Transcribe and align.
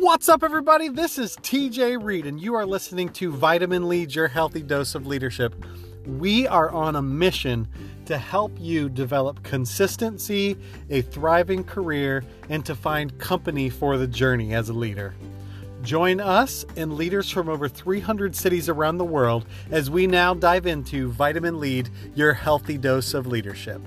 What's 0.00 0.30
up, 0.30 0.42
everybody? 0.42 0.88
This 0.88 1.18
is 1.18 1.36
TJ 1.36 2.02
Reed, 2.02 2.24
and 2.24 2.40
you 2.40 2.54
are 2.54 2.64
listening 2.64 3.10
to 3.10 3.30
Vitamin 3.30 3.86
Lead 3.86 4.14
Your 4.14 4.28
Healthy 4.28 4.62
Dose 4.62 4.94
of 4.94 5.06
Leadership. 5.06 5.54
We 6.06 6.46
are 6.46 6.70
on 6.70 6.96
a 6.96 7.02
mission 7.02 7.68
to 8.06 8.16
help 8.16 8.50
you 8.58 8.88
develop 8.88 9.42
consistency, 9.42 10.56
a 10.88 11.02
thriving 11.02 11.64
career, 11.64 12.24
and 12.48 12.64
to 12.64 12.74
find 12.74 13.18
company 13.18 13.68
for 13.68 13.98
the 13.98 14.06
journey 14.06 14.54
as 14.54 14.70
a 14.70 14.72
leader. 14.72 15.14
Join 15.82 16.18
us 16.18 16.64
and 16.76 16.94
leaders 16.94 17.28
from 17.28 17.50
over 17.50 17.68
300 17.68 18.34
cities 18.34 18.70
around 18.70 18.96
the 18.96 19.04
world 19.04 19.44
as 19.70 19.90
we 19.90 20.06
now 20.06 20.32
dive 20.32 20.64
into 20.64 21.10
Vitamin 21.10 21.60
Lead 21.60 21.90
Your 22.14 22.32
Healthy 22.32 22.78
Dose 22.78 23.12
of 23.12 23.26
Leadership. 23.26 23.82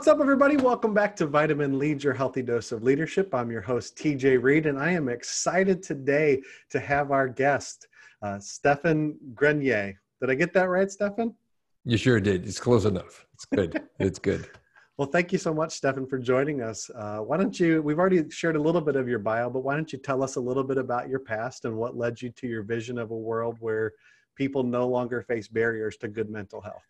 What's 0.00 0.08
up, 0.08 0.18
everybody? 0.18 0.56
Welcome 0.56 0.94
back 0.94 1.14
to 1.16 1.26
Vitamin 1.26 1.78
Lead 1.78 2.02
Your 2.02 2.14
Healthy 2.14 2.40
Dose 2.40 2.72
of 2.72 2.82
Leadership. 2.82 3.34
I'm 3.34 3.50
your 3.50 3.60
host, 3.60 3.98
TJ 3.98 4.42
Reed, 4.42 4.64
and 4.64 4.78
I 4.78 4.92
am 4.92 5.10
excited 5.10 5.82
today 5.82 6.40
to 6.70 6.80
have 6.80 7.10
our 7.10 7.28
guest, 7.28 7.86
uh, 8.22 8.38
Stefan 8.38 9.18
Grenier. 9.34 10.00
Did 10.18 10.30
I 10.30 10.36
get 10.36 10.54
that 10.54 10.70
right, 10.70 10.90
Stefan? 10.90 11.34
You 11.84 11.98
sure 11.98 12.18
did. 12.18 12.48
It's 12.48 12.58
close 12.58 12.86
enough. 12.86 13.26
It's 13.34 13.44
good. 13.44 13.82
it's 13.98 14.18
good. 14.18 14.48
Well, 14.96 15.06
thank 15.06 15.32
you 15.32 15.38
so 15.38 15.52
much, 15.52 15.72
Stefan, 15.72 16.06
for 16.06 16.16
joining 16.16 16.62
us. 16.62 16.88
Uh, 16.94 17.18
why 17.18 17.36
don't 17.36 17.60
you? 17.60 17.82
We've 17.82 17.98
already 17.98 18.24
shared 18.30 18.56
a 18.56 18.62
little 18.62 18.80
bit 18.80 18.96
of 18.96 19.06
your 19.06 19.18
bio, 19.18 19.50
but 19.50 19.64
why 19.64 19.74
don't 19.76 19.92
you 19.92 19.98
tell 19.98 20.22
us 20.22 20.36
a 20.36 20.40
little 20.40 20.64
bit 20.64 20.78
about 20.78 21.10
your 21.10 21.20
past 21.20 21.66
and 21.66 21.76
what 21.76 21.94
led 21.94 22.22
you 22.22 22.30
to 22.30 22.46
your 22.46 22.62
vision 22.62 22.96
of 22.96 23.10
a 23.10 23.14
world 23.14 23.58
where 23.60 23.92
people 24.34 24.62
no 24.62 24.88
longer 24.88 25.20
face 25.20 25.46
barriers 25.46 25.98
to 25.98 26.08
good 26.08 26.30
mental 26.30 26.62
health? 26.62 26.86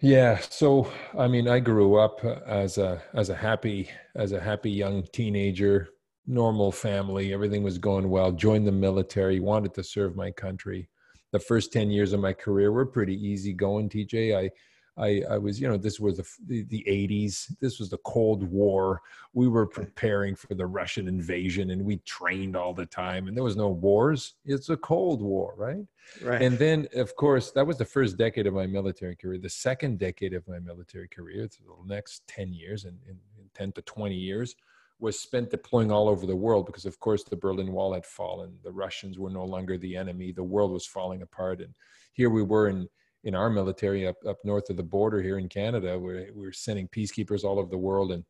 Yeah. 0.00 0.38
So, 0.38 0.90
I 1.18 1.26
mean, 1.26 1.48
I 1.48 1.58
grew 1.58 1.96
up 1.96 2.24
uh, 2.24 2.36
as 2.46 2.78
a 2.78 3.02
as 3.14 3.30
a 3.30 3.34
happy 3.34 3.90
as 4.14 4.32
a 4.32 4.40
happy 4.40 4.70
young 4.70 5.02
teenager, 5.12 5.88
normal 6.26 6.70
family. 6.70 7.32
Everything 7.32 7.62
was 7.62 7.78
going 7.78 8.08
well. 8.08 8.30
Joined 8.30 8.66
the 8.66 8.72
military. 8.72 9.40
Wanted 9.40 9.74
to 9.74 9.82
serve 9.82 10.14
my 10.14 10.30
country. 10.30 10.88
The 11.32 11.40
first 11.40 11.72
ten 11.72 11.90
years 11.90 12.12
of 12.12 12.20
my 12.20 12.32
career 12.32 12.70
were 12.70 12.86
pretty 12.86 13.14
easy 13.14 13.52
going. 13.52 13.88
TJ, 13.88 14.36
I 14.36 14.50
I, 14.98 15.22
I 15.30 15.38
was, 15.38 15.60
you 15.60 15.68
know, 15.68 15.76
this 15.76 16.00
was 16.00 16.16
the, 16.46 16.62
the 16.64 16.84
80s. 16.88 17.54
This 17.60 17.78
was 17.78 17.88
the 17.88 17.98
Cold 17.98 18.42
War. 18.42 19.00
We 19.32 19.48
were 19.48 19.66
preparing 19.66 20.34
for 20.34 20.54
the 20.54 20.66
Russian 20.66 21.08
invasion 21.08 21.70
and 21.70 21.84
we 21.84 21.98
trained 21.98 22.56
all 22.56 22.74
the 22.74 22.86
time 22.86 23.28
and 23.28 23.36
there 23.36 23.44
was 23.44 23.56
no 23.56 23.68
wars. 23.68 24.34
It's 24.44 24.70
a 24.70 24.76
Cold 24.76 25.22
War, 25.22 25.54
right? 25.56 25.86
Right. 26.22 26.42
And 26.42 26.58
then, 26.58 26.88
of 26.94 27.14
course, 27.16 27.52
that 27.52 27.66
was 27.66 27.78
the 27.78 27.84
first 27.84 28.16
decade 28.16 28.46
of 28.46 28.54
my 28.54 28.66
military 28.66 29.14
career. 29.14 29.38
The 29.38 29.48
second 29.48 29.98
decade 29.98 30.34
of 30.34 30.46
my 30.48 30.58
military 30.58 31.08
career, 31.08 31.46
the 31.46 31.94
next 31.94 32.26
10 32.26 32.52
years 32.52 32.84
and, 32.84 32.98
and 33.08 33.18
10 33.54 33.72
to 33.72 33.82
20 33.82 34.14
years, 34.14 34.56
was 35.00 35.18
spent 35.18 35.50
deploying 35.50 35.92
all 35.92 36.08
over 36.08 36.26
the 36.26 36.34
world 36.34 36.66
because, 36.66 36.84
of 36.84 36.98
course, 36.98 37.22
the 37.22 37.36
Berlin 37.36 37.72
Wall 37.72 37.94
had 37.94 38.04
fallen. 38.04 38.58
The 38.64 38.72
Russians 38.72 39.18
were 39.18 39.30
no 39.30 39.44
longer 39.44 39.78
the 39.78 39.96
enemy. 39.96 40.32
The 40.32 40.42
world 40.42 40.72
was 40.72 40.86
falling 40.86 41.22
apart. 41.22 41.60
And 41.60 41.72
here 42.14 42.30
we 42.30 42.42
were 42.42 42.68
in 42.68 42.88
in 43.24 43.34
our 43.34 43.50
military 43.50 44.06
up, 44.06 44.16
up 44.26 44.38
north 44.44 44.70
of 44.70 44.76
the 44.76 44.82
border 44.82 45.22
here 45.22 45.38
in 45.38 45.48
Canada, 45.48 45.98
where 45.98 46.28
we're 46.34 46.52
sending 46.52 46.88
peacekeepers 46.88 47.44
all 47.44 47.58
over 47.58 47.70
the 47.70 47.78
world. 47.78 48.12
And 48.12 48.24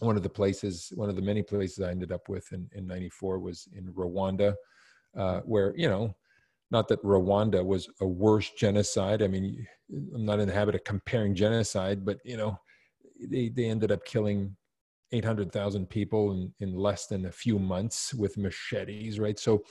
one 0.00 0.16
of 0.16 0.22
the 0.22 0.28
places, 0.28 0.92
one 0.94 1.08
of 1.08 1.16
the 1.16 1.22
many 1.22 1.42
places 1.42 1.80
I 1.80 1.90
ended 1.90 2.12
up 2.12 2.28
with 2.28 2.52
in, 2.52 2.68
in 2.72 2.86
94 2.86 3.38
was 3.38 3.68
in 3.72 3.92
Rwanda, 3.92 4.54
uh, 5.16 5.40
where, 5.40 5.74
you 5.76 5.88
know, 5.88 6.14
not 6.70 6.88
that 6.88 7.02
Rwanda 7.02 7.64
was 7.64 7.88
a 8.00 8.06
worse 8.06 8.50
genocide. 8.50 9.22
I 9.22 9.28
mean, 9.28 9.66
I'm 10.14 10.24
not 10.24 10.40
in 10.40 10.48
the 10.48 10.54
habit 10.54 10.74
of 10.74 10.84
comparing 10.84 11.34
genocide, 11.34 12.04
but, 12.04 12.18
you 12.24 12.36
know, 12.36 12.58
they, 13.20 13.48
they 13.48 13.64
ended 13.64 13.90
up 13.90 14.04
killing 14.04 14.54
800,000 15.12 15.88
people 15.88 16.32
in, 16.32 16.52
in 16.60 16.74
less 16.76 17.06
than 17.06 17.26
a 17.26 17.32
few 17.32 17.58
months 17.58 18.12
with 18.12 18.36
machetes, 18.36 19.18
right? 19.18 19.38
So, 19.38 19.62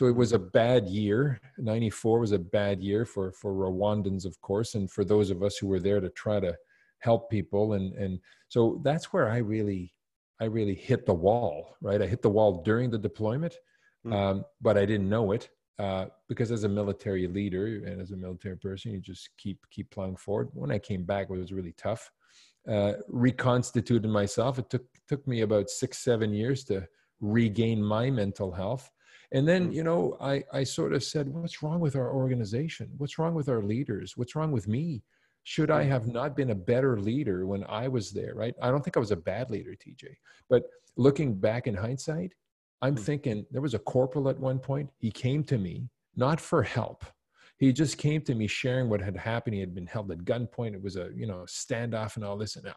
so 0.00 0.06
it 0.06 0.16
was 0.16 0.32
a 0.32 0.38
bad 0.38 0.88
year. 0.88 1.38
94 1.58 2.20
was 2.20 2.32
a 2.32 2.38
bad 2.38 2.80
year 2.80 3.04
for, 3.04 3.32
for 3.32 3.52
Rwandans, 3.52 4.24
of 4.24 4.40
course, 4.40 4.74
and 4.74 4.90
for 4.90 5.04
those 5.04 5.30
of 5.30 5.42
us 5.42 5.58
who 5.58 5.66
were 5.66 5.78
there 5.78 6.00
to 6.00 6.08
try 6.08 6.40
to 6.40 6.56
help 7.00 7.28
people. 7.28 7.74
And, 7.74 7.92
and 7.96 8.18
so 8.48 8.80
that's 8.82 9.12
where 9.12 9.28
I 9.28 9.36
really, 9.36 9.92
I 10.40 10.46
really 10.46 10.74
hit 10.74 11.04
the 11.04 11.12
wall, 11.12 11.76
right? 11.82 12.00
I 12.00 12.06
hit 12.06 12.22
the 12.22 12.30
wall 12.30 12.62
during 12.62 12.90
the 12.90 12.96
deployment, 12.96 13.56
mm. 14.06 14.14
um, 14.14 14.46
but 14.62 14.78
I 14.78 14.86
didn't 14.86 15.10
know 15.10 15.32
it. 15.32 15.50
Uh, 15.78 16.06
because 16.30 16.50
as 16.50 16.64
a 16.64 16.68
military 16.68 17.26
leader 17.26 17.66
and 17.84 18.00
as 18.00 18.12
a 18.12 18.16
military 18.16 18.56
person, 18.56 18.92
you 18.92 19.00
just 19.00 19.28
keep 19.36 19.58
keep 19.70 19.90
plowing 19.90 20.16
forward. 20.16 20.48
When 20.54 20.70
I 20.70 20.78
came 20.78 21.04
back, 21.04 21.26
it 21.28 21.36
was 21.36 21.52
really 21.52 21.74
tough. 21.76 22.10
Uh, 22.66 22.94
reconstituted 23.08 24.10
myself. 24.10 24.58
It 24.58 24.70
took 24.70 24.86
took 25.08 25.28
me 25.28 25.42
about 25.42 25.68
six 25.68 25.98
seven 25.98 26.32
years 26.32 26.64
to 26.64 26.88
regain 27.20 27.82
my 27.82 28.10
mental 28.10 28.50
health. 28.50 28.90
And 29.32 29.46
then, 29.46 29.70
mm. 29.70 29.74
you 29.74 29.84
know, 29.84 30.16
I, 30.20 30.42
I 30.52 30.64
sort 30.64 30.92
of 30.92 31.04
said, 31.04 31.28
what's 31.28 31.62
wrong 31.62 31.80
with 31.80 31.96
our 31.96 32.12
organization? 32.12 32.90
What's 32.98 33.18
wrong 33.18 33.34
with 33.34 33.48
our 33.48 33.62
leaders? 33.62 34.16
What's 34.16 34.34
wrong 34.34 34.52
with 34.52 34.66
me? 34.68 35.02
Should 35.44 35.70
I 35.70 35.84
have 35.84 36.06
not 36.06 36.36
been 36.36 36.50
a 36.50 36.54
better 36.54 36.98
leader 36.98 37.46
when 37.46 37.64
I 37.64 37.88
was 37.88 38.10
there, 38.12 38.34
right? 38.34 38.54
I 38.60 38.70
don't 38.70 38.82
think 38.82 38.96
I 38.96 39.00
was 39.00 39.10
a 39.10 39.16
bad 39.16 39.50
leader, 39.50 39.70
TJ. 39.70 40.14
But 40.48 40.64
looking 40.96 41.34
back 41.34 41.66
in 41.66 41.74
hindsight, 41.74 42.32
I'm 42.82 42.96
mm. 42.96 43.00
thinking 43.00 43.46
there 43.50 43.62
was 43.62 43.74
a 43.74 43.78
corporal 43.78 44.28
at 44.28 44.38
one 44.38 44.58
point. 44.58 44.90
He 44.98 45.10
came 45.10 45.44
to 45.44 45.58
me, 45.58 45.88
not 46.16 46.40
for 46.40 46.62
help. 46.62 47.04
He 47.56 47.72
just 47.72 47.98
came 47.98 48.22
to 48.22 48.34
me 48.34 48.46
sharing 48.46 48.88
what 48.88 49.02
had 49.02 49.16
happened. 49.16 49.54
He 49.54 49.60
had 49.60 49.74
been 49.74 49.86
held 49.86 50.10
at 50.10 50.24
gunpoint. 50.24 50.74
It 50.74 50.82
was 50.82 50.96
a, 50.96 51.10
you 51.14 51.26
know, 51.26 51.44
standoff 51.46 52.16
and 52.16 52.24
all 52.24 52.38
this. 52.38 52.56
And 52.56 52.66
I, 52.68 52.72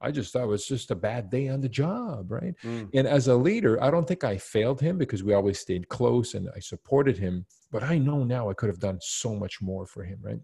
I 0.00 0.10
just 0.10 0.32
thought 0.32 0.44
it 0.44 0.48
was 0.48 0.66
just 0.66 0.90
a 0.90 0.96
bad 0.96 1.30
day 1.30 1.48
on 1.48 1.60
the 1.60 1.68
job, 1.68 2.30
right? 2.30 2.54
Mm. 2.64 2.88
And 2.94 3.06
as 3.06 3.28
a 3.28 3.34
leader, 3.34 3.82
I 3.82 3.90
don't 3.90 4.06
think 4.08 4.24
I 4.24 4.38
failed 4.38 4.80
him 4.80 4.96
because 4.96 5.22
we 5.22 5.34
always 5.34 5.58
stayed 5.58 5.88
close 5.88 6.34
and 6.34 6.48
I 6.56 6.60
supported 6.60 7.18
him. 7.18 7.44
But 7.70 7.82
I 7.82 7.98
know 7.98 8.24
now 8.24 8.48
I 8.48 8.54
could 8.54 8.68
have 8.68 8.80
done 8.80 8.98
so 9.00 9.34
much 9.34 9.60
more 9.60 9.86
for 9.86 10.02
him, 10.02 10.18
right? 10.22 10.40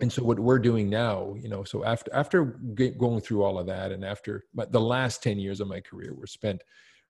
And 0.00 0.12
so 0.12 0.22
what 0.22 0.38
we're 0.38 0.58
doing 0.58 0.88
now, 0.88 1.34
you 1.36 1.48
know, 1.48 1.64
so 1.64 1.84
after 1.84 2.14
after 2.14 2.44
going 2.74 3.20
through 3.20 3.42
all 3.42 3.58
of 3.58 3.66
that, 3.66 3.90
and 3.90 4.04
after 4.04 4.44
the 4.54 4.80
last 4.80 5.22
ten 5.22 5.38
years 5.38 5.60
of 5.60 5.68
my 5.68 5.80
career 5.80 6.14
were 6.14 6.26
spent 6.26 6.62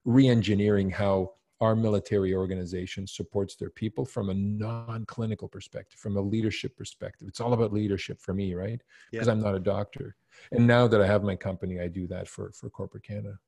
re-engineering 0.04 0.90
how 0.90 1.32
our 1.60 1.74
military 1.74 2.34
organization 2.34 3.06
supports 3.06 3.56
their 3.56 3.70
people 3.70 4.04
from 4.04 4.30
a 4.30 4.34
non-clinical 4.34 5.48
perspective 5.48 5.98
from 5.98 6.16
a 6.16 6.20
leadership 6.20 6.76
perspective. 6.76 7.26
It's 7.28 7.40
all 7.40 7.52
about 7.52 7.72
leadership 7.72 8.20
for 8.20 8.32
me 8.32 8.54
right? 8.54 8.80
Because 9.10 9.26
yeah. 9.26 9.32
i'm 9.32 9.40
not 9.40 9.54
a 9.54 9.60
doctor. 9.60 10.16
And 10.52 10.66
now 10.66 10.86
that 10.86 11.00
i 11.00 11.06
have 11.06 11.22
my 11.22 11.36
company 11.36 11.80
i 11.80 11.88
do 11.88 12.06
that 12.08 12.28
for 12.28 12.52
for 12.52 12.70
corporate 12.70 13.04
canada. 13.04 13.38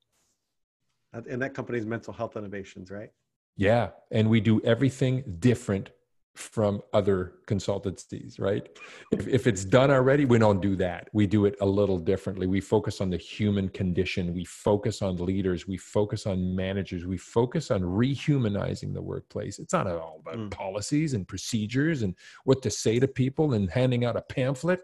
And 1.12 1.42
that 1.42 1.54
company's 1.54 1.86
mental 1.86 2.12
health 2.12 2.36
innovations 2.36 2.90
right? 2.90 3.10
Yeah. 3.56 3.90
And 4.10 4.30
we 4.30 4.40
do 4.40 4.60
everything 4.62 5.36
different 5.38 5.90
from 6.36 6.80
other 6.92 7.34
consultancies, 7.46 8.40
right? 8.40 8.68
If, 9.10 9.26
if 9.26 9.46
it's 9.46 9.64
done 9.64 9.90
already, 9.90 10.24
we 10.24 10.38
don't 10.38 10.60
do 10.60 10.76
that. 10.76 11.08
We 11.12 11.26
do 11.26 11.44
it 11.44 11.56
a 11.60 11.66
little 11.66 11.98
differently. 11.98 12.46
We 12.46 12.60
focus 12.60 13.00
on 13.00 13.10
the 13.10 13.16
human 13.16 13.68
condition. 13.68 14.32
We 14.32 14.44
focus 14.44 15.02
on 15.02 15.16
leaders. 15.16 15.66
We 15.66 15.76
focus 15.76 16.26
on 16.26 16.54
managers. 16.54 17.04
We 17.04 17.18
focus 17.18 17.70
on 17.70 17.82
rehumanizing 17.82 18.94
the 18.94 19.02
workplace. 19.02 19.58
It's 19.58 19.72
not 19.72 19.86
all 19.88 20.22
about 20.24 20.36
mm. 20.36 20.50
policies 20.50 21.14
and 21.14 21.26
procedures 21.26 22.02
and 22.02 22.14
what 22.44 22.62
to 22.62 22.70
say 22.70 23.00
to 23.00 23.08
people 23.08 23.54
and 23.54 23.70
handing 23.70 24.04
out 24.04 24.16
a 24.16 24.22
pamphlet. 24.22 24.82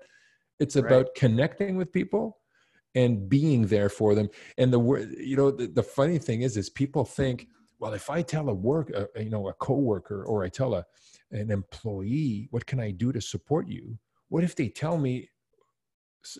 It's 0.58 0.76
about 0.76 1.06
right. 1.06 1.14
connecting 1.14 1.76
with 1.76 1.92
people 1.92 2.38
and 2.94 3.28
being 3.28 3.66
there 3.66 3.88
for 3.88 4.14
them. 4.14 4.28
And 4.58 4.72
the 4.72 4.80
you 5.18 5.36
know 5.36 5.50
the, 5.50 5.66
the 5.66 5.82
funny 5.82 6.18
thing 6.18 6.42
is, 6.42 6.56
is 6.56 6.70
people 6.70 7.04
think, 7.04 7.46
well, 7.78 7.92
if 7.92 8.10
I 8.10 8.22
tell 8.22 8.48
a 8.48 8.54
work, 8.54 8.90
uh, 8.94 9.04
you 9.20 9.30
know, 9.30 9.48
a 9.48 9.52
coworker, 9.52 10.24
or 10.24 10.44
I 10.44 10.48
tell 10.48 10.74
a 10.74 10.84
an 11.30 11.50
employee, 11.50 12.48
what 12.50 12.66
can 12.66 12.80
I 12.80 12.90
do 12.90 13.12
to 13.12 13.20
support 13.20 13.68
you? 13.68 13.98
What 14.28 14.44
if 14.44 14.54
they 14.54 14.68
tell 14.68 14.98
me, 14.98 15.28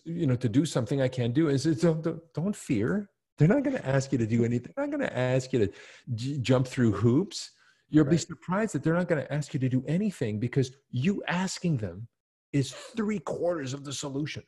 you 0.04 0.26
know, 0.26 0.36
to 0.36 0.48
do 0.48 0.64
something 0.64 1.00
I 1.00 1.08
can't 1.08 1.34
do? 1.34 1.48
is 1.48 1.64
don't, 1.64 2.04
don't 2.34 2.56
fear. 2.56 3.10
They're 3.38 3.48
not 3.48 3.64
going 3.64 3.76
to 3.76 3.86
ask 3.86 4.12
you 4.12 4.18
to 4.18 4.26
do 4.26 4.44
anything. 4.44 4.72
They're 4.74 4.86
not 4.86 4.96
going 4.96 5.08
to 5.08 5.16
ask 5.16 5.52
you 5.52 5.66
to 5.66 5.72
j- 6.14 6.38
jump 6.38 6.66
through 6.66 6.92
hoops. 6.92 7.50
You'll 7.88 8.04
right. 8.04 8.12
be 8.12 8.18
surprised 8.18 8.74
that 8.74 8.82
they're 8.82 8.94
not 8.94 9.08
going 9.08 9.22
to 9.22 9.32
ask 9.32 9.54
you 9.54 9.60
to 9.60 9.68
do 9.68 9.84
anything 9.86 10.40
because 10.40 10.72
you 10.90 11.22
asking 11.28 11.76
them 11.76 12.08
is 12.52 12.72
three 12.72 13.18
quarters 13.18 13.74
of 13.74 13.84
the 13.84 13.92
solution. 13.92 14.42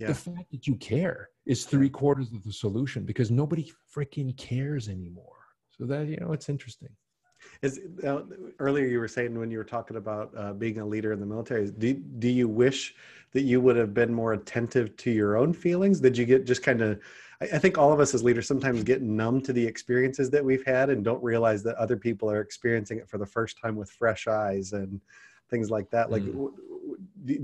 Yeah. 0.00 0.08
The 0.08 0.14
fact 0.14 0.50
that 0.50 0.66
you 0.66 0.74
care 0.76 1.28
is 1.46 1.64
three 1.64 1.88
quarters 1.88 2.32
of 2.32 2.42
the 2.42 2.52
solution 2.52 3.04
because 3.04 3.30
nobody 3.30 3.70
freaking 3.96 4.36
cares 4.36 4.88
anymore. 4.88 5.36
So 5.70 5.86
that, 5.86 6.08
you 6.08 6.16
know, 6.16 6.32
it's 6.32 6.48
interesting. 6.48 6.88
Is 7.62 7.80
uh, 8.04 8.22
earlier 8.58 8.86
you 8.86 8.98
were 8.98 9.08
saying 9.08 9.38
when 9.38 9.50
you 9.50 9.58
were 9.58 9.64
talking 9.64 9.96
about 9.96 10.32
uh, 10.36 10.52
being 10.52 10.78
a 10.78 10.86
leader 10.86 11.12
in 11.12 11.20
the 11.20 11.26
military, 11.26 11.70
do, 11.70 11.94
do 11.94 12.28
you 12.28 12.48
wish 12.48 12.94
that 13.32 13.42
you 13.42 13.60
would 13.60 13.76
have 13.76 13.94
been 13.94 14.12
more 14.12 14.32
attentive 14.32 14.96
to 14.98 15.10
your 15.10 15.36
own 15.36 15.52
feelings? 15.52 16.00
Did 16.00 16.18
you 16.18 16.24
get 16.24 16.44
just 16.44 16.62
kind 16.62 16.82
of, 16.82 17.00
I, 17.40 17.44
I 17.54 17.58
think 17.58 17.78
all 17.78 17.92
of 17.92 18.00
us 18.00 18.14
as 18.14 18.22
leaders 18.22 18.48
sometimes 18.48 18.82
get 18.82 19.00
numb 19.02 19.40
to 19.42 19.52
the 19.52 19.64
experiences 19.64 20.28
that 20.30 20.44
we've 20.44 20.66
had 20.66 20.90
and 20.90 21.04
don't 21.04 21.22
realize 21.22 21.62
that 21.62 21.76
other 21.76 21.96
people 21.96 22.30
are 22.30 22.40
experiencing 22.40 22.98
it 22.98 23.08
for 23.08 23.18
the 23.18 23.26
first 23.26 23.58
time 23.60 23.76
with 23.76 23.90
fresh 23.90 24.26
eyes 24.26 24.72
and 24.72 25.00
things 25.48 25.70
like 25.70 25.88
that. 25.90 26.10
Like, 26.10 26.22
mm. 26.22 26.32
w- 26.32 26.54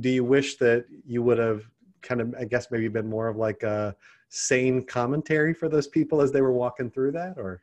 do 0.00 0.08
you 0.08 0.24
wish 0.24 0.56
that 0.56 0.86
you 1.06 1.22
would 1.22 1.38
have 1.38 1.70
kind 2.02 2.20
of, 2.20 2.34
I 2.38 2.44
guess, 2.44 2.70
maybe 2.70 2.88
been 2.88 3.08
more 3.08 3.28
of 3.28 3.36
like 3.36 3.62
a 3.62 3.94
sane 4.28 4.82
commentary 4.84 5.54
for 5.54 5.68
those 5.68 5.86
people 5.86 6.20
as 6.20 6.32
they 6.32 6.40
were 6.40 6.52
walking 6.52 6.90
through 6.90 7.12
that 7.12 7.38
or 7.38 7.62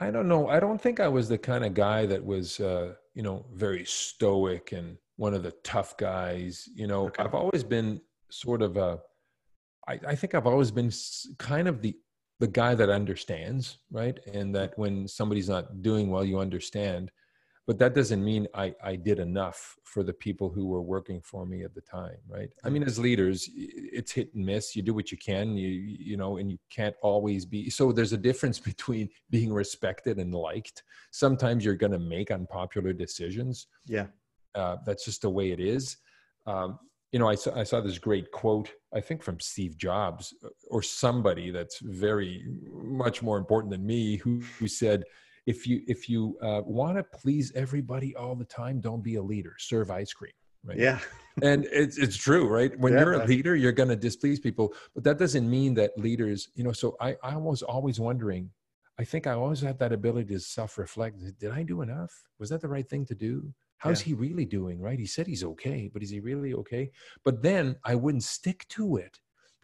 I 0.00 0.10
don't 0.10 0.28
know. 0.28 0.48
I 0.48 0.58
don't 0.60 0.80
think 0.80 0.98
I 0.98 1.08
was 1.08 1.28
the 1.28 1.36
kind 1.36 1.62
of 1.62 1.74
guy 1.74 2.06
that 2.06 2.24
was, 2.24 2.58
uh, 2.58 2.94
you 3.14 3.22
know, 3.22 3.44
very 3.52 3.84
stoic 3.84 4.72
and 4.72 4.96
one 5.16 5.34
of 5.34 5.42
the 5.42 5.52
tough 5.62 5.96
guys. 5.98 6.66
You 6.74 6.86
know, 6.86 7.08
okay. 7.08 7.22
I've 7.22 7.34
always 7.34 7.62
been 7.62 8.00
sort 8.30 8.62
of 8.62 8.78
a. 8.78 8.98
I, 9.86 10.00
I 10.08 10.14
think 10.14 10.34
I've 10.34 10.46
always 10.46 10.70
been 10.70 10.90
kind 11.38 11.68
of 11.68 11.82
the 11.82 11.94
the 12.38 12.48
guy 12.48 12.74
that 12.74 12.88
understands, 12.88 13.78
right? 13.92 14.18
And 14.32 14.54
that 14.54 14.72
when 14.78 15.06
somebody's 15.06 15.50
not 15.50 15.82
doing 15.82 16.08
well, 16.08 16.24
you 16.24 16.38
understand 16.38 17.10
but 17.70 17.78
that 17.78 17.94
doesn't 17.94 18.24
mean 18.24 18.48
I, 18.52 18.74
I 18.82 18.96
did 18.96 19.20
enough 19.20 19.78
for 19.84 20.02
the 20.02 20.12
people 20.12 20.48
who 20.50 20.66
were 20.66 20.82
working 20.82 21.20
for 21.20 21.46
me 21.46 21.62
at 21.62 21.72
the 21.72 21.80
time 21.80 22.16
right? 22.28 22.50
I 22.64 22.68
mean 22.68 22.82
as 22.82 22.98
leaders 22.98 23.48
it's 23.54 24.10
hit 24.10 24.34
and 24.34 24.44
miss. 24.44 24.74
You 24.74 24.82
do 24.82 24.92
what 24.92 25.12
you 25.12 25.16
can 25.16 25.56
you 25.56 25.68
you 25.68 26.16
know 26.16 26.38
and 26.38 26.50
you 26.50 26.58
can't 26.68 26.96
always 27.00 27.46
be 27.46 27.70
so 27.70 27.92
there's 27.92 28.12
a 28.12 28.18
difference 28.18 28.58
between 28.72 29.08
being 29.30 29.52
respected 29.52 30.18
and 30.18 30.34
liked. 30.34 30.82
Sometimes 31.12 31.64
you're 31.64 31.76
going 31.76 31.92
to 31.92 32.00
make 32.00 32.32
unpopular 32.32 32.92
decisions. 32.92 33.68
Yeah. 33.86 34.06
Uh, 34.56 34.78
that's 34.84 35.04
just 35.04 35.22
the 35.22 35.30
way 35.30 35.52
it 35.52 35.60
is. 35.60 35.98
Um, 36.48 36.76
you 37.12 37.20
know 37.20 37.28
I 37.28 37.36
saw, 37.36 37.56
I 37.56 37.62
saw 37.62 37.80
this 37.80 37.98
great 37.98 38.32
quote 38.32 38.68
i 38.92 39.00
think 39.00 39.22
from 39.22 39.40
steve 39.40 39.76
jobs 39.76 40.32
or 40.68 40.80
somebody 40.80 41.50
that's 41.50 41.78
very 41.80 42.44
much 42.72 43.20
more 43.20 43.36
important 43.36 43.70
than 43.72 43.84
me 43.84 44.16
who, 44.16 44.40
who 44.58 44.68
said 44.68 45.02
if 45.46 45.66
you 45.66 45.82
if 45.86 46.08
you 46.08 46.36
uh, 46.42 46.62
want 46.64 46.96
to 46.96 47.02
please 47.02 47.52
everybody 47.54 48.14
all 48.16 48.34
the 48.34 48.44
time 48.44 48.80
don't 48.80 49.02
be 49.02 49.16
a 49.16 49.22
leader 49.22 49.54
serve 49.58 49.90
ice 49.90 50.12
cream 50.12 50.32
right? 50.64 50.78
Yeah. 50.78 50.98
And 51.42 51.66
it's, 51.72 51.96
it's 51.96 52.16
true 52.16 52.46
right? 52.48 52.78
When 52.78 52.92
yeah. 52.92 53.00
you're 53.00 53.12
a 53.14 53.24
leader 53.24 53.56
you're 53.56 53.72
going 53.72 53.88
to 53.88 53.96
displease 53.96 54.40
people 54.40 54.74
but 54.94 55.04
that 55.04 55.18
doesn't 55.18 55.48
mean 55.48 55.74
that 55.74 55.96
leaders 55.96 56.48
you 56.54 56.64
know 56.64 56.72
so 56.72 56.96
i 57.00 57.16
i 57.22 57.36
was 57.36 57.62
always 57.62 57.98
wondering 57.98 58.50
i 58.98 59.04
think 59.04 59.26
i 59.26 59.32
always 59.32 59.60
had 59.60 59.78
that 59.78 59.92
ability 59.92 60.34
to 60.34 60.40
self-reflect 60.40 61.18
did 61.38 61.52
i 61.52 61.62
do 61.62 61.82
enough? 61.82 62.12
Was 62.38 62.50
that 62.50 62.60
the 62.60 62.68
right 62.68 62.88
thing 62.88 63.06
to 63.06 63.14
do? 63.14 63.52
How's 63.78 64.02
yeah. 64.02 64.08
he 64.08 64.14
really 64.14 64.44
doing? 64.44 64.78
Right? 64.78 64.98
He 64.98 65.06
said 65.06 65.26
he's 65.26 65.44
okay 65.44 65.90
but 65.92 66.02
is 66.02 66.10
he 66.10 66.20
really 66.20 66.52
okay? 66.54 66.90
But 67.24 67.42
then 67.42 67.76
i 67.84 67.94
wouldn't 67.94 68.24
stick 68.24 68.66
to 68.70 68.96
it 68.96 69.18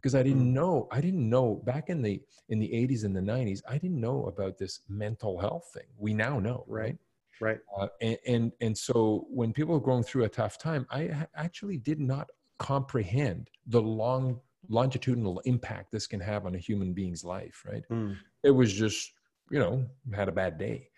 because 0.07 0.15
I 0.15 0.23
didn't 0.23 0.51
mm. 0.51 0.55
know 0.55 0.87
I 0.93 1.01
didn't 1.01 1.29
know 1.29 1.61
back 1.65 1.89
in 1.89 2.01
the 2.01 2.23
in 2.49 2.61
the 2.61 2.69
80s 2.69 3.03
and 3.03 3.17
the 3.17 3.21
90s 3.21 3.61
I 3.69 3.77
didn't 3.77 4.01
know 4.01 4.27
about 4.27 4.57
this 4.57 4.83
mental 4.89 5.37
health 5.41 5.69
thing. 5.75 5.89
We 5.99 6.15
now 6.15 6.39
know, 6.39 6.65
right? 6.69 6.97
Right. 7.41 7.59
Uh, 7.77 7.89
and, 8.01 8.17
and 8.25 8.53
and 8.61 8.79
so 8.79 9.27
when 9.29 9.53
people 9.53 9.75
are 9.75 9.81
going 9.81 10.05
through 10.05 10.23
a 10.23 10.29
tough 10.29 10.59
time, 10.59 10.87
I 10.93 11.27
actually 11.35 11.79
did 11.79 11.99
not 11.99 12.31
comprehend 12.61 13.51
the 13.67 13.83
long 13.83 14.39
longitudinal 14.69 15.41
impact 15.41 15.91
this 15.91 16.07
can 16.07 16.21
have 16.21 16.47
on 16.47 16.55
a 16.55 16.59
human 16.59 16.93
being's 16.93 17.25
life. 17.25 17.65
Right. 17.69 17.83
Mm. 17.91 18.17
It 18.45 18.53
was 18.53 18.73
just 18.73 19.11
you 19.51 19.59
know 19.59 19.85
had 20.15 20.29
a 20.29 20.33
bad 20.33 20.57
day. 20.57 20.89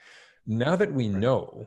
Now 0.47 0.77
that 0.77 0.93
we 0.93 1.09
know 1.09 1.67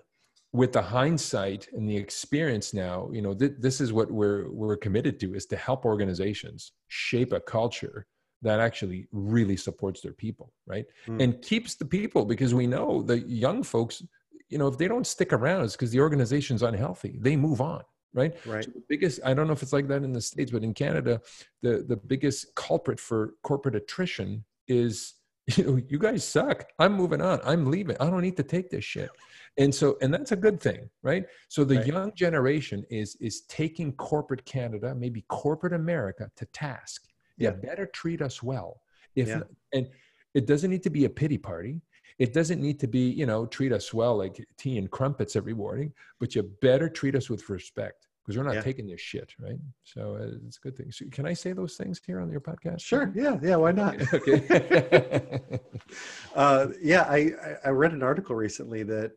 with 0.53 0.73
the 0.73 0.81
hindsight 0.81 1.67
and 1.73 1.89
the 1.89 1.95
experience 1.95 2.73
now 2.73 3.09
you 3.11 3.21
know 3.21 3.33
th- 3.33 3.53
this 3.59 3.79
is 3.79 3.93
what 3.93 4.11
we're 4.11 4.49
we're 4.51 4.75
committed 4.75 5.19
to 5.19 5.33
is 5.33 5.45
to 5.45 5.55
help 5.55 5.85
organizations 5.85 6.73
shape 6.87 7.31
a 7.33 7.39
culture 7.39 8.05
that 8.41 8.59
actually 8.59 9.07
really 9.11 9.55
supports 9.55 10.01
their 10.01 10.13
people 10.13 10.51
right? 10.67 10.85
Mm. 11.07 11.23
and 11.23 11.41
keeps 11.41 11.75
the 11.75 11.85
people 11.85 12.25
because 12.25 12.53
we 12.53 12.67
know 12.67 13.01
the 13.01 13.19
young 13.19 13.63
folks 13.63 14.03
you 14.49 14.57
know 14.57 14.67
if 14.67 14.77
they 14.77 14.87
don't 14.87 15.07
stick 15.07 15.31
around 15.31 15.63
it's 15.63 15.75
because 15.75 15.91
the 15.91 15.99
organization's 15.99 16.63
unhealthy. 16.63 17.17
They 17.21 17.35
move 17.35 17.61
on 17.61 17.83
right? 18.13 18.35
Right. 18.45 18.65
So 18.65 18.71
the 18.71 18.83
biggest 18.89 19.21
i 19.23 19.33
don't 19.33 19.47
know 19.47 19.53
if 19.53 19.63
it's 19.63 19.73
like 19.73 19.87
that 19.87 20.03
in 20.03 20.11
the 20.11 20.21
states 20.21 20.51
but 20.51 20.63
in 20.63 20.73
canada 20.73 21.21
the 21.61 21.85
the 21.87 21.95
biggest 21.95 22.53
culprit 22.55 22.99
for 22.99 23.35
corporate 23.43 23.75
attrition 23.75 24.43
is 24.67 25.13
you 25.57 25.63
know 25.63 25.81
you 25.87 25.99
guys 25.99 26.23
suck. 26.23 26.65
I'm 26.79 26.93
moving 26.93 27.21
on. 27.21 27.39
I'm 27.43 27.69
leaving. 27.69 27.95
I 27.99 28.09
don't 28.09 28.21
need 28.21 28.37
to 28.37 28.43
take 28.43 28.69
this 28.69 28.85
shit. 28.85 29.09
And 29.57 29.73
so 29.73 29.97
and 30.01 30.13
that's 30.13 30.31
a 30.31 30.35
good 30.35 30.61
thing 30.61 30.89
right? 31.03 31.25
So 31.49 31.63
the 31.63 31.77
right. 31.77 31.87
young 31.87 32.13
generation 32.15 32.85
is 32.89 33.15
is 33.19 33.41
taking 33.41 33.93
corporate 33.93 34.45
canada 34.45 34.95
maybe 34.95 35.25
corporate 35.27 35.73
america 35.73 36.29
to 36.35 36.45
task. 36.47 37.07
Yeah. 37.37 37.51
you 37.51 37.55
better 37.57 37.85
treat 37.87 38.21
us 38.21 38.41
well. 38.41 38.81
If 39.15 39.27
yeah. 39.27 39.41
and 39.73 39.87
it 40.33 40.47
doesn't 40.47 40.69
need 40.69 40.83
to 40.83 40.89
be 40.89 41.05
a 41.05 41.09
pity 41.09 41.37
party. 41.37 41.81
It 42.19 42.33
doesn't 42.33 42.61
need 42.61 42.79
to 42.81 42.87
be 42.87 43.09
you 43.09 43.25
know 43.25 43.45
treat 43.45 43.73
us 43.73 43.93
well 43.93 44.17
like 44.17 44.45
tea 44.57 44.77
and 44.77 44.89
crumpets 44.89 45.35
every 45.35 45.53
morning 45.53 45.91
but 46.19 46.35
you 46.35 46.43
better 46.61 46.87
treat 46.87 47.15
us 47.15 47.29
with 47.29 47.49
respect 47.49 48.07
because 48.23 48.37
we're 48.37 48.43
not 48.43 48.55
yeah. 48.55 48.61
taking 48.61 48.87
this 48.87 49.01
shit, 49.01 49.33
right? 49.39 49.57
So 49.83 50.15
uh, 50.15 50.35
it's 50.45 50.57
a 50.57 50.61
good 50.61 50.77
thing. 50.77 50.91
So 50.91 51.05
can 51.11 51.25
I 51.25 51.33
say 51.33 51.53
those 51.53 51.75
things 51.75 51.99
here 52.05 52.19
on 52.19 52.29
your 52.29 52.39
podcast? 52.39 52.81
Sure. 52.81 53.11
Yeah. 53.15 53.39
Yeah. 53.41 53.55
Why 53.55 53.71
not? 53.71 53.95
okay. 54.13 55.41
uh, 56.35 56.67
yeah. 56.81 57.03
I, 57.09 57.31
I 57.65 57.69
read 57.69 57.93
an 57.93 58.03
article 58.03 58.35
recently 58.35 58.83
that 58.83 59.15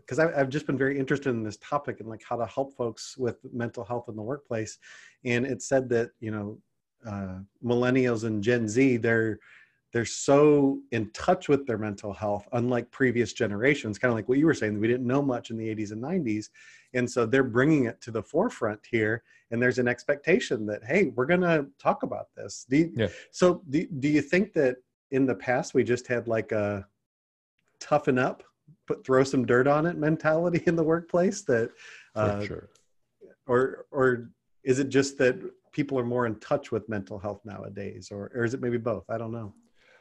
because 0.00 0.18
uh, 0.18 0.32
I've 0.34 0.48
just 0.48 0.66
been 0.66 0.78
very 0.78 0.98
interested 0.98 1.30
in 1.30 1.42
this 1.42 1.58
topic 1.58 2.00
and 2.00 2.08
like 2.08 2.22
how 2.26 2.36
to 2.36 2.46
help 2.46 2.74
folks 2.76 3.16
with 3.18 3.36
mental 3.52 3.84
health 3.84 4.08
in 4.08 4.16
the 4.16 4.22
workplace, 4.22 4.78
and 5.24 5.44
it 5.44 5.60
said 5.62 5.88
that 5.90 6.10
you 6.20 6.30
know 6.30 6.58
uh, 7.06 7.40
millennials 7.62 8.24
and 8.24 8.42
Gen 8.42 8.68
Z 8.68 8.96
they're 8.98 9.38
they're 9.96 10.04
so 10.04 10.78
in 10.92 11.08
touch 11.12 11.48
with 11.48 11.66
their 11.66 11.78
mental 11.78 12.12
health 12.12 12.46
unlike 12.52 12.90
previous 12.90 13.32
generations 13.32 13.98
kind 13.98 14.12
of 14.12 14.14
like 14.14 14.28
what 14.28 14.36
you 14.36 14.44
were 14.44 14.52
saying 14.52 14.78
we 14.78 14.86
didn't 14.86 15.06
know 15.06 15.22
much 15.22 15.48
in 15.48 15.56
the 15.56 15.74
80s 15.74 15.92
and 15.92 16.02
90s 16.02 16.50
and 16.92 17.10
so 17.10 17.24
they're 17.24 17.42
bringing 17.42 17.86
it 17.86 17.98
to 18.02 18.10
the 18.10 18.22
forefront 18.22 18.78
here 18.90 19.22
and 19.50 19.62
there's 19.62 19.78
an 19.78 19.88
expectation 19.88 20.66
that 20.66 20.84
hey 20.84 21.12
we're 21.16 21.24
going 21.24 21.40
to 21.40 21.66
talk 21.78 22.02
about 22.02 22.26
this 22.36 22.66
you, 22.68 22.92
yeah. 22.94 23.08
so 23.30 23.62
do, 23.70 23.86
do 24.00 24.08
you 24.08 24.20
think 24.20 24.52
that 24.52 24.76
in 25.12 25.24
the 25.24 25.34
past 25.34 25.72
we 25.72 25.82
just 25.82 26.06
had 26.06 26.28
like 26.28 26.52
a 26.52 26.86
toughen 27.80 28.18
up 28.18 28.42
put 28.86 29.02
throw 29.02 29.24
some 29.24 29.46
dirt 29.46 29.66
on 29.66 29.86
it 29.86 29.96
mentality 29.96 30.62
in 30.66 30.76
the 30.76 30.84
workplace 30.84 31.40
that 31.40 31.70
uh, 32.16 32.44
sure. 32.44 32.68
or 33.46 33.86
or 33.90 34.28
is 34.62 34.78
it 34.78 34.90
just 34.90 35.16
that 35.16 35.40
people 35.72 35.98
are 35.98 36.04
more 36.04 36.26
in 36.26 36.34
touch 36.40 36.70
with 36.70 36.86
mental 36.86 37.18
health 37.18 37.40
nowadays 37.46 38.10
or, 38.12 38.30
or 38.34 38.44
is 38.44 38.52
it 38.52 38.60
maybe 38.60 38.76
both 38.76 39.08
i 39.08 39.16
don't 39.16 39.32
know 39.32 39.54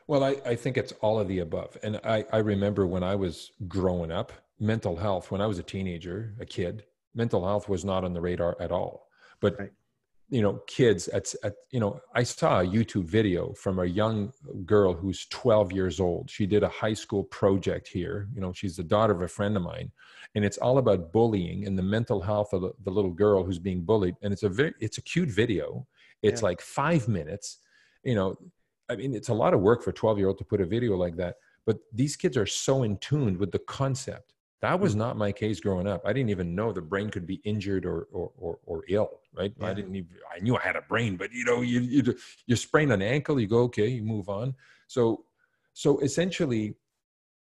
well, 0.08 0.24
I, 0.24 0.38
I 0.46 0.56
think 0.56 0.78
it's 0.78 0.94
all 1.02 1.20
of 1.20 1.28
the 1.28 1.40
above. 1.40 1.78
And 1.82 2.00
I, 2.04 2.26
I 2.32 2.38
remember 2.38 2.86
when 2.86 3.04
I 3.04 3.16
was 3.16 3.52
growing 3.68 4.12
up, 4.12 4.32
mental 4.60 4.96
health, 4.96 5.32
when 5.32 5.42
I 5.42 5.48
was 5.48 5.60
a 5.60 5.64
teenager, 5.64 6.36
a 6.40 6.46
kid, 6.46 6.84
mental 7.16 7.46
health 7.46 7.68
was 7.68 7.84
not 7.84 8.04
on 8.04 8.14
the 8.14 8.22
radar 8.22 8.56
at 8.60 8.72
all. 8.72 9.08
But, 9.42 9.60
right. 9.60 9.72
you 10.30 10.42
know, 10.42 10.62
kids 10.68 11.08
at, 11.08 11.34
at, 11.44 11.56
you 11.72 11.80
know, 11.80 12.00
I 12.14 12.24
saw 12.24 12.62
a 12.62 12.66
YouTube 12.66 13.06
video 13.06 13.54
from 13.54 13.80
a 13.80 13.86
young 13.86 14.32
girl 14.66 14.94
who's 14.94 15.26
12 15.28 15.72
years 15.72 16.00
old. 16.00 16.30
She 16.30 16.46
did 16.46 16.64
a 16.64 16.70
high 16.70 16.94
school 16.94 17.24
project 17.24 17.88
here. 17.88 18.30
You 18.34 18.42
know, 18.42 18.54
she's 18.54 18.76
the 18.76 18.84
daughter 18.84 19.14
of 19.14 19.24
a 19.24 19.28
friend 19.28 19.58
of 19.58 19.64
mine. 19.64 19.92
And 20.36 20.46
it's 20.46 20.58
all 20.58 20.78
about 20.78 21.12
bullying 21.14 21.66
and 21.66 21.78
the 21.78 21.84
mental 21.84 22.22
health 22.22 22.54
of 22.54 22.74
the, 22.84 22.92
little 22.92 23.12
girl 23.12 23.44
who's 23.44 23.60
being 23.60 23.82
bullied. 23.82 24.16
And 24.22 24.32
it's 24.32 24.44
a 24.44 24.50
very, 24.50 24.74
it's 24.80 24.98
a 24.98 25.02
cute 25.02 25.30
video. 25.30 25.88
It's 26.22 26.42
yeah. 26.42 26.48
like 26.48 26.62
five 26.62 27.08
minutes. 27.08 27.60
You 28.04 28.16
know, 28.16 28.36
I 28.90 28.96
mean, 28.96 29.16
it's 29.16 29.30
a 29.30 29.34
lot 29.34 29.54
of 29.54 29.62
work 29.62 29.84
for 29.84 29.90
a 29.90 29.94
12 29.94 30.18
year 30.18 30.28
old 30.28 30.38
to 30.38 30.46
put 30.46 30.62
a 30.62 30.66
video 30.66 30.96
like 30.96 31.16
that. 31.18 31.36
But 31.66 31.80
these 31.92 32.16
kids 32.16 32.38
are 32.38 32.46
so 32.46 32.84
in 32.84 32.98
tune 32.98 33.38
with 33.40 33.52
the 33.52 33.60
concept. 33.60 34.34
That 34.62 34.80
was 34.80 34.96
mm. 34.96 35.00
not 35.00 35.18
my 35.18 35.32
case 35.32 35.60
growing 35.60 35.88
up. 35.88 36.02
I 36.06 36.14
didn't 36.14 36.30
even 36.30 36.56
know 36.56 36.72
the 36.72 36.82
brain 36.82 37.10
could 37.10 37.28
be 37.28 37.42
injured 37.44 37.86
or 37.86 38.08
or 38.12 38.32
or, 38.38 38.60
or 38.66 38.84
ill. 38.88 39.20
Right? 39.34 39.54
Yeah. 39.60 39.68
I 39.68 39.74
didn't 39.74 39.96
even. 39.96 40.10
I 40.34 40.40
knew 40.40 40.56
I 40.56 40.62
had 40.62 40.76
a 40.76 40.82
brain, 40.82 41.18
but 41.18 41.32
you 41.32 41.44
know, 41.46 41.62
you 41.62 41.82
you 41.82 42.16
you 42.48 42.56
sprain 42.56 42.92
an 42.92 43.02
ankle, 43.02 43.40
you 43.40 43.48
go 43.48 43.60
okay, 43.64 43.88
you 43.88 44.04
move 44.04 44.30
on. 44.30 44.54
So 44.88 45.26
so 45.74 46.00
essentially, 46.00 46.76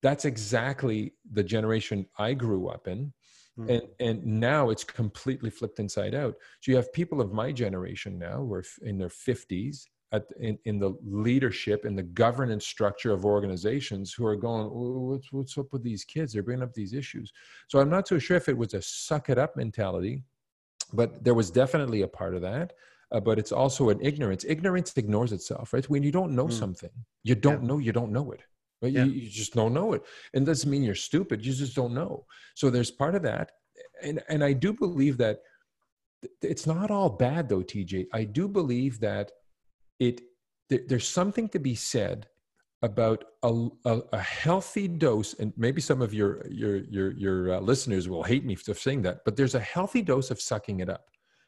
that's 0.03 0.25
exactly 0.25 1.13
the 1.33 1.45
generation 1.45 2.07
I 2.19 2.35
grew 2.35 2.69
up 2.69 2.89
in. 2.89 3.13
Mm-hmm. 3.59 3.71
And 3.71 3.83
and 4.01 4.27
now 4.41 4.71
it's 4.71 4.85
completely 4.85 5.51
flipped 5.51 5.79
inside 5.79 6.15
out. 6.15 6.35
So 6.61 6.73
you 6.73 6.77
have 6.77 6.93
people 6.93 7.21
of 7.21 7.33
my 7.33 7.53
generation 7.53 8.19
now 8.19 8.39
who 8.39 8.55
are 8.55 8.65
in 8.83 8.99
their 8.99 9.11
50s 9.11 9.85
at, 10.13 10.27
in, 10.39 10.59
in 10.67 10.79
the 10.79 10.95
leadership 11.05 11.85
and 11.85 11.97
the 11.97 12.03
governance 12.03 12.67
structure 12.67 13.13
of 13.13 13.25
organizations 13.25 14.13
who 14.13 14.27
are 14.27 14.37
going, 14.37 14.67
what's, 14.67 15.33
what's 15.33 15.57
up 15.57 15.73
with 15.73 15.83
these 15.83 16.05
kids? 16.05 16.33
They're 16.33 16.43
bringing 16.43 16.63
up 16.63 16.75
these 16.75 16.93
issues. 16.93 17.33
So 17.69 17.81
I'm 17.81 17.91
not 17.91 18.07
so 18.07 18.19
sure 18.19 18.37
if 18.37 18.49
it 18.49 18.57
was 18.57 18.75
a 18.75 18.83
suck 18.83 19.31
it 19.31 19.39
up 19.39 19.57
mentality, 19.57 20.23
but 20.93 21.25
there 21.25 21.35
was 21.35 21.51
definitely 21.51 22.03
a 22.03 22.09
part 22.09 22.35
of 22.35 22.43
that. 22.43 22.75
Uh, 23.11 23.21
but 23.21 23.39
it's 23.39 23.53
also 23.53 23.91
an 23.91 23.99
ignorance. 24.01 24.45
Ignorance 24.49 24.97
ignores 24.97 25.33
itself, 25.33 25.73
right? 25.73 25.89
When 25.89 26.03
you 26.03 26.13
don't 26.13 26.35
know 26.35 26.47
mm. 26.47 26.53
something, 26.53 26.91
you 27.25 27.35
don't 27.35 27.63
yeah. 27.63 27.69
know 27.69 27.79
you 27.79 27.93
don't 27.93 28.11
know 28.11 28.33
it. 28.33 28.41
Right? 28.81 28.93
Yeah. 28.93 29.05
You, 29.05 29.13
you 29.13 29.31
just 29.31 29.55
don't 29.55 29.75
know 29.75 29.93
it. 29.93 30.03
And 30.35 30.47
doesn't 30.47 30.71
mean 30.71 30.83
you're 30.83 30.95
stupid. 30.95 31.45
You 31.45 31.53
just 31.53 31.77
don't 31.77 31.95
know. 31.95 32.25
So 32.55 32.71
there's 32.71 32.91
part 32.91 33.15
of 33.15 33.23
that. 33.23 33.53
And, 34.03 34.23
and 34.29 34.43
I 34.43 34.55
do 34.55 34.73
believe 34.73 35.19
that 35.19 35.41
it's 36.41 36.67
not 36.67 36.91
all 36.91 37.11
bad 37.11 37.49
though, 37.49 37.63
TJ. 37.63 38.07
I 38.13 38.25
do 38.25 38.49
believe 38.49 38.99
that 39.01 39.31
it 40.07 40.17
there's 40.89 41.09
something 41.09 41.49
to 41.51 41.59
be 41.59 41.75
said 41.75 42.19
about 42.81 43.25
a, 43.43 43.69
a, 43.85 44.01
a, 44.13 44.19
healthy 44.19 44.89
dose 44.89 45.35
and 45.35 45.53
maybe 45.57 45.81
some 45.81 46.01
of 46.07 46.13
your 46.13 46.31
your 46.51 46.77
your, 46.97 47.09
your 47.13 47.39
uh, 47.55 47.61
listeners 47.61 48.09
will 48.09 48.23
hate 48.23 48.45
me 48.45 48.55
for 48.55 48.75
saying 48.75 49.03
that 49.03 49.17
but 49.25 49.37
there's 49.37 49.55
a 49.55 49.61
healthy 49.75 50.03
dose 50.03 50.31
of 50.31 50.41
sucking 50.41 50.81
it 50.81 50.89
up 50.89 51.05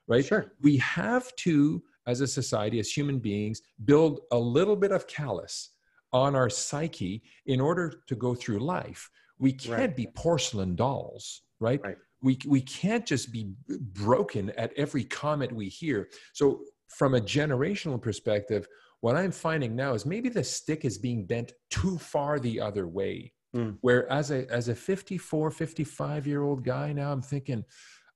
right 0.06 0.24
sure 0.24 0.52
we 0.60 0.76
have 0.76 1.34
to 1.36 1.82
as 2.06 2.20
a 2.20 2.26
society, 2.26 2.78
as 2.78 2.90
human 2.90 3.18
beings, 3.18 3.62
build 3.84 4.20
a 4.32 4.38
little 4.38 4.76
bit 4.76 4.92
of 4.92 5.06
callus 5.06 5.70
on 6.12 6.34
our 6.34 6.50
psyche 6.50 7.22
in 7.46 7.60
order 7.60 8.02
to 8.06 8.14
go 8.14 8.34
through 8.34 8.58
life. 8.58 9.10
We 9.38 9.52
can't 9.52 9.78
right. 9.78 9.96
be 9.96 10.06
porcelain 10.14 10.76
dolls, 10.76 11.42
right? 11.60 11.80
right? 11.82 11.96
We, 12.22 12.38
we 12.46 12.60
can't 12.60 13.04
just 13.04 13.32
be 13.32 13.52
broken 13.68 14.50
at 14.50 14.72
every 14.76 15.04
comment 15.04 15.52
we 15.52 15.68
hear. 15.68 16.08
So, 16.32 16.60
from 16.88 17.14
a 17.14 17.20
generational 17.20 18.00
perspective, 18.00 18.66
what 19.00 19.16
I'm 19.16 19.32
finding 19.32 19.76
now 19.76 19.94
is 19.94 20.06
maybe 20.06 20.28
the 20.28 20.44
stick 20.44 20.84
is 20.84 20.98
being 20.98 21.26
bent 21.26 21.52
too 21.70 21.98
far 21.98 22.38
the 22.38 22.60
other 22.60 22.88
way. 22.88 23.32
Mm. 23.54 23.76
Where 23.82 24.10
as 24.10 24.30
a 24.30 24.50
as 24.50 24.68
a 24.68 24.74
54, 24.74 25.50
55 25.50 26.26
year 26.26 26.42
old 26.42 26.64
guy 26.64 26.92
now, 26.92 27.12
I'm 27.12 27.22
thinking, 27.22 27.64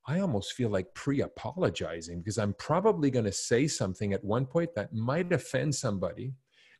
I 0.06 0.20
almost 0.20 0.54
feel 0.54 0.70
like 0.70 0.92
pre-apologizing 0.94 2.20
because 2.20 2.38
I'm 2.38 2.54
probably 2.54 3.10
going 3.10 3.26
to 3.26 3.32
say 3.32 3.66
something 3.68 4.12
at 4.14 4.24
one 4.24 4.46
point 4.46 4.74
that 4.74 4.92
might 4.92 5.32
offend 5.32 5.74
somebody, 5.74 6.32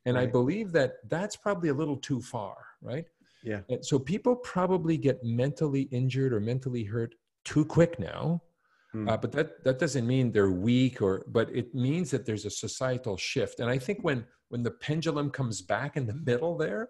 and 0.06 0.16
right. 0.16 0.22
I 0.22 0.26
believe 0.26 0.72
that 0.72 0.94
that's 1.08 1.36
probably 1.36 1.68
a 1.68 1.74
little 1.74 1.98
too 1.98 2.20
far, 2.20 2.56
right? 2.82 3.04
Yeah. 3.44 3.60
And 3.68 3.84
so 3.84 3.98
people 3.98 4.34
probably 4.36 4.96
get 4.96 5.22
mentally 5.22 5.82
injured 5.92 6.32
or 6.32 6.40
mentally 6.40 6.84
hurt 6.84 7.14
too 7.44 7.64
quick 7.64 7.98
now. 7.98 8.42
Mm. 8.98 9.10
Uh, 9.10 9.16
but 9.16 9.32
that 9.32 9.64
that 9.64 9.78
doesn't 9.78 10.06
mean 10.06 10.32
they're 10.32 10.50
weak 10.50 11.00
or 11.00 11.24
but 11.28 11.48
it 11.54 11.74
means 11.74 12.10
that 12.10 12.26
there's 12.26 12.44
a 12.44 12.50
societal 12.50 13.16
shift. 13.16 13.60
And 13.60 13.70
i 13.70 13.78
think 13.78 13.98
when 14.02 14.24
when 14.48 14.62
the 14.62 14.70
pendulum 14.70 15.30
comes 15.30 15.62
back 15.62 15.96
in 15.96 16.06
the 16.06 16.14
middle 16.30 16.56
there 16.56 16.88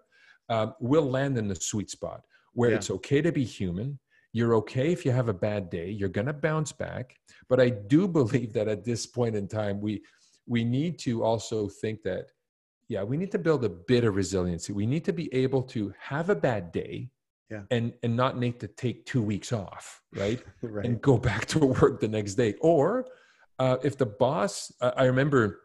uh, 0.49 0.69
we'll 0.81 1.11
land 1.19 1.37
in 1.37 1.49
the 1.49 1.55
sweet 1.55 1.91
spot 1.91 2.23
where 2.55 2.71
yeah. 2.71 2.77
it's 2.77 2.91
okay 2.91 3.21
to 3.21 3.31
be 3.31 3.45
human. 3.45 3.99
You're 4.33 4.55
okay 4.57 4.93
if 4.93 5.05
you 5.05 5.13
have 5.13 5.29
a 5.29 5.35
bad 5.35 5.71
day. 5.71 5.91
You're 5.91 6.09
going 6.09 6.27
to 6.27 6.33
bounce 6.33 6.73
back. 6.73 7.15
But 7.49 7.61
i 7.61 7.69
do 7.69 8.09
believe 8.21 8.53
that 8.55 8.69
at 8.69 8.85
this 8.85 9.07
point 9.07 9.35
in 9.37 9.47
time 9.49 9.81
we 9.81 10.03
we 10.47 10.65
need 10.65 10.99
to 11.01 11.23
also 11.23 11.69
think 11.69 12.03
that 12.03 12.25
yeah 12.89 13.03
we 13.03 13.17
need 13.17 13.33
to 13.33 13.39
build 13.39 13.65
a 13.65 13.75
bit 13.93 14.05
of 14.05 14.17
resiliency. 14.17 14.73
We 14.73 14.87
need 14.87 15.05
to 15.05 15.13
be 15.13 15.33
able 15.35 15.63
to 15.75 15.93
have 15.99 16.31
a 16.31 16.35
bad 16.49 16.73
day 16.73 17.11
yeah. 17.51 17.63
and 17.71 17.93
and 18.03 18.17
not 18.17 18.39
need 18.39 18.61
to 18.61 18.69
take 18.69 19.07
two 19.07 19.23
weeks 19.23 19.53
off 19.53 20.03
right, 20.15 20.43
right. 20.63 20.85
and 20.85 21.01
go 21.01 21.17
back 21.17 21.47
to 21.47 21.59
work 21.81 22.01
the 22.01 22.09
next 22.09 22.35
day. 22.35 22.55
Or 22.61 23.07
uh, 23.59 23.77
if 23.83 23.97
the 23.97 24.07
boss 24.07 24.73
uh, 24.81 24.93
i 24.97 25.05
remember 25.05 25.61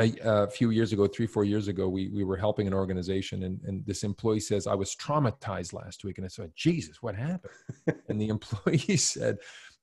a, 0.00 0.12
a, 0.22 0.50
few 0.50 0.70
years 0.70 0.92
ago 0.92 1.06
three 1.06 1.26
four 1.26 1.44
years 1.44 1.68
ago 1.68 1.88
we, 1.88 2.08
we 2.08 2.24
were 2.24 2.36
helping 2.36 2.66
an 2.66 2.74
organization 2.74 3.42
and, 3.44 3.60
and 3.64 3.84
this 3.84 4.04
employee 4.04 4.40
says 4.40 4.66
i 4.66 4.74
was 4.74 4.94
traumatized 4.96 5.72
last 5.72 6.04
week. 6.04 6.18
And 6.18 6.24
i 6.24 6.28
said 6.28 6.52
jesus 6.56 7.02
what 7.02 7.14
happened? 7.14 7.52
And 8.08 8.20
the 8.20 8.28
employee 8.28 8.96
said 8.96 9.38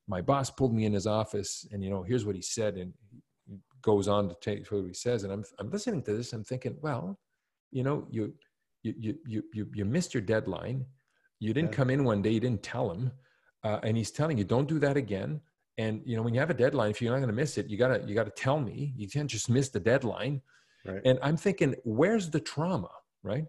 my 0.07 0.21
boss 0.21 0.49
pulled 0.49 0.73
me 0.73 0.85
in 0.85 0.93
his 0.93 1.07
office 1.07 1.67
and 1.71 1.83
you 1.83 1.89
know 1.89 2.03
here's 2.03 2.25
what 2.25 2.35
he 2.35 2.41
said. 2.41 2.75
And 2.75 2.93
he 3.47 3.57
goes 3.81 4.07
on 4.07 4.29
to 4.29 4.35
take 4.41 4.65
what 4.67 4.85
he 4.85 4.93
says. 4.93 5.23
And 5.23 5.31
i'm, 5.31 5.43
I'm 5.59 5.69
listening 5.69 6.01
to 6.03 6.13
this. 6.13 6.33
I'm 6.33 6.43
thinking 6.43 6.77
well 6.81 7.19
you 7.71 7.83
know 7.83 8.07
you 8.09 8.33
you 8.83 9.17
you 9.25 9.43
you, 9.53 9.67
you 9.73 9.85
missed 9.85 10.13
your 10.13 10.21
deadline 10.21 10.85
you 11.39 11.53
didn't 11.53 11.71
yeah. 11.71 11.75
come 11.75 11.89
in 11.89 12.03
one 12.03 12.21
day, 12.21 12.31
you 12.31 12.39
didn't 12.39 12.63
tell 12.63 12.91
him, 12.91 13.11
uh, 13.63 13.79
and 13.83 13.97
he's 13.97 14.11
telling 14.11 14.37
you, 14.37 14.43
"Don't 14.43 14.67
do 14.67 14.79
that 14.79 14.97
again." 14.97 15.41
And 15.77 16.01
you 16.05 16.15
know, 16.15 16.21
when 16.23 16.33
you 16.33 16.39
have 16.39 16.49
a 16.49 16.55
deadline, 16.55 16.91
if 16.91 17.01
you're 17.01 17.11
not 17.11 17.17
going 17.17 17.29
to 17.29 17.35
miss 17.35 17.57
it, 17.57 17.67
you 17.67 17.77
gotta 17.77 18.03
you 18.07 18.15
gotta 18.15 18.31
tell 18.31 18.59
me. 18.59 18.93
You 18.95 19.09
can't 19.09 19.29
just 19.29 19.49
miss 19.49 19.69
the 19.69 19.79
deadline. 19.79 20.41
Right. 20.85 21.01
And 21.03 21.19
I'm 21.21 21.35
thinking, 21.35 21.75
where's 21.83 22.29
the 22.29 22.39
trauma, 22.39 22.91
right? 23.23 23.45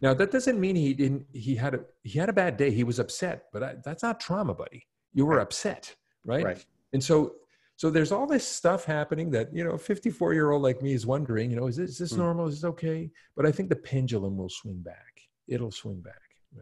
Now 0.00 0.14
that 0.14 0.30
doesn't 0.30 0.58
mean 0.58 0.76
he 0.76 0.94
didn't. 0.94 1.26
He 1.32 1.54
had 1.54 1.74
a 1.74 1.80
he 2.02 2.18
had 2.18 2.28
a 2.28 2.32
bad 2.32 2.56
day. 2.56 2.70
He 2.70 2.84
was 2.84 2.98
upset, 2.98 3.44
but 3.52 3.62
I, 3.62 3.74
that's 3.84 4.02
not 4.02 4.20
trauma, 4.20 4.54
buddy. 4.54 4.86
You 5.12 5.26
were 5.26 5.38
upset, 5.38 5.94
right? 6.24 6.44
Right. 6.44 6.64
And 6.92 7.02
so 7.02 7.34
so 7.76 7.90
there's 7.90 8.10
all 8.10 8.26
this 8.26 8.46
stuff 8.46 8.84
happening 8.84 9.30
that 9.30 9.54
you 9.54 9.62
know 9.62 9.76
54 9.76 10.32
year 10.32 10.50
old 10.50 10.62
like 10.62 10.80
me 10.82 10.92
is 10.92 11.06
wondering 11.06 11.50
you 11.50 11.56
know 11.56 11.66
is 11.66 11.76
this, 11.76 11.90
is 11.90 11.98
this 11.98 12.12
mm. 12.14 12.18
normal 12.18 12.46
is 12.46 12.62
this 12.62 12.64
okay 12.64 13.10
but 13.36 13.44
i 13.44 13.52
think 13.52 13.68
the 13.68 13.76
pendulum 13.76 14.34
will 14.34 14.48
swing 14.48 14.78
back 14.78 15.16
it'll 15.48 15.70
swing 15.70 16.00
back. 16.00 16.20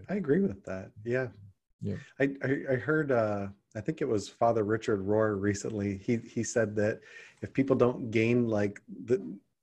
I 0.08 0.14
agree 0.14 0.40
with 0.40 0.64
that. 0.64 0.90
Yeah. 1.04 1.28
Yeah. 1.80 1.96
I, 2.18 2.30
I, 2.42 2.72
I 2.72 2.76
heard, 2.76 3.12
uh, 3.12 3.48
I 3.76 3.80
think 3.80 4.00
it 4.00 4.08
was 4.08 4.28
Father 4.28 4.64
Richard 4.64 5.06
Rohr 5.06 5.40
recently. 5.40 5.98
He, 5.98 6.16
he 6.16 6.42
said 6.42 6.74
that 6.76 7.00
if 7.42 7.52
people 7.52 7.76
don't 7.76 8.10
gain 8.10 8.48
like 8.48 8.80
the, 9.04 9.22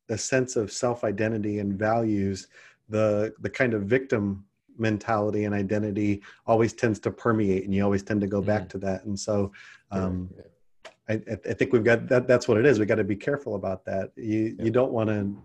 a 0.09 0.17
sense 0.17 0.55
of 0.55 0.71
self-identity 0.71 1.59
and 1.59 1.77
values, 1.77 2.47
the, 2.89 3.33
the 3.39 3.49
kind 3.49 3.73
of 3.73 3.83
victim 3.83 4.45
mentality 4.77 5.45
and 5.45 5.55
identity 5.55 6.21
always 6.45 6.73
tends 6.73 6.99
to 6.99 7.11
permeate 7.11 7.63
and 7.65 7.73
you 7.73 7.83
always 7.83 8.03
tend 8.03 8.21
to 8.21 8.27
go 8.27 8.41
back 8.41 8.63
mm. 8.63 8.69
to 8.69 8.77
that. 8.79 9.05
And 9.05 9.19
so, 9.19 9.51
um, 9.91 10.29
I, 11.09 11.13
I 11.49 11.53
think 11.53 11.73
we've 11.73 11.83
got 11.83 12.07
that. 12.07 12.27
That's 12.27 12.47
what 12.47 12.57
it 12.57 12.65
is. 12.65 12.79
We 12.79 12.85
got 12.85 12.95
to 12.95 13.03
be 13.03 13.17
careful 13.17 13.55
about 13.55 13.83
that. 13.85 14.11
You, 14.15 14.55
yeah. 14.57 14.63
you 14.63 14.71
don't 14.71 14.93
want 14.93 15.09
to 15.09 15.35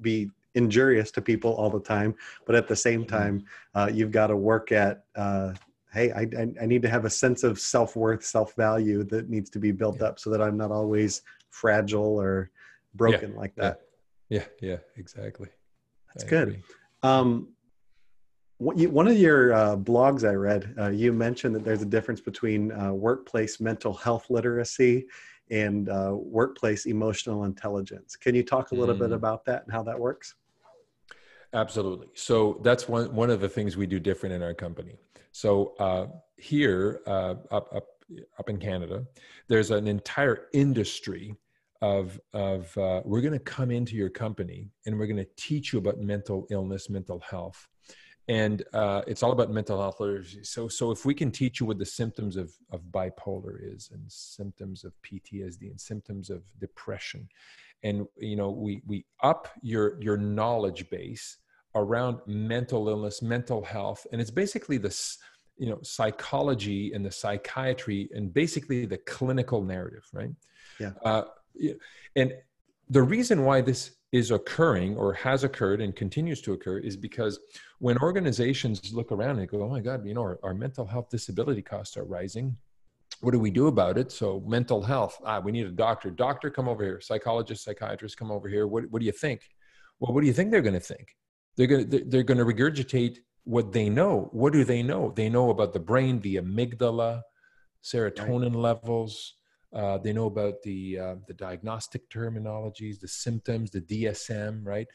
be 0.00 0.30
injurious 0.54 1.10
to 1.12 1.20
people 1.20 1.52
all 1.54 1.70
the 1.70 1.80
time 1.80 2.14
but 2.46 2.54
at 2.54 2.68
the 2.68 2.76
same 2.76 3.04
mm-hmm. 3.04 3.16
time 3.16 3.44
uh, 3.74 3.90
you've 3.92 4.10
got 4.10 4.28
to 4.28 4.36
work 4.36 4.72
at 4.72 5.04
uh, 5.16 5.52
hey 5.92 6.10
I, 6.12 6.26
I, 6.60 6.66
need 6.66 6.82
to 6.82 6.88
have 6.88 7.04
a 7.04 7.10
sense 7.10 7.42
of 7.42 7.58
self-worth 7.58 8.24
self-value 8.24 9.04
that 9.04 9.28
needs 9.28 9.50
to 9.50 9.58
be 9.58 9.72
built 9.72 9.98
yeah. 10.00 10.08
up 10.08 10.18
so 10.18 10.30
that 10.30 10.40
i'm 10.40 10.56
not 10.56 10.70
always 10.70 11.22
fragile 11.50 12.20
or 12.20 12.50
broken 12.94 13.32
yeah. 13.32 13.38
like 13.38 13.54
that 13.56 13.80
yeah 14.28 14.44
yeah, 14.60 14.70
yeah 14.70 14.76
exactly 14.96 15.48
that's 16.14 16.24
I 16.24 16.28
good 16.28 16.62
um, 17.02 17.48
one 18.60 19.08
of 19.08 19.16
your 19.16 19.54
uh, 19.54 19.74
blogs 19.74 20.28
I 20.28 20.34
read, 20.34 20.74
uh, 20.78 20.90
you 20.90 21.14
mentioned 21.14 21.54
that 21.54 21.64
there's 21.64 21.80
a 21.80 21.86
difference 21.86 22.20
between 22.20 22.70
uh, 22.72 22.92
workplace 22.92 23.58
mental 23.58 23.94
health 23.94 24.26
literacy 24.28 25.06
and 25.50 25.88
uh, 25.88 26.12
workplace 26.14 26.84
emotional 26.84 27.44
intelligence. 27.44 28.16
Can 28.16 28.34
you 28.34 28.42
talk 28.42 28.72
a 28.72 28.74
little 28.74 28.94
mm. 28.94 28.98
bit 29.00 29.12
about 29.12 29.46
that 29.46 29.64
and 29.64 29.72
how 29.72 29.82
that 29.84 29.98
works? 29.98 30.34
Absolutely. 31.52 32.08
So 32.14 32.60
that's 32.62 32.88
one 32.88 33.14
one 33.14 33.30
of 33.30 33.40
the 33.40 33.48
things 33.48 33.76
we 33.76 33.86
do 33.86 33.98
different 33.98 34.34
in 34.34 34.42
our 34.42 34.54
company. 34.54 34.96
So 35.32 35.74
uh, 35.78 36.06
here, 36.36 37.00
uh, 37.06 37.34
up 37.50 37.68
up 37.74 37.86
up 38.38 38.48
in 38.48 38.58
Canada, 38.58 39.04
there's 39.48 39.70
an 39.70 39.88
entire 39.88 40.46
industry 40.52 41.34
of 41.82 42.20
of 42.32 42.76
uh, 42.78 43.02
we're 43.04 43.20
going 43.20 43.32
to 43.32 43.38
come 43.38 43.70
into 43.70 43.96
your 43.96 44.10
company 44.10 44.68
and 44.86 44.98
we're 44.98 45.06
going 45.06 45.16
to 45.16 45.28
teach 45.36 45.72
you 45.72 45.78
about 45.78 45.98
mental 45.98 46.46
illness, 46.50 46.88
mental 46.88 47.20
health, 47.20 47.68
and 48.30 48.62
uh, 48.72 49.02
it's 49.08 49.24
all 49.24 49.32
about 49.32 49.50
mental 49.50 49.80
health 49.80 49.98
literacy. 49.98 50.44
So, 50.44 50.68
so 50.68 50.92
if 50.92 51.04
we 51.04 51.14
can 51.14 51.32
teach 51.32 51.58
you 51.58 51.66
what 51.66 51.78
the 51.78 51.84
symptoms 51.84 52.36
of, 52.36 52.52
of 52.70 52.80
bipolar 52.92 53.58
is, 53.60 53.90
and 53.92 54.04
symptoms 54.06 54.84
of 54.84 54.92
PTSD, 55.02 55.62
and 55.62 55.80
symptoms 55.80 56.30
of 56.30 56.44
depression, 56.60 57.28
and 57.82 58.06
you 58.16 58.36
know, 58.36 58.50
we 58.50 58.82
we 58.86 59.04
up 59.24 59.48
your 59.62 60.00
your 60.00 60.16
knowledge 60.16 60.88
base 60.90 61.38
around 61.74 62.20
mental 62.24 62.88
illness, 62.88 63.20
mental 63.20 63.64
health, 63.64 64.06
and 64.12 64.20
it's 64.20 64.30
basically 64.30 64.78
this, 64.78 65.18
you 65.58 65.68
know, 65.68 65.80
psychology 65.82 66.92
and 66.92 67.04
the 67.04 67.10
psychiatry, 67.10 68.08
and 68.14 68.32
basically 68.32 68.86
the 68.86 68.98
clinical 68.98 69.60
narrative, 69.60 70.06
right? 70.12 70.30
Yeah. 70.78 70.92
Uh, 71.04 71.24
and 72.14 72.32
the 72.88 73.02
reason 73.02 73.44
why 73.44 73.60
this 73.60 73.90
is 74.12 74.32
occurring 74.32 74.96
or 74.96 75.12
has 75.12 75.44
occurred 75.44 75.80
and 75.80 75.94
continues 75.94 76.40
to 76.42 76.52
occur 76.52 76.78
is 76.78 76.96
because 76.96 77.38
when 77.78 77.96
organizations 77.98 78.92
look 78.92 79.12
around 79.12 79.38
and 79.38 79.48
go, 79.48 79.62
oh 79.62 79.68
my 79.68 79.80
God, 79.80 80.04
you 80.04 80.14
know, 80.14 80.22
our, 80.22 80.40
our, 80.42 80.54
mental 80.54 80.84
health 80.84 81.08
disability 81.10 81.62
costs 81.62 81.96
are 81.96 82.04
rising. 82.04 82.56
What 83.20 83.32
do 83.32 83.38
we 83.38 83.50
do 83.50 83.68
about 83.68 83.98
it? 83.98 84.10
So, 84.10 84.42
mental 84.46 84.82
health, 84.82 85.20
ah, 85.24 85.40
we 85.40 85.52
need 85.52 85.66
a 85.66 85.70
doctor. 85.70 86.10
Doctor, 86.10 86.50
come 86.50 86.68
over 86.68 86.82
here. 86.82 87.00
Psychologist, 87.00 87.64
psychiatrist, 87.64 88.16
come 88.16 88.30
over 88.30 88.48
here. 88.48 88.66
What, 88.66 88.90
what 88.90 89.00
do 89.00 89.06
you 89.06 89.12
think? 89.12 89.42
Well, 90.00 90.12
what 90.12 90.22
do 90.22 90.26
you 90.26 90.32
think 90.32 90.50
they're 90.50 90.62
going 90.62 90.74
to 90.74 90.80
think? 90.80 91.14
They're 91.56 91.66
going 91.66 91.90
to, 91.90 92.04
they're 92.04 92.22
going 92.22 92.38
to 92.38 92.44
regurgitate 92.44 93.18
what 93.44 93.72
they 93.72 93.88
know. 93.88 94.28
What 94.32 94.52
do 94.52 94.64
they 94.64 94.82
know? 94.82 95.12
They 95.14 95.28
know 95.28 95.50
about 95.50 95.72
the 95.72 95.80
brain, 95.80 96.20
the 96.20 96.36
amygdala, 96.36 97.22
serotonin 97.84 98.54
right. 98.54 98.54
levels, 98.54 99.34
uh, 99.72 99.98
they 99.98 100.12
know 100.12 100.26
about 100.26 100.62
the 100.62 100.98
uh, 100.98 101.14
the 101.26 101.34
diagnostic 101.34 102.08
terminologies, 102.10 102.98
the 102.98 103.08
symptoms, 103.08 103.70
the 103.70 103.80
DSM, 103.80 104.60
right? 104.64 104.86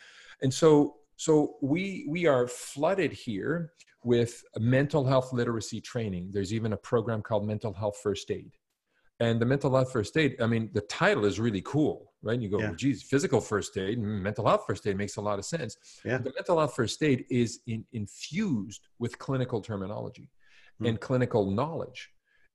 And 0.41 0.53
so 0.53 0.97
so 1.15 1.55
we 1.61 2.05
we 2.09 2.25
are 2.25 2.47
flooded 2.47 3.11
here 3.13 3.71
with 4.03 4.43
mental 4.57 5.05
health 5.05 5.33
literacy 5.33 5.81
training. 5.81 6.29
There's 6.31 6.53
even 6.53 6.73
a 6.73 6.77
program 6.77 7.21
called 7.21 7.45
Mental 7.47 7.73
Health 7.73 7.99
First 8.03 8.29
Aid. 8.29 8.51
And 9.19 9.39
the 9.39 9.45
mental 9.45 9.73
health 9.73 9.93
first 9.93 10.17
aid, 10.17 10.35
I 10.41 10.45
mean, 10.45 10.69
the 10.73 10.81
title 10.81 11.23
is 11.23 11.39
really 11.39 11.61
cool, 11.61 12.11
right? 12.21 12.33
And 12.33 12.43
you 12.43 12.49
go, 12.49 12.59
yeah. 12.59 12.67
well, 12.67 12.75
geez, 12.75 13.01
physical 13.01 13.39
first 13.39 13.77
aid, 13.77 13.97
mm, 13.97 14.21
mental 14.21 14.45
health 14.45 14.65
first 14.67 14.85
aid 14.87 14.97
makes 14.97 15.15
a 15.15 15.21
lot 15.21 15.39
of 15.39 15.45
sense. 15.45 15.77
Yeah. 16.03 16.17
The 16.17 16.33
mental 16.35 16.59
health 16.59 16.75
first 16.75 17.01
aid 17.01 17.25
is 17.29 17.61
in, 17.65 17.85
infused 17.93 18.89
with 18.99 19.17
clinical 19.17 19.61
terminology 19.61 20.29
mm. 20.81 20.89
and 20.89 20.99
clinical 20.99 21.49
knowledge. 21.49 22.09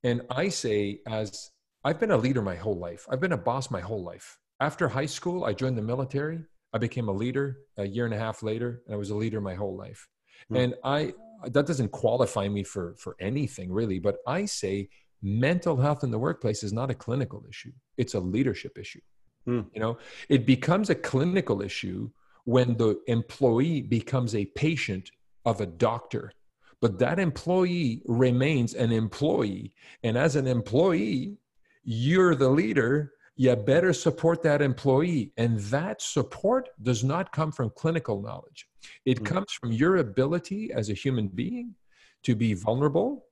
And 0.05 0.21
I 0.29 0.51
say, 0.51 1.01
as 1.07 1.51
I've 1.83 1.99
been 1.99 2.11
a 2.11 2.17
leader 2.17 2.43
my 2.43 2.57
whole 2.57 2.79
life. 2.79 3.07
I've 3.11 3.21
been 3.21 3.33
a 3.33 3.39
boss 3.39 3.71
my 3.71 3.81
whole 3.81 4.03
life. 4.03 4.39
After 4.61 4.89
high 4.89 5.07
school, 5.07 5.45
I 5.45 5.55
joined 5.55 5.79
the 5.79 5.83
military. 5.83 6.45
I 6.73 6.79
became 6.79 7.09
a 7.09 7.13
leader 7.13 7.61
a 7.79 7.87
year 7.87 8.05
and 8.05 8.15
a 8.15 8.19
half 8.19 8.43
later, 8.43 8.83
and 8.87 8.95
I 8.95 8.99
was 8.99 9.11
a 9.11 9.15
leader 9.15 9.41
my 9.41 9.55
whole 9.55 9.77
life. 9.77 10.07
Mm. 10.53 10.65
And 10.65 10.75
I 10.85 11.15
that 11.47 11.67
doesn't 11.67 11.91
qualify 11.91 12.49
me 12.49 12.63
for 12.65 12.95
for 12.99 13.17
anything 13.19 13.73
really, 13.73 13.99
but 13.99 14.19
I 14.27 14.45
say 14.45 14.91
mental 15.23 15.77
health 15.77 16.05
in 16.05 16.11
the 16.11 16.19
workplace 16.19 16.63
is 16.63 16.73
not 16.73 16.91
a 16.91 16.95
clinical 16.95 17.45
issue. 17.49 17.73
It's 17.97 18.15
a 18.15 18.21
leadership 18.21 18.79
issue. 18.79 19.01
Mm. 19.49 19.67
You 19.75 19.81
know, 19.81 19.99
it 20.29 20.45
becomes 20.47 20.91
a 20.91 20.95
clinical 20.95 21.63
issue 21.63 22.11
when 22.45 22.77
the 22.77 23.01
employee 23.07 23.83
becomes 23.83 24.35
a 24.35 24.45
patient 24.45 25.11
of 25.47 25.61
a 25.61 25.67
doctor. 25.67 26.33
But 26.81 26.99
that 26.99 27.19
employee 27.19 28.03
remains 28.07 28.75
an 28.75 28.91
employee. 28.91 29.75
And 30.03 30.17
as 30.17 30.37
an 30.37 30.47
employee, 30.47 31.37
you're 31.83 32.35
the 32.35 32.49
leader. 32.49 33.13
You 33.37 33.57
better 33.57 33.93
support 33.93 34.43
that 34.43 34.61
employee. 34.61 35.33
And 35.37 35.59
that 35.61 36.03
support 36.03 36.69
does 36.83 37.03
not 37.03 37.33
come 37.33 37.53
from 37.53 37.71
clinical 37.71 38.21
knowledge, 38.21 38.67
it 39.05 39.17
mm-hmm. 39.17 39.35
comes 39.35 39.53
from 39.53 39.73
your 39.73 39.97
ability 39.97 40.73
as 40.73 40.91
a 40.91 40.95
human 40.95 41.29
being 41.29 41.75
to 42.23 42.35
be 42.35 42.55
vulnerable, 42.55 43.25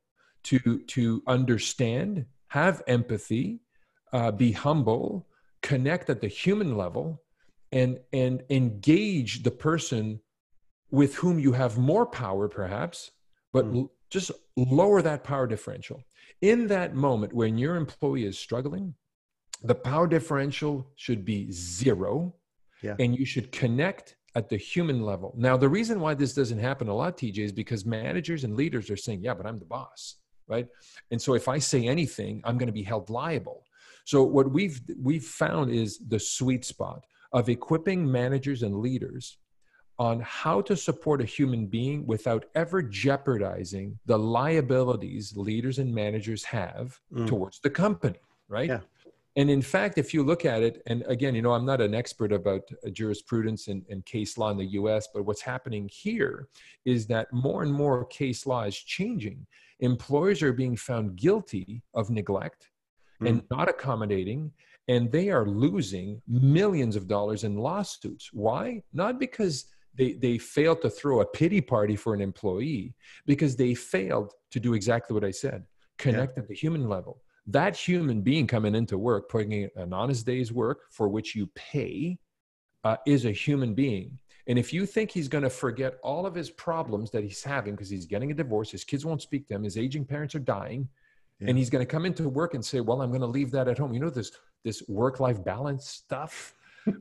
to, 0.45 0.79
to 0.87 1.23
understand, 1.27 2.25
have 2.49 2.83
empathy, 2.87 3.61
uh, 4.13 4.31
be 4.31 4.53
humble, 4.53 5.27
connect 5.63 6.09
at 6.09 6.21
the 6.23 6.29
human 6.29 6.77
level, 6.77 7.23
and, 7.73 7.99
and 8.13 8.43
engage 8.49 9.43
the 9.43 9.51
person 9.51 10.21
with 10.91 11.17
whom 11.17 11.39
you 11.39 11.53
have 11.53 11.77
more 11.77 12.07
power, 12.07 12.49
perhaps, 12.49 13.11
but 13.53 13.67
mm. 13.67 13.89
Just 14.11 14.31
lower 14.57 15.03
that 15.03 15.25
power 15.25 15.47
differential. 15.47 16.03
In 16.41 16.67
that 16.69 16.95
moment 16.95 17.33
when 17.33 17.59
your 17.59 17.77
employee 17.77 18.25
is 18.25 18.39
struggling, 18.39 18.95
the 19.63 19.75
power 19.75 20.07
differential 20.07 20.91
should 20.97 21.25
be 21.25 21.51
zero, 21.51 22.35
yeah. 22.83 22.95
and 22.99 23.19
you 23.19 23.27
should 23.27 23.51
connect 23.51 24.17
at 24.35 24.49
the 24.49 24.57
human 24.57 25.03
level. 25.03 25.35
Now, 25.37 25.57
the 25.57 25.69
reason 25.69 26.01
why 26.01 26.15
this 26.15 26.33
doesn't 26.33 26.61
happen 26.61 26.89
a 26.89 26.95
lot, 26.95 27.17
TJ, 27.17 27.39
is 27.39 27.53
because 27.53 27.85
managers 27.85 28.45
and 28.45 28.55
leaders 28.55 28.89
are 28.91 28.97
saying, 28.97 29.23
Yeah, 29.23 29.35
but 29.35 29.47
I'm 29.47 29.59
the 29.59 29.65
boss, 29.65 30.17
right? 30.47 30.67
And 31.11 31.21
so 31.21 31.35
if 31.35 31.49
I 31.49 31.59
say 31.59 31.89
anything, 31.89 32.41
I'm 32.45 32.57
going 32.57 32.69
to 32.69 32.73
be 32.73 32.85
held 32.85 33.11
liable. 33.11 33.65
So 34.05 34.23
what 34.23 34.51
we've 34.51 34.81
we've 35.03 35.25
found 35.25 35.71
is 35.71 35.99
the 36.09 36.21
sweet 36.21 36.65
spot 36.65 37.05
of 37.33 37.49
equipping 37.49 38.11
managers 38.11 38.63
and 38.63 38.77
leaders 38.77 39.39
on 39.99 40.21
how 40.21 40.61
to 40.61 40.77
support 40.77 41.21
a 41.21 41.25
human 41.25 41.67
being 41.67 42.07
without 42.07 42.45
ever 42.55 42.83
jeopardizing 42.83 43.99
the 44.07 44.19
liabilities 44.19 45.37
leaders 45.37 45.79
and 45.79 45.93
managers 45.93 46.45
have 46.45 46.99
mm. 47.13 47.27
towards 47.27 47.61
the 47.61 47.71
company, 47.71 48.19
right? 48.49 48.69
Yeah. 48.69 48.81
And 49.37 49.51
in 49.51 49.63
fact, 49.63 49.99
if 49.99 50.13
you 50.13 50.25
look 50.25 50.45
at 50.45 50.63
it, 50.63 50.83
and 50.87 51.05
again, 51.07 51.35
you 51.35 51.43
know, 51.43 51.53
I'm 51.53 51.65
not 51.65 51.81
an 51.81 51.95
expert 51.95 52.33
about 52.33 52.63
uh, 52.85 52.91
jurisprudence 52.91 53.69
and, 53.69 53.85
and, 53.89 54.05
case 54.05 54.37
law 54.37 54.51
in 54.51 54.57
the 54.57 54.67
US, 54.81 55.09
but 55.15 55.25
what's 55.25 55.43
happening 55.43 55.89
here 55.93 56.49
is 56.85 57.07
that 57.07 57.33
more 57.33 57.63
and 57.63 57.73
more 57.73 58.05
case 58.07 58.47
law 58.47 58.65
is 58.65 58.77
changing. 58.77 59.47
Employers 59.79 60.43
are 60.43 60.53
being 60.53 60.77
found 60.77 61.15
guilty 61.15 61.83
of 61.95 62.11
neglect 62.11 62.69
mm. 63.23 63.29
and 63.29 63.43
not 63.49 63.69
accommodating, 63.69 64.51
and 64.89 65.13
they 65.13 65.31
are 65.31 65.47
losing 65.47 66.21
millions 66.27 66.97
of 66.97 67.07
dollars 67.07 67.45
in 67.45 67.57
lawsuits. 67.57 68.31
Why? 68.33 68.83
Not 68.93 69.21
because 69.21 69.67
they, 69.99 70.13
they 70.13 70.39
failed 70.39 70.81
to 70.83 70.91
throw 70.91 71.21
a 71.21 71.27
pity 71.27 71.61
party 71.61 71.97
for 71.97 72.15
an 72.15 72.21
employee, 72.21 72.95
because 73.27 73.57
they 73.57 73.75
failed 73.75 74.33
to 74.53 74.61
do 74.61 74.75
exactly 74.75 75.13
what 75.15 75.25
I 75.25 75.33
said 75.33 75.65
connect 75.99 76.37
yeah. 76.37 76.43
at 76.43 76.49
the 76.49 76.55
human 76.55 76.89
level 76.89 77.21
that 77.49 77.75
human 77.77 78.21
being 78.21 78.47
coming 78.47 78.75
into 78.75 78.99
work, 78.99 79.29
putting 79.31 79.53
in 79.53 79.71
an 79.75 79.93
honest 79.93 80.27
day's 80.27 80.53
work 80.53 80.83
for 80.91 81.09
which 81.09 81.35
you 81.35 81.47
pay, 81.55 82.19
uh, 82.85 82.97
is 83.07 83.25
a 83.25 83.33
human 83.33 83.75
being. 83.75 84.19
And 84.47 84.59
if 84.59 84.73
you 84.73 84.87
think 84.87 85.11
he's 85.11 85.29
going 85.29 85.45
to 85.45 85.51
forget 85.51 85.99
all 86.03 86.27
of 86.27 86.35
his 86.35 86.51
problems 86.51 87.11
that 87.11 87.25
he's 87.25 87.43
having 87.43 87.75
because 87.75 87.91
he's 87.91 88.07
getting 88.07 88.31
a 88.31 88.35
divorce, 88.35 88.71
his 88.71 88.85
kids 88.85 89.05
won't 89.05 89.23
speak 89.23 89.49
to 89.49 89.55
him, 89.55 89.65
his 89.65 89.77
aging 89.77 90.05
parents 90.05 90.35
are 90.35 90.41
dying, 90.41 90.89
yeah. 91.41 91.49
and 91.49 91.59
he's 91.59 91.71
going 91.71 91.85
to 91.85 91.91
come 91.91 92.05
into 92.05 92.29
work 92.29 92.55
and 92.55 92.65
say, 92.65 92.81
"Well, 92.81 93.03
I'm 93.03 93.11
going 93.11 93.23
to 93.23 93.27
leave 93.27 93.51
that 93.53 93.69
at 93.69 93.79
home." 93.79 93.93
You 93.93 94.01
know 94.01 94.11
this 94.11 94.33
this 94.65 94.83
work 94.89 95.21
life 95.21 95.43
balance 95.43 95.87
stuff, 95.89 96.55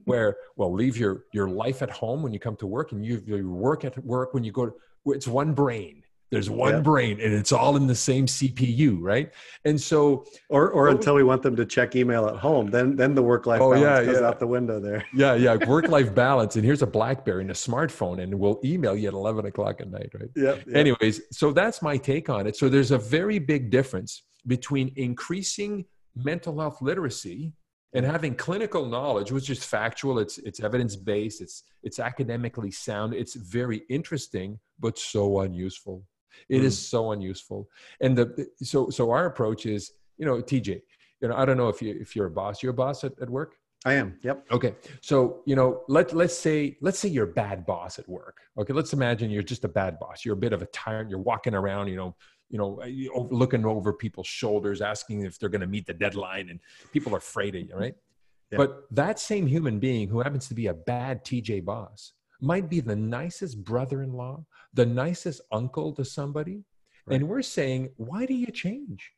where 0.05 0.35
well, 0.55 0.73
leave 0.73 0.97
your 0.97 1.25
your 1.33 1.49
life 1.49 1.81
at 1.81 1.89
home 1.89 2.21
when 2.23 2.33
you 2.33 2.39
come 2.39 2.55
to 2.57 2.67
work, 2.67 2.91
and 2.91 3.05
you, 3.05 3.21
you 3.25 3.49
work 3.49 3.85
at 3.85 3.97
work 4.03 4.33
when 4.33 4.43
you 4.43 4.51
go 4.51 4.67
to. 4.67 4.73
It's 5.05 5.27
one 5.27 5.53
brain 5.53 6.03
there's 6.29 6.49
one 6.49 6.73
yeah. 6.73 6.79
brain 6.81 7.21
and 7.21 7.33
it's 7.33 7.51
all 7.53 7.77
in 7.77 7.87
the 7.87 7.95
same 7.95 8.25
CPU, 8.25 8.97
right? 8.99 9.31
And 9.63 9.79
so, 9.79 10.25
or 10.49 10.69
or 10.69 10.89
until 10.89 11.15
we 11.15 11.23
want 11.23 11.41
them 11.41 11.55
to 11.55 11.65
check 11.65 11.95
email 11.95 12.27
at 12.27 12.35
home, 12.35 12.69
then 12.69 12.95
then 12.97 13.15
the 13.15 13.23
work 13.23 13.45
life 13.45 13.61
oh, 13.61 13.71
balance 13.71 13.81
yeah, 13.81 14.11
goes 14.11 14.21
yeah. 14.21 14.27
out 14.27 14.39
the 14.39 14.47
window 14.47 14.79
there. 14.79 15.05
Yeah, 15.13 15.35
yeah, 15.35 15.55
work 15.67 15.87
life 15.87 16.13
balance. 16.13 16.57
And 16.57 16.65
here's 16.65 16.81
a 16.81 16.87
BlackBerry 16.87 17.41
and 17.41 17.51
a 17.51 17.55
smartphone, 17.55 18.21
and 18.21 18.37
we'll 18.37 18.59
email 18.63 18.95
you 18.95 19.07
at 19.07 19.13
11 19.13 19.45
o'clock 19.45 19.79
at 19.79 19.89
night, 19.89 20.11
right? 20.13 20.29
Yeah. 20.35 20.57
Anyways, 20.73 21.21
so 21.31 21.51
that's 21.51 21.81
my 21.81 21.97
take 21.97 22.29
on 22.29 22.45
it. 22.45 22.55
So 22.55 22.69
there's 22.69 22.91
a 22.91 22.97
very 22.97 23.39
big 23.39 23.71
difference 23.71 24.23
between 24.45 24.91
increasing 24.95 25.85
mental 26.15 26.59
health 26.59 26.81
literacy 26.81 27.53
and 27.93 28.05
having 28.05 28.35
clinical 28.35 28.85
knowledge 28.85 29.31
which 29.31 29.49
is 29.49 29.63
factual 29.63 30.19
it's 30.19 30.37
it's 30.39 30.59
evidence 30.59 30.95
based 30.95 31.41
it's 31.41 31.63
it's 31.83 31.99
academically 31.99 32.71
sound 32.71 33.13
it's 33.13 33.35
very 33.35 33.83
interesting 33.89 34.59
but 34.79 34.97
so 34.97 35.39
unuseful 35.41 36.03
it 36.49 36.61
mm. 36.61 36.65
is 36.65 36.87
so 36.87 37.11
unuseful. 37.11 37.69
And 38.01 38.17
the 38.17 38.47
so 38.61 38.89
so 38.89 39.11
our 39.11 39.25
approach 39.25 39.65
is, 39.65 39.93
you 40.17 40.25
know, 40.25 40.41
TJ, 40.41 40.81
you 41.21 41.27
know, 41.27 41.35
I 41.35 41.45
don't 41.45 41.57
know 41.57 41.69
if 41.69 41.81
you 41.81 41.95
if 41.99 42.15
you're 42.15 42.27
a 42.27 42.31
boss. 42.31 42.61
You're 42.61 42.71
a 42.71 42.75
boss 42.75 43.03
at, 43.03 43.13
at 43.21 43.29
work? 43.29 43.55
I 43.85 43.93
am. 43.93 44.17
Yep. 44.23 44.47
Okay. 44.51 44.75
So, 45.01 45.41
you 45.45 45.55
know, 45.55 45.81
let 45.87 46.13
let's 46.13 46.37
say 46.37 46.77
let's 46.81 46.99
say 46.99 47.09
you're 47.09 47.29
a 47.29 47.33
bad 47.33 47.65
boss 47.65 47.99
at 47.99 48.07
work. 48.09 48.37
Okay. 48.57 48.73
Let's 48.73 48.93
imagine 48.93 49.29
you're 49.29 49.43
just 49.43 49.63
a 49.63 49.69
bad 49.69 49.99
boss. 49.99 50.25
You're 50.25 50.33
a 50.33 50.37
bit 50.37 50.53
of 50.53 50.61
a 50.61 50.65
tyrant. 50.67 51.09
You're 51.09 51.19
walking 51.19 51.53
around, 51.53 51.87
you 51.87 51.95
know, 51.95 52.15
you 52.49 52.57
know, 52.57 52.81
looking 53.29 53.65
over 53.65 53.93
people's 53.93 54.27
shoulders, 54.27 54.81
asking 54.81 55.21
if 55.21 55.37
they're 55.37 55.49
going 55.49 55.61
to 55.61 55.67
meet 55.67 55.85
the 55.85 55.93
deadline, 55.93 56.49
and 56.49 56.59
people 56.93 57.13
are 57.13 57.17
afraid 57.17 57.55
of 57.55 57.61
you, 57.67 57.75
right? 57.75 57.95
Yeah. 58.51 58.57
But 58.57 58.83
that 58.91 59.19
same 59.19 59.45
human 59.45 59.79
being 59.79 60.07
who 60.07 60.19
happens 60.19 60.47
to 60.47 60.53
be 60.53 60.67
a 60.67 60.73
bad 60.73 61.25
TJ 61.25 61.65
boss 61.65 62.13
might 62.39 62.69
be 62.69 62.79
the 62.79 62.95
nicest 62.95 63.63
brother 63.63 64.03
in 64.03 64.13
law, 64.13 64.45
the 64.73 64.85
nicest 64.85 65.41
uncle 65.51 65.91
to 65.93 66.05
somebody. 66.05 66.63
Right. 67.05 67.15
And 67.15 67.27
we're 67.27 67.41
saying, 67.41 67.89
why 67.97 68.25
do 68.25 68.33
you 68.33 68.47
change? 68.47 69.11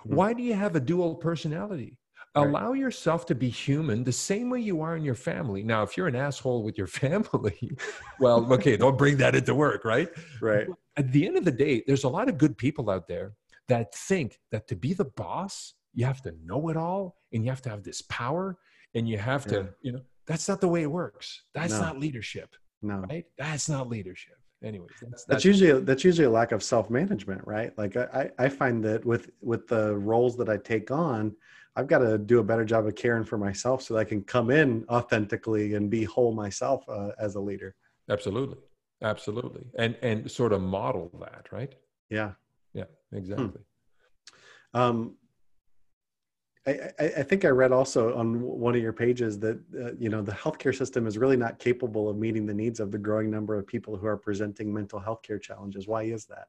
Mm-hmm. 0.00 0.14
Why 0.16 0.32
do 0.32 0.42
you 0.42 0.54
have 0.54 0.76
a 0.76 0.80
dual 0.80 1.14
personality? 1.14 1.96
Right. 2.34 2.46
Allow 2.46 2.74
yourself 2.74 3.26
to 3.26 3.34
be 3.34 3.48
human 3.48 4.04
the 4.04 4.12
same 4.12 4.50
way 4.50 4.60
you 4.60 4.82
are 4.82 4.96
in 4.96 5.02
your 5.02 5.16
family. 5.16 5.64
Now, 5.64 5.82
if 5.82 5.96
you're 5.96 6.06
an 6.06 6.14
asshole 6.14 6.62
with 6.62 6.78
your 6.78 6.86
family, 7.02 7.76
well, 8.20 8.52
okay, 8.52 8.76
don't 8.76 8.96
bring 8.96 9.16
that 9.16 9.34
into 9.34 9.54
work, 9.54 9.84
right? 9.84 10.08
Right. 10.40 10.68
But 10.68 10.76
at 10.96 11.12
the 11.12 11.26
end 11.26 11.36
of 11.36 11.44
the 11.44 11.50
day, 11.50 11.82
there's 11.86 12.04
a 12.04 12.08
lot 12.08 12.28
of 12.28 12.38
good 12.38 12.56
people 12.56 12.88
out 12.88 13.08
there 13.08 13.32
that 13.66 13.94
think 13.94 14.38
that 14.52 14.68
to 14.68 14.76
be 14.76 14.92
the 14.92 15.06
boss, 15.06 15.74
you 15.92 16.04
have 16.04 16.22
to 16.22 16.34
know 16.44 16.68
it 16.68 16.76
all 16.76 17.16
and 17.32 17.44
you 17.44 17.50
have 17.50 17.62
to 17.62 17.70
have 17.70 17.82
this 17.82 18.02
power 18.02 18.58
and 18.94 19.08
you 19.08 19.18
have 19.18 19.44
to, 19.46 19.56
yeah. 19.56 19.62
you 19.82 19.92
know, 19.92 20.00
that's 20.26 20.48
not 20.48 20.60
the 20.60 20.68
way 20.68 20.82
it 20.82 20.90
works. 20.90 21.42
That's 21.54 21.72
no. 21.72 21.80
not 21.80 21.98
leadership. 21.98 22.54
No. 22.82 23.04
Right? 23.10 23.24
That's 23.38 23.68
not 23.68 23.88
leadership. 23.88 24.36
Anyways, 24.62 24.90
that's, 25.00 25.10
that's, 25.10 25.24
that's 25.24 25.44
usually 25.44 25.80
that's 25.80 26.04
usually 26.04 26.26
a 26.26 26.30
lack 26.30 26.52
of 26.52 26.62
self 26.62 26.90
management, 26.90 27.40
right? 27.46 27.76
Like 27.78 27.96
I 27.96 28.30
I 28.38 28.50
find 28.50 28.84
that 28.84 29.04
with 29.06 29.30
with 29.40 29.66
the 29.66 29.96
roles 29.96 30.36
that 30.36 30.50
I 30.50 30.58
take 30.58 30.90
on, 30.90 31.34
I've 31.76 31.86
got 31.86 31.98
to 31.98 32.18
do 32.18 32.40
a 32.40 32.44
better 32.44 32.64
job 32.64 32.86
of 32.86 32.94
caring 32.94 33.24
for 33.24 33.38
myself 33.38 33.82
so 33.82 33.94
that 33.94 34.00
I 34.00 34.04
can 34.04 34.22
come 34.22 34.50
in 34.50 34.84
authentically 34.88 35.74
and 35.74 35.88
be 35.88 36.04
whole 36.04 36.32
myself 36.32 36.84
uh, 36.88 37.10
as 37.18 37.36
a 37.36 37.40
leader. 37.40 37.74
Absolutely, 38.08 38.58
absolutely, 39.02 39.64
and 39.78 39.96
and 40.02 40.30
sort 40.30 40.52
of 40.52 40.60
model 40.60 41.10
that, 41.20 41.46
right? 41.52 41.74
Yeah, 42.08 42.32
yeah, 42.74 42.84
exactly. 43.12 43.60
Hmm. 44.74 44.80
Um, 44.80 45.16
I, 46.66 46.90
I, 46.98 47.22
think 47.22 47.44
I 47.44 47.48
read 47.48 47.72
also 47.72 48.14
on 48.16 48.40
one 48.42 48.74
of 48.74 48.82
your 48.82 48.92
pages 48.92 49.38
that 49.40 49.58
uh, 49.80 49.92
you 49.98 50.10
know 50.10 50.20
the 50.20 50.32
healthcare 50.32 50.76
system 50.76 51.06
is 51.06 51.16
really 51.16 51.36
not 51.36 51.58
capable 51.58 52.08
of 52.08 52.18
meeting 52.18 52.44
the 52.44 52.54
needs 52.54 52.80
of 52.80 52.92
the 52.92 52.98
growing 52.98 53.30
number 53.30 53.56
of 53.58 53.66
people 53.66 53.96
who 53.96 54.06
are 54.06 54.16
presenting 54.16 54.72
mental 54.72 54.98
health 54.98 55.22
care 55.22 55.38
challenges. 55.38 55.88
Why 55.88 56.02
is 56.02 56.26
that? 56.26 56.48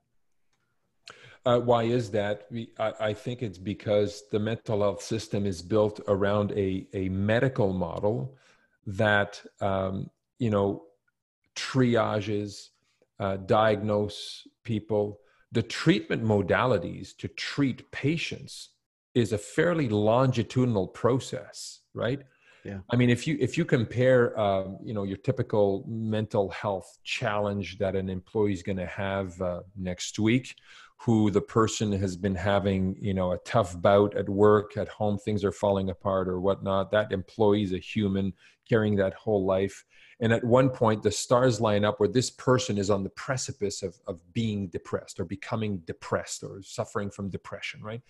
Uh, 1.45 1.59
why 1.59 1.83
is 1.83 2.11
that? 2.11 2.47
I, 2.79 2.93
I, 2.99 3.13
think 3.13 3.41
it's 3.41 3.57
because 3.57 4.23
the 4.31 4.39
mental 4.39 4.81
health 4.81 5.01
system 5.01 5.47
is 5.47 5.61
built 5.63 5.99
around 6.07 6.51
a, 6.51 6.87
a 6.93 7.09
medical 7.09 7.73
model 7.73 8.37
that 8.85 9.41
um, 9.59 10.09
you 10.37 10.51
know 10.51 10.83
triages, 11.55 12.69
uh, 13.19 13.37
diagnose 13.37 14.47
people. 14.63 15.19
The 15.51 15.63
treatment 15.63 16.23
modalities 16.23 17.17
to 17.17 17.27
treat 17.27 17.91
patients 17.91 18.69
is 19.13 19.33
a 19.33 19.37
fairly 19.37 19.89
longitudinal 19.89 20.87
process, 20.87 21.79
right? 21.93 22.21
Yeah. 22.63 22.79
I 22.91 22.95
mean, 22.95 23.09
if 23.09 23.25
you 23.25 23.37
if 23.39 23.57
you 23.57 23.65
compare, 23.65 24.39
um, 24.39 24.77
you 24.83 24.93
know, 24.93 25.03
your 25.03 25.17
typical 25.17 25.83
mental 25.87 26.49
health 26.49 26.99
challenge 27.03 27.79
that 27.79 27.95
an 27.95 28.09
employee 28.09 28.53
is 28.53 28.61
going 28.61 28.77
to 28.77 28.85
have 28.85 29.41
uh, 29.41 29.61
next 29.75 30.19
week, 30.19 30.55
who 31.03 31.31
the 31.31 31.41
person 31.41 31.91
has 31.91 32.15
been 32.15 32.35
having, 32.35 32.95
you 33.01 33.13
know, 33.13 33.31
a 33.31 33.37
tough 33.39 33.79
bout 33.81 34.15
at 34.15 34.29
work, 34.29 34.77
at 34.77 34.87
home, 34.87 35.17
things 35.17 35.43
are 35.43 35.51
falling 35.51 35.89
apart 35.89 36.27
or 36.27 36.39
whatnot. 36.39 36.91
That 36.91 37.11
employee 37.11 37.63
is 37.63 37.73
a 37.73 37.79
human 37.79 38.33
carrying 38.69 38.95
that 38.97 39.15
whole 39.15 39.43
life. 39.43 39.83
And 40.19 40.31
at 40.31 40.43
one 40.43 40.69
point, 40.69 41.01
the 41.01 41.09
stars 41.09 41.59
line 41.59 41.83
up 41.83 41.99
where 41.99 42.07
this 42.07 42.29
person 42.29 42.77
is 42.77 42.91
on 42.91 43.03
the 43.03 43.09
precipice 43.09 43.81
of, 43.81 43.97
of 44.05 44.21
being 44.33 44.67
depressed 44.67 45.19
or 45.19 45.25
becoming 45.25 45.79
depressed 45.79 46.43
or 46.43 46.61
suffering 46.61 47.09
from 47.09 47.31
depression, 47.31 47.81
right? 47.81 48.01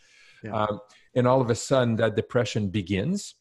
Yeah. 0.43 0.51
Um, 0.51 0.82
and 1.15 1.25
all 1.25 1.39
of 1.39 1.49
a 1.49 1.56
sudden, 1.56 1.95
that 1.95 2.17
depression 2.17 2.69
begins. 2.69 3.36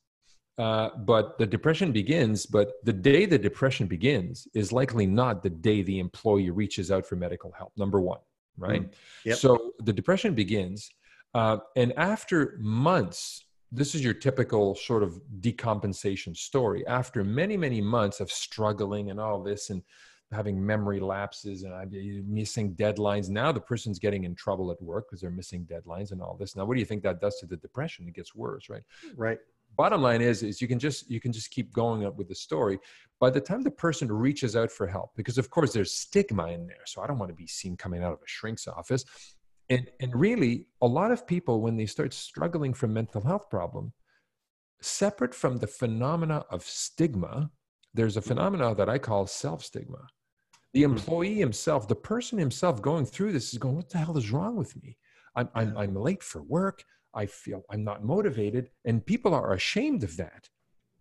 Uh, 0.58 0.90
but 0.98 1.38
the 1.38 1.46
depression 1.46 1.90
begins, 1.90 2.46
but 2.46 2.74
the 2.84 2.92
day 2.92 3.24
the 3.24 3.38
depression 3.38 3.86
begins 3.86 4.46
is 4.54 4.72
likely 4.72 5.06
not 5.06 5.42
the 5.42 5.50
day 5.50 5.82
the 5.82 5.98
employee 5.98 6.50
reaches 6.50 6.90
out 6.90 7.06
for 7.06 7.16
medical 7.16 7.50
help, 7.50 7.72
number 7.78 7.98
one, 7.98 8.18
right? 8.58 8.82
Mm. 8.82 8.92
Yep. 9.24 9.38
So 9.38 9.72
the 9.80 9.92
depression 9.92 10.34
begins. 10.34 10.90
Uh, 11.34 11.58
and 11.76 11.92
after 11.96 12.58
months, 12.60 13.44
this 13.72 13.94
is 13.94 14.02
your 14.02 14.14
typical 14.14 14.74
sort 14.74 15.02
of 15.02 15.20
decompensation 15.40 16.36
story. 16.36 16.86
After 16.86 17.22
many, 17.22 17.56
many 17.56 17.80
months 17.80 18.20
of 18.20 18.30
struggling 18.30 19.10
and 19.10 19.20
all 19.20 19.42
this 19.42 19.70
and 19.70 19.82
having 20.32 20.64
memory 20.64 21.00
lapses 21.00 21.62
and 21.62 21.72
I'm 21.72 21.90
missing 22.26 22.74
deadlines, 22.74 23.28
now 23.28 23.52
the 23.52 23.60
person's 23.60 23.98
getting 23.98 24.24
in 24.24 24.34
trouble 24.34 24.70
at 24.72 24.82
work 24.82 25.06
because 25.08 25.20
they're 25.20 25.30
missing 25.30 25.66
deadlines 25.70 26.10
and 26.10 26.20
all 26.20 26.36
this. 26.36 26.56
Now, 26.56 26.64
what 26.64 26.74
do 26.74 26.80
you 26.80 26.86
think 26.86 27.02
that 27.04 27.20
does 27.20 27.38
to 27.40 27.46
the 27.46 27.56
depression? 27.56 28.08
It 28.08 28.14
gets 28.14 28.34
worse, 28.34 28.68
right? 28.68 28.82
Right 29.16 29.38
bottom 29.82 30.02
line 30.02 30.20
is 30.20 30.42
is 30.42 30.60
you 30.60 30.68
can 30.68 30.78
just 30.78 31.10
you 31.10 31.20
can 31.24 31.32
just 31.32 31.50
keep 31.50 31.72
going 31.72 32.04
up 32.04 32.14
with 32.18 32.28
the 32.28 32.34
story. 32.34 32.78
By 33.18 33.30
the 33.30 33.40
time 33.48 33.62
the 33.62 33.78
person 33.86 34.06
reaches 34.26 34.54
out 34.60 34.70
for 34.70 34.86
help 34.86 35.08
because 35.20 35.38
of 35.38 35.48
course 35.48 35.72
there's 35.72 35.94
stigma 36.04 36.46
in 36.56 36.66
there 36.66 36.84
so 36.90 36.96
i 37.02 37.06
don't 37.06 37.20
want 37.22 37.30
to 37.34 37.42
be 37.44 37.50
seen 37.58 37.74
coming 37.84 38.02
out 38.04 38.12
of 38.12 38.20
a 38.28 38.30
shrink's 38.36 38.68
office. 38.68 39.04
And 39.74 39.84
and 40.02 40.10
really 40.26 40.54
a 40.82 40.90
lot 40.98 41.10
of 41.14 41.26
people 41.34 41.54
when 41.64 41.76
they 41.78 41.88
start 41.96 42.12
struggling 42.12 42.74
from 42.74 42.92
mental 43.00 43.22
health 43.30 43.46
problem 43.56 43.92
separate 44.82 45.34
from 45.42 45.54
the 45.62 45.70
phenomena 45.80 46.38
of 46.54 46.60
stigma 46.62 47.34
there's 47.98 48.16
a 48.18 48.26
phenomena 48.30 48.68
that 48.78 48.88
i 48.94 48.98
call 49.08 49.22
self 49.26 49.60
stigma 49.68 50.02
the 50.74 50.84
hmm. 50.84 50.92
employee 50.92 51.40
himself 51.46 51.80
the 51.92 52.02
person 52.12 52.36
himself 52.46 52.76
going 52.90 53.06
through 53.12 53.32
this 53.32 53.48
is 53.52 53.58
going 53.62 53.76
what 53.76 53.90
the 53.90 53.98
hell 54.04 54.18
is 54.22 54.30
wrong 54.34 54.54
with 54.62 54.72
me? 54.82 54.90
I'm 55.38 55.48
i'm, 55.58 55.70
I'm 55.82 55.94
late 56.08 56.24
for 56.30 56.42
work 56.58 56.78
I 57.14 57.26
feel 57.26 57.64
I'm 57.70 57.84
not 57.84 58.04
motivated, 58.04 58.70
and 58.84 59.04
people 59.04 59.34
are 59.34 59.52
ashamed 59.52 60.04
of 60.04 60.16
that. 60.16 60.48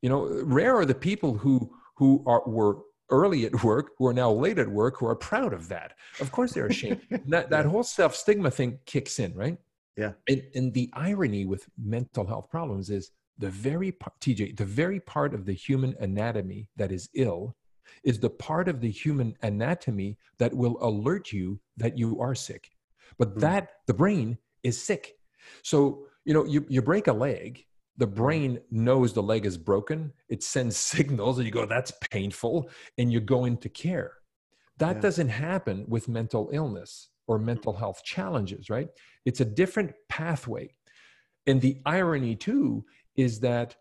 You 0.02 0.10
know, 0.10 0.42
rare 0.44 0.78
are 0.78 0.86
the 0.86 0.96
people 0.96 1.38
who 1.38 1.72
who 1.96 2.24
are 2.26 2.44
were 2.46 2.80
early 3.10 3.46
at 3.46 3.64
work 3.64 3.92
who 3.98 4.08
are 4.08 4.14
now 4.14 4.32
late 4.32 4.60
at 4.60 4.70
work 4.70 4.98
who 5.00 5.08
are 5.08 5.16
proud 5.16 5.54
of 5.54 5.68
that. 5.70 5.94
Of 6.20 6.32
course, 6.32 6.54
they're 6.54 6.68
ashamed. 6.68 7.02
that 7.28 7.50
that 7.50 7.66
whole 7.66 7.84
self 7.84 8.16
stigma 8.16 8.52
thing 8.52 8.80
kicks 8.86 9.20
in, 9.20 9.34
right? 9.34 9.58
Yeah. 9.98 10.14
And, 10.30 10.44
and 10.56 10.74
the 10.74 10.90
irony 10.94 11.46
with 11.46 11.68
mental 11.78 12.26
health 12.26 12.50
problems 12.50 12.90
is 12.90 13.12
the 13.38 13.50
very 13.50 13.92
part, 13.92 14.18
TJ, 14.22 14.56
the 14.56 14.66
very 14.66 15.00
part 15.00 15.34
of 15.34 15.46
the 15.46 15.54
human 15.54 15.96
anatomy 16.00 16.70
that 16.78 16.92
is 16.92 17.10
ill 17.16 17.56
is 18.04 18.20
the 18.20 18.30
part 18.30 18.70
of 18.70 18.80
the 18.80 18.90
human 18.90 19.36
anatomy 19.42 20.18
that 20.38 20.54
will 20.54 20.78
alert 20.82 21.34
you 21.34 21.60
that 21.76 21.98
you 21.98 22.20
are 22.22 22.36
sick. 22.36 22.70
But 23.18 23.36
mm. 23.36 23.42
that 23.42 23.70
the 23.88 23.94
brain 23.94 24.38
is 24.64 24.82
sick 24.82 25.19
so, 25.64 26.06
you 26.26 26.34
know, 26.34 26.46
you, 26.46 26.66
you 26.70 26.82
break 26.82 27.08
a 27.08 27.14
leg, 27.14 27.66
the 27.98 28.08
mm. 28.08 28.16
brain 28.16 28.60
knows 28.72 29.14
the 29.14 29.24
leg 29.24 29.46
is 29.46 29.58
broken. 29.58 30.12
It 30.30 30.44
sends 30.44 30.78
signals 30.94 31.38
and 31.38 31.46
you 31.46 31.52
go, 31.52 31.66
that's 31.66 31.94
painful. 32.12 32.70
And 32.98 33.12
you 33.12 33.20
go 33.20 33.46
into 33.46 33.70
care. 33.70 34.14
That 34.78 34.98
yeah. 34.98 35.02
doesn't 35.02 35.30
happen 35.30 35.86
with 35.88 36.08
mental 36.08 36.50
illness 36.54 37.10
or 37.28 37.38
mm. 37.38 37.44
mental 37.44 37.74
health 37.74 38.04
challenges, 38.04 38.70
right? 38.70 38.88
It's 39.26 39.42
a 39.42 39.46
different 39.46 39.94
pathway. 40.08 40.74
And 41.46 41.62
the 41.62 41.82
irony, 41.86 42.36
too, 42.36 42.86
is 43.16 43.40
that 43.42 43.76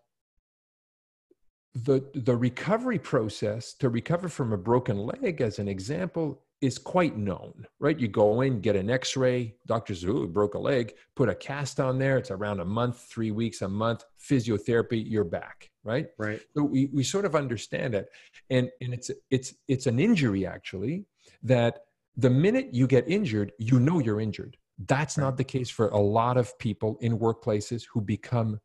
the, 1.75 2.09
the 2.13 2.35
recovery 2.35 2.99
process 2.99 3.73
to 3.75 3.89
recover 3.89 4.27
from 4.27 4.53
a 4.53 4.57
broken 4.57 4.97
leg, 4.97 5.41
as 5.41 5.59
an 5.59 5.67
example, 5.67 6.41
is 6.61 6.77
quite 6.77 7.17
known, 7.17 7.65
right? 7.79 7.97
You 7.97 8.09
go 8.09 8.41
in, 8.41 8.59
get 8.59 8.75
an 8.75 8.89
x-ray, 8.89 9.55
doctors, 9.65 10.03
ooh, 10.03 10.27
broke 10.27 10.55
a 10.55 10.59
leg, 10.59 10.93
put 11.15 11.29
a 11.29 11.35
cast 11.35 11.79
on 11.79 11.97
there. 11.97 12.17
It's 12.17 12.31
around 12.31 12.59
a 12.59 12.65
month, 12.65 12.99
three 13.09 13.31
weeks, 13.31 13.61
a 13.61 13.69
month, 13.69 14.03
physiotherapy, 14.19 15.03
you're 15.09 15.23
back, 15.23 15.69
right? 15.83 16.07
Right. 16.17 16.41
So 16.55 16.63
we, 16.63 16.89
we 16.93 17.03
sort 17.03 17.25
of 17.25 17.35
understand 17.35 17.95
it. 17.95 18.09
And, 18.49 18.69
and 18.81 18.93
it's, 18.93 19.09
it's, 19.31 19.53
it's 19.67 19.87
an 19.87 19.99
injury 19.99 20.45
actually 20.45 21.05
that 21.43 21.85
the 22.17 22.29
minute 22.29 22.69
you 22.73 22.87
get 22.87 23.07
injured, 23.07 23.53
you 23.57 23.79
know 23.79 23.99
you're 23.99 24.19
injured. 24.19 24.57
That's 24.87 25.17
right. 25.17 25.23
not 25.23 25.37
the 25.37 25.45
case 25.45 25.69
for 25.69 25.87
a 25.89 25.99
lot 25.99 26.35
of 26.35 26.57
people 26.59 26.97
in 26.99 27.17
workplaces 27.19 27.85
who 27.91 28.01
become 28.01 28.59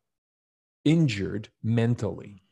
injured 0.83 1.49
mentally 1.63 2.43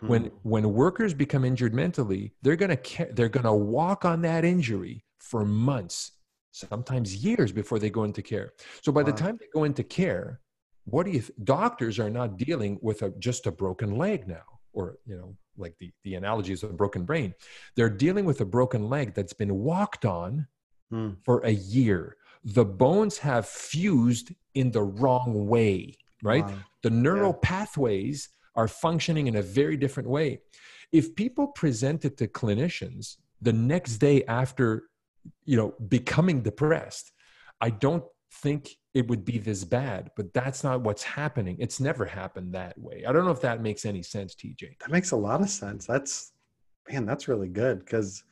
when 0.00 0.24
hmm. 0.24 0.36
when 0.42 0.72
workers 0.72 1.14
become 1.14 1.44
injured 1.44 1.74
mentally 1.74 2.32
they're 2.42 2.56
going 2.56 2.76
to 2.76 3.06
they're 3.12 3.28
going 3.28 3.44
to 3.44 3.52
walk 3.52 4.04
on 4.04 4.22
that 4.22 4.44
injury 4.44 5.04
for 5.18 5.44
months 5.44 6.12
sometimes 6.52 7.16
years 7.16 7.52
before 7.52 7.78
they 7.78 7.90
go 7.90 8.04
into 8.04 8.22
care 8.22 8.52
so 8.82 8.90
by 8.90 9.02
wow. 9.02 9.06
the 9.06 9.12
time 9.12 9.36
they 9.38 9.46
go 9.52 9.64
into 9.64 9.82
care 9.82 10.40
what 10.84 11.04
do 11.06 11.12
you 11.12 11.22
doctors 11.44 11.98
are 11.98 12.10
not 12.10 12.36
dealing 12.36 12.78
with 12.82 13.02
a, 13.02 13.10
just 13.18 13.46
a 13.46 13.52
broken 13.52 13.96
leg 13.96 14.26
now 14.26 14.44
or 14.72 14.98
you 15.06 15.16
know 15.16 15.36
like 15.56 15.76
the 15.78 15.90
the 16.04 16.14
analogies 16.14 16.62
of 16.62 16.70
a 16.70 16.74
broken 16.74 17.04
brain 17.04 17.34
they're 17.76 17.90
dealing 17.90 18.24
with 18.24 18.40
a 18.40 18.44
broken 18.44 18.88
leg 18.88 19.14
that's 19.14 19.32
been 19.32 19.54
walked 19.56 20.04
on 20.04 20.46
hmm. 20.90 21.10
for 21.24 21.40
a 21.40 21.52
year 21.52 22.16
the 22.44 22.64
bones 22.64 23.18
have 23.18 23.46
fused 23.46 24.32
in 24.54 24.70
the 24.70 24.82
wrong 24.82 25.46
way 25.46 25.94
right 26.22 26.44
wow. 26.46 26.54
the 26.82 26.90
neural 26.90 27.32
yeah. 27.32 27.48
pathways 27.48 28.30
are 28.58 28.66
functioning 28.66 29.28
in 29.28 29.36
a 29.36 29.42
very 29.42 29.76
different 29.76 30.08
way. 30.08 30.40
If 30.90 31.14
people 31.14 31.46
present 31.46 32.04
it 32.04 32.16
to 32.16 32.26
clinicians 32.26 33.16
the 33.40 33.52
next 33.52 33.98
day 33.98 34.24
after, 34.24 34.88
you 35.44 35.56
know, 35.56 35.74
becoming 35.88 36.42
depressed, 36.42 37.12
I 37.60 37.70
don't 37.70 38.02
think 38.42 38.70
it 38.94 39.06
would 39.06 39.24
be 39.24 39.38
this 39.38 39.62
bad, 39.62 40.10
but 40.16 40.34
that's 40.34 40.64
not 40.64 40.80
what's 40.80 41.04
happening. 41.04 41.56
It's 41.60 41.78
never 41.78 42.04
happened 42.04 42.52
that 42.54 42.76
way. 42.76 43.04
I 43.06 43.12
don't 43.12 43.24
know 43.24 43.30
if 43.30 43.40
that 43.42 43.62
makes 43.62 43.84
any 43.84 44.02
sense, 44.02 44.34
TJ. 44.34 44.80
That 44.80 44.90
makes 44.90 45.12
a 45.12 45.16
lot 45.16 45.40
of 45.40 45.50
sense. 45.50 45.86
That's 45.86 46.32
man, 46.90 47.06
that's 47.06 47.28
really 47.28 47.48
good 47.48 47.78
because 47.78 48.24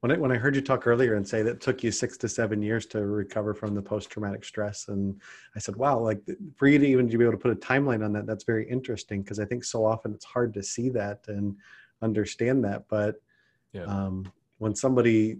when 0.00 0.12
I, 0.12 0.16
when 0.16 0.32
I 0.32 0.36
heard 0.36 0.56
you 0.56 0.62
talk 0.62 0.86
earlier 0.86 1.14
and 1.14 1.26
say 1.26 1.42
that 1.42 1.50
it 1.50 1.60
took 1.60 1.82
you 1.82 1.92
six 1.92 2.16
to 2.18 2.28
seven 2.28 2.62
years 2.62 2.86
to 2.86 3.06
recover 3.06 3.52
from 3.52 3.74
the 3.74 3.82
post 3.82 4.10
traumatic 4.10 4.44
stress, 4.44 4.88
and 4.88 5.20
I 5.54 5.58
said, 5.58 5.76
wow, 5.76 5.98
like 5.98 6.22
for 6.56 6.68
you 6.68 6.78
to 6.78 6.86
even 6.86 7.08
to 7.10 7.18
be 7.18 7.24
able 7.24 7.32
to 7.32 7.38
put 7.38 7.52
a 7.52 7.56
timeline 7.56 8.04
on 8.04 8.12
that, 8.14 8.26
that's 8.26 8.44
very 8.44 8.68
interesting 8.68 9.22
because 9.22 9.38
I 9.38 9.44
think 9.44 9.62
so 9.62 9.84
often 9.84 10.14
it's 10.14 10.24
hard 10.24 10.54
to 10.54 10.62
see 10.62 10.88
that 10.90 11.20
and 11.28 11.54
understand 12.00 12.64
that. 12.64 12.84
But 12.88 13.16
yeah. 13.72 13.84
um, 13.84 14.30
when 14.58 14.74
somebody 14.74 15.38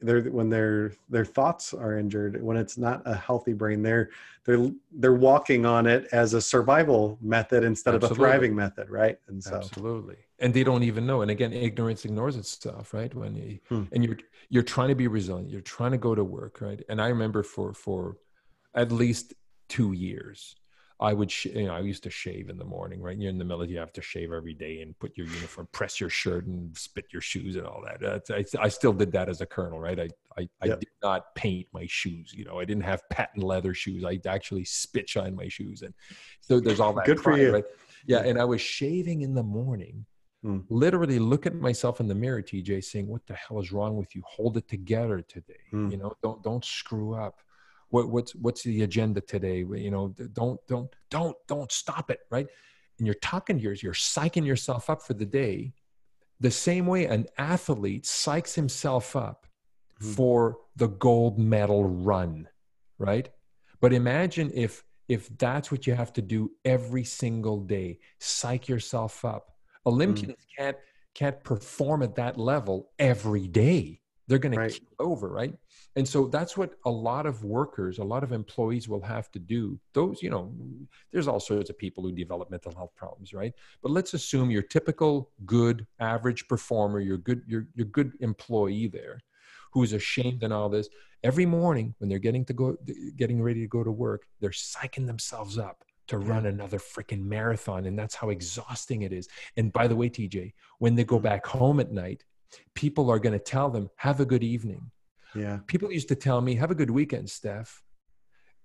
their 0.00 0.22
when 0.22 0.48
their 0.48 0.92
their 1.08 1.24
thoughts 1.24 1.74
are 1.74 1.98
injured 1.98 2.40
when 2.40 2.56
it's 2.56 2.78
not 2.78 3.02
a 3.04 3.16
healthy 3.16 3.52
brain 3.52 3.82
they're 3.82 4.10
they're 4.44 4.70
they're 4.92 5.14
walking 5.14 5.66
on 5.66 5.88
it 5.88 6.06
as 6.12 6.34
a 6.34 6.40
survival 6.40 7.18
method 7.20 7.64
instead 7.64 7.96
absolutely. 7.96 8.14
of 8.14 8.18
a 8.18 8.30
thriving 8.30 8.54
method 8.54 8.88
right 8.88 9.18
and 9.26 9.42
so 9.42 9.56
absolutely 9.56 10.14
and 10.40 10.54
they 10.54 10.62
don't 10.62 10.82
even 10.82 11.06
know 11.06 11.22
and 11.22 11.30
again 11.30 11.52
ignorance 11.52 12.04
ignores 12.04 12.36
itself 12.36 12.94
right 12.94 13.14
when 13.14 13.36
you 13.36 13.58
hmm. 13.68 13.84
and 13.92 14.04
you're 14.04 14.18
you're 14.48 14.62
trying 14.62 14.88
to 14.88 14.94
be 14.94 15.08
resilient 15.08 15.50
you're 15.50 15.60
trying 15.60 15.92
to 15.92 15.98
go 15.98 16.14
to 16.14 16.24
work 16.24 16.60
right 16.60 16.82
and 16.88 17.00
i 17.00 17.08
remember 17.08 17.42
for 17.42 17.74
for 17.74 18.16
at 18.74 18.92
least 18.92 19.34
two 19.68 19.92
years 19.92 20.56
I 21.00 21.12
would, 21.12 21.30
sh- 21.30 21.46
you 21.46 21.66
know, 21.66 21.74
I 21.74 21.80
used 21.80 22.02
to 22.04 22.10
shave 22.10 22.48
in 22.48 22.58
the 22.58 22.64
morning, 22.64 23.00
right? 23.00 23.16
You're 23.16 23.30
in 23.30 23.38
the 23.38 23.44
military, 23.44 23.74
you 23.74 23.78
have 23.78 23.92
to 23.92 24.02
shave 24.02 24.32
every 24.32 24.54
day 24.54 24.80
and 24.80 24.98
put 24.98 25.16
your 25.16 25.26
uniform, 25.28 25.68
press 25.70 26.00
your 26.00 26.10
shirt 26.10 26.46
and 26.46 26.76
spit 26.76 27.06
your 27.12 27.22
shoes 27.22 27.54
and 27.54 27.64
all 27.64 27.84
that. 27.84 28.24
I, 28.30 28.44
I 28.60 28.68
still 28.68 28.92
did 28.92 29.12
that 29.12 29.28
as 29.28 29.40
a 29.40 29.46
colonel, 29.46 29.78
right? 29.78 30.00
I, 30.00 30.08
I, 30.36 30.48
I 30.60 30.66
did 30.68 30.88
not 31.02 31.34
paint 31.36 31.68
my 31.72 31.86
shoes. 31.88 32.34
You 32.34 32.46
know, 32.46 32.58
I 32.58 32.64
didn't 32.64 32.82
have 32.82 33.08
patent 33.10 33.44
leather 33.44 33.74
shoes. 33.74 34.04
I 34.04 34.18
actually 34.26 34.64
spit 34.64 35.08
shine 35.08 35.36
my 35.36 35.46
shoes. 35.46 35.82
And 35.82 35.94
so 36.40 36.58
there's 36.58 36.80
all 36.80 36.92
that. 36.94 37.06
Good 37.06 37.22
pride, 37.22 37.36
for 37.36 37.42
you. 37.42 37.52
Right? 37.52 37.64
Yeah. 38.04 38.22
And 38.24 38.40
I 38.40 38.44
was 38.44 38.60
shaving 38.60 39.22
in 39.22 39.34
the 39.34 39.42
morning, 39.44 40.04
hmm. 40.42 40.60
literally 40.68 41.18
look 41.18 41.46
at 41.46 41.54
myself 41.54 42.00
in 42.00 42.08
the 42.08 42.14
mirror, 42.14 42.42
TJ, 42.42 42.84
saying, 42.84 43.06
what 43.06 43.26
the 43.26 43.34
hell 43.34 43.60
is 43.60 43.72
wrong 43.72 43.96
with 43.96 44.14
you? 44.14 44.22
Hold 44.26 44.56
it 44.56 44.68
together 44.68 45.20
today. 45.20 45.54
Hmm. 45.70 45.90
You 45.90 45.96
know, 45.98 46.14
don't, 46.22 46.42
don't 46.42 46.64
screw 46.64 47.14
up 47.14 47.40
what, 47.90 48.08
what's 48.10 48.34
what's 48.34 48.62
the 48.62 48.82
agenda 48.82 49.20
today 49.20 49.58
you 49.58 49.90
know 49.90 50.14
don't 50.32 50.60
don't 50.66 50.90
don't 51.10 51.36
don't 51.46 51.72
stop 51.72 52.10
it 52.10 52.20
right 52.30 52.46
and 52.98 53.06
you're 53.06 53.14
talking 53.16 53.56
to 53.56 53.62
yours 53.62 53.82
you're 53.82 53.92
psyching 53.92 54.44
yourself 54.44 54.90
up 54.90 55.02
for 55.02 55.14
the 55.14 55.26
day 55.26 55.72
the 56.40 56.50
same 56.50 56.86
way 56.86 57.06
an 57.06 57.26
athlete 57.38 58.04
psychs 58.04 58.54
himself 58.54 59.16
up 59.16 59.46
mm-hmm. 60.00 60.12
for 60.12 60.58
the 60.76 60.88
gold 60.88 61.38
medal 61.38 61.84
run 61.84 62.48
right 62.98 63.30
but 63.80 63.92
imagine 63.92 64.50
if 64.54 64.84
if 65.08 65.36
that's 65.38 65.72
what 65.72 65.86
you 65.86 65.94
have 65.94 66.12
to 66.12 66.20
do 66.20 66.50
every 66.64 67.04
single 67.04 67.60
day 67.60 67.98
psych 68.18 68.68
yourself 68.68 69.24
up 69.24 69.57
olympians 69.88 70.32
mm-hmm. 70.32 70.62
can't 70.62 70.76
can't 71.14 71.42
perform 71.42 72.02
at 72.02 72.14
that 72.14 72.38
level 72.38 72.90
every 72.98 73.48
day. 73.48 74.00
They're 74.28 74.38
going 74.38 74.54
right. 74.54 74.70
to 74.70 74.78
keep 74.78 74.88
over 74.98 75.28
right? 75.28 75.54
And 75.96 76.06
so 76.06 76.26
that's 76.26 76.56
what 76.56 76.74
a 76.84 76.90
lot 76.90 77.24
of 77.26 77.42
workers 77.44 77.98
a 77.98 78.04
lot 78.04 78.22
of 78.22 78.30
employees 78.30 78.88
will 78.88 79.00
have 79.00 79.30
to 79.32 79.38
do. 79.38 79.80
Those 79.94 80.22
you 80.22 80.30
know 80.30 80.52
there's 81.12 81.26
all 81.26 81.40
sorts 81.40 81.70
of 81.70 81.78
people 81.78 82.02
who 82.04 82.12
develop 82.12 82.50
mental 82.50 82.74
health 82.74 82.94
problems 82.94 83.32
right? 83.32 83.52
But 83.82 83.92
let's 83.92 84.14
assume 84.14 84.50
your 84.50 84.62
typical 84.62 85.30
good 85.46 85.86
average 85.98 86.46
performer 86.46 87.00
your 87.00 87.18
good 87.18 87.42
your, 87.46 87.66
your 87.74 87.86
good 87.86 88.12
employee 88.20 88.88
there 88.88 89.18
who 89.72 89.82
is 89.82 89.92
ashamed 89.92 90.42
and 90.42 90.52
all 90.52 90.68
this 90.68 90.88
every 91.24 91.46
morning 91.46 91.94
when 91.98 92.08
they're 92.08 92.18
getting 92.18 92.44
to 92.44 92.52
go 92.52 92.76
getting 93.16 93.42
ready 93.42 93.60
to 93.60 93.66
go 93.66 93.82
to 93.82 93.90
work 93.90 94.22
they're 94.40 94.50
psyching 94.50 95.06
themselves 95.06 95.58
up 95.58 95.84
to 96.08 96.18
run 96.18 96.46
another 96.46 96.78
freaking 96.78 97.22
marathon 97.24 97.86
and 97.86 97.98
that's 97.98 98.14
how 98.14 98.30
exhausting 98.30 99.02
it 99.02 99.12
is 99.12 99.28
and 99.56 99.72
by 99.72 99.86
the 99.86 99.94
way 99.96 100.08
tj 100.10 100.52
when 100.78 100.94
they 100.94 101.04
go 101.04 101.16
Mm-hmm. 101.16 101.24
back 101.24 101.46
home 101.46 101.78
at 101.80 101.92
night 101.92 102.24
people 102.74 103.10
are 103.10 103.18
going 103.18 103.32
to 103.34 103.38
tell 103.54 103.70
them 103.70 103.88
have 103.96 104.20
a 104.20 104.24
good 104.26 104.42
evening 104.42 104.90
Yeah. 105.34 105.58
people 105.66 105.92
used 105.92 106.08
to 106.08 106.14
tell 106.16 106.40
me 106.40 106.54
have 106.56 106.70
a 106.70 106.74
good 106.74 106.90
weekend 106.90 107.28
steph 107.30 107.82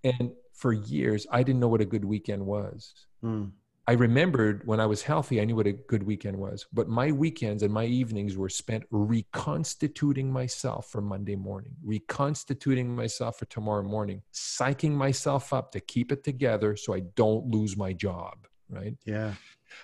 and 0.03 0.31
for 0.53 0.71
years 0.73 1.25
i 1.31 1.43
didn't 1.43 1.59
know 1.59 1.67
what 1.67 1.81
a 1.81 1.85
good 1.85 2.05
weekend 2.05 2.45
was 2.45 2.93
Mm. 3.23 3.51
I 3.85 3.93
remembered 3.93 4.65
when 4.65 4.79
I 4.79 4.85
was 4.85 5.01
healthy, 5.01 5.41
I 5.41 5.45
knew 5.45 5.57
what 5.57 5.67
a 5.67 5.73
good 5.73 6.03
weekend 6.03 6.37
was. 6.37 6.65
But 6.71 6.87
my 6.87 7.11
weekends 7.11 7.63
and 7.63 7.73
my 7.73 7.83
evenings 7.85 8.37
were 8.37 8.47
spent 8.49 8.85
reconstituting 8.91 10.31
myself 10.31 10.89
for 10.89 11.01
Monday 11.01 11.35
morning, 11.35 11.75
reconstituting 11.83 12.95
myself 12.95 13.39
for 13.39 13.45
tomorrow 13.45 13.83
morning, 13.83 14.21
psyching 14.33 14.91
myself 14.91 15.51
up 15.51 15.71
to 15.73 15.81
keep 15.81 16.13
it 16.13 16.23
together 16.23 16.77
so 16.77 16.93
I 16.93 17.01
don't 17.15 17.47
lose 17.47 17.75
my 17.75 17.91
job, 17.91 18.47
right? 18.69 18.95
Yeah. 19.05 19.33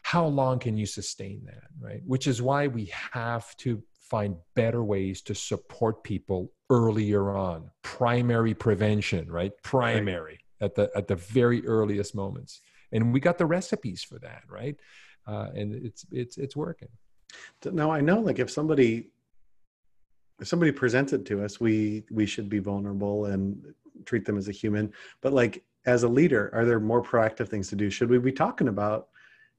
How 0.04 0.26
long 0.26 0.60
can 0.60 0.78
you 0.78 0.86
sustain 0.86 1.42
that, 1.46 1.68
right? 1.82 2.02
Which 2.06 2.26
is 2.26 2.42
why 2.42 2.68
we 2.68 2.92
have 3.12 3.56
to 3.58 3.84
find 4.00 4.38
better 4.56 4.84
ways 4.84 5.22
to 5.24 5.36
support 5.36 6.04
people 6.04 6.54
earlier 6.70 7.36
on. 7.36 7.70
Primary 7.82 8.54
prevention, 8.54 9.30
right? 9.30 9.52
Primary 9.62 10.40
at 10.62 10.76
the 10.76 10.90
at 10.96 11.08
the 11.08 11.16
very 11.16 11.66
earliest 11.66 12.16
moments 12.16 12.62
and 12.92 13.14
we 13.14 13.20
got 13.20 13.38
the 13.38 13.46
recipes 13.46 14.04
for 14.04 14.20
that 14.20 14.42
right 14.48 14.78
uh, 15.28 15.48
and 15.56 15.76
it's 15.76 16.06
it's 16.12 16.38
it's 16.38 16.56
working 16.56 16.90
Now 17.66 17.92
I 17.92 18.02
know 18.02 18.20
like 18.20 18.40
if 18.40 18.50
somebody 18.50 19.12
if 20.40 20.48
somebody 20.48 20.72
presents 20.72 21.14
it 21.14 21.26
to 21.26 21.44
us, 21.44 21.60
we 21.60 22.04
we 22.12 22.26
should 22.26 22.50
be 22.50 22.60
vulnerable 22.60 23.26
and 23.26 23.74
treat 24.06 24.26
them 24.26 24.38
as 24.38 24.48
a 24.48 24.54
human. 24.54 24.94
But 25.22 25.34
like 25.34 25.64
as 25.86 26.04
a 26.04 26.08
leader, 26.08 26.50
are 26.54 26.66
there 26.66 26.80
more 26.80 27.02
proactive 27.02 27.50
things 27.50 27.70
to 27.70 27.76
do? 27.76 27.90
Should 27.90 28.10
we 28.10 28.18
be 28.20 28.32
talking 28.32 28.68
about, 28.68 29.10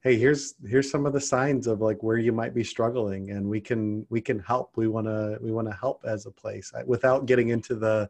hey, 0.01 0.17
here's 0.17 0.55
here's 0.67 0.89
some 0.89 1.05
of 1.05 1.13
the 1.13 1.21
signs 1.21 1.67
of 1.67 1.81
like 1.81 2.01
where 2.01 2.17
you 2.17 2.31
might 2.31 2.53
be 2.53 2.63
struggling, 2.63 3.31
and 3.31 3.47
we 3.47 3.61
can 3.61 4.05
we 4.09 4.21
can 4.21 4.39
help. 4.39 4.71
We 4.75 4.87
want 4.87 5.07
to 5.07 5.37
we 5.41 5.51
want 5.51 5.67
to 5.67 5.75
help 5.75 6.03
as 6.05 6.25
a 6.25 6.31
place 6.31 6.71
without 6.85 7.25
getting 7.25 7.49
into 7.49 7.75
the 7.75 8.09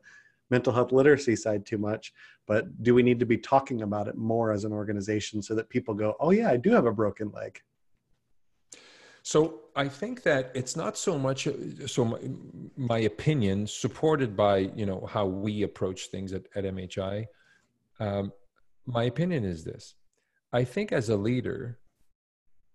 mental 0.52 0.74
health 0.74 0.92
literacy 0.92 1.36
side 1.36 1.66
too 1.66 1.78
much. 1.78 2.14
But 2.46 2.84
do 2.84 2.94
we 2.94 3.04
need 3.04 3.20
to 3.20 3.26
be 3.26 3.38
talking 3.38 3.82
about 3.82 4.08
it 4.08 4.18
more 4.18 4.52
as 4.52 4.66
an 4.66 4.74
organization 4.74 5.42
so 5.42 5.56
that 5.56 5.70
people 5.70 5.94
go, 5.94 6.16
oh 6.20 6.32
yeah, 6.32 6.50
I 6.50 6.58
do 6.58 6.72
have 6.72 6.86
a 6.86 6.92
broken 6.92 7.32
leg. 7.32 7.60
so 9.24 9.62
i 9.76 9.88
think 9.88 10.24
that 10.24 10.52
it's 10.60 10.76
not 10.76 10.98
so 10.98 11.18
much 11.18 11.48
so 11.86 12.06
my, 12.06 12.20
my 12.76 13.00
opinion 13.00 13.68
supported 13.68 14.36
by 14.36 14.58
you 14.76 14.86
know 14.86 15.08
how 15.16 15.26
we 15.26 15.64
approach 15.64 16.08
things 16.08 16.34
at, 16.34 16.44
at 16.56 16.64
mhi 16.64 17.26
um, 18.00 18.32
my 18.86 19.04
opinion 19.04 19.44
is 19.44 19.64
this 19.64 19.96
i 20.54 20.64
think 20.64 20.92
as 20.92 21.10
a 21.10 21.16
leader 21.16 21.78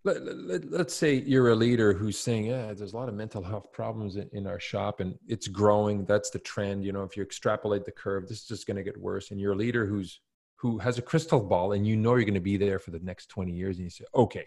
let, 0.07 0.25
let, 0.25 0.71
let's 0.71 0.95
say 0.95 1.15
you're 1.15 1.51
a 1.51 1.55
leader 1.55 1.93
who's 1.93 2.19
saying 2.19 2.47
yeah 2.47 2.73
there's 2.73 2.93
a 2.93 2.97
lot 2.97 3.09
of 3.09 3.15
mental 3.15 3.43
health 3.43 3.73
problems 3.73 4.17
in, 4.17 4.29
in 4.33 4.47
our 4.47 4.61
shop 4.61 5.01
and 5.01 5.15
it's 5.27 5.49
growing. 5.49 6.05
That's 6.05 6.31
the 6.31 6.39
trend 6.39 6.85
you 6.85 6.93
know 6.93 7.03
if 7.03 7.17
you 7.17 7.23
extrapolate 7.23 7.85
the 7.85 7.93
curve 7.93 8.29
this 8.29 8.43
is 8.43 8.47
just 8.47 8.67
going 8.67 8.77
to 8.77 8.83
get 8.83 8.97
worse. 8.97 9.31
And 9.31 9.41
you're 9.41 9.53
a 9.53 9.57
leader 9.57 9.85
who's 9.87 10.21
who 10.57 10.79
has 10.79 10.99
a 10.99 11.03
crystal 11.03 11.41
ball 11.41 11.73
and 11.73 11.87
you 11.87 11.97
know 11.97 12.15
you're 12.15 12.25
going 12.25 12.35
to 12.35 12.41
be 12.41 12.57
there 12.57 12.79
for 12.79 12.91
the 12.91 13.01
next 13.01 13.27
20 13.29 13.53
years 13.53 13.77
and 13.77 13.85
you 13.85 13.91
say 13.91 14.05
okay 14.15 14.47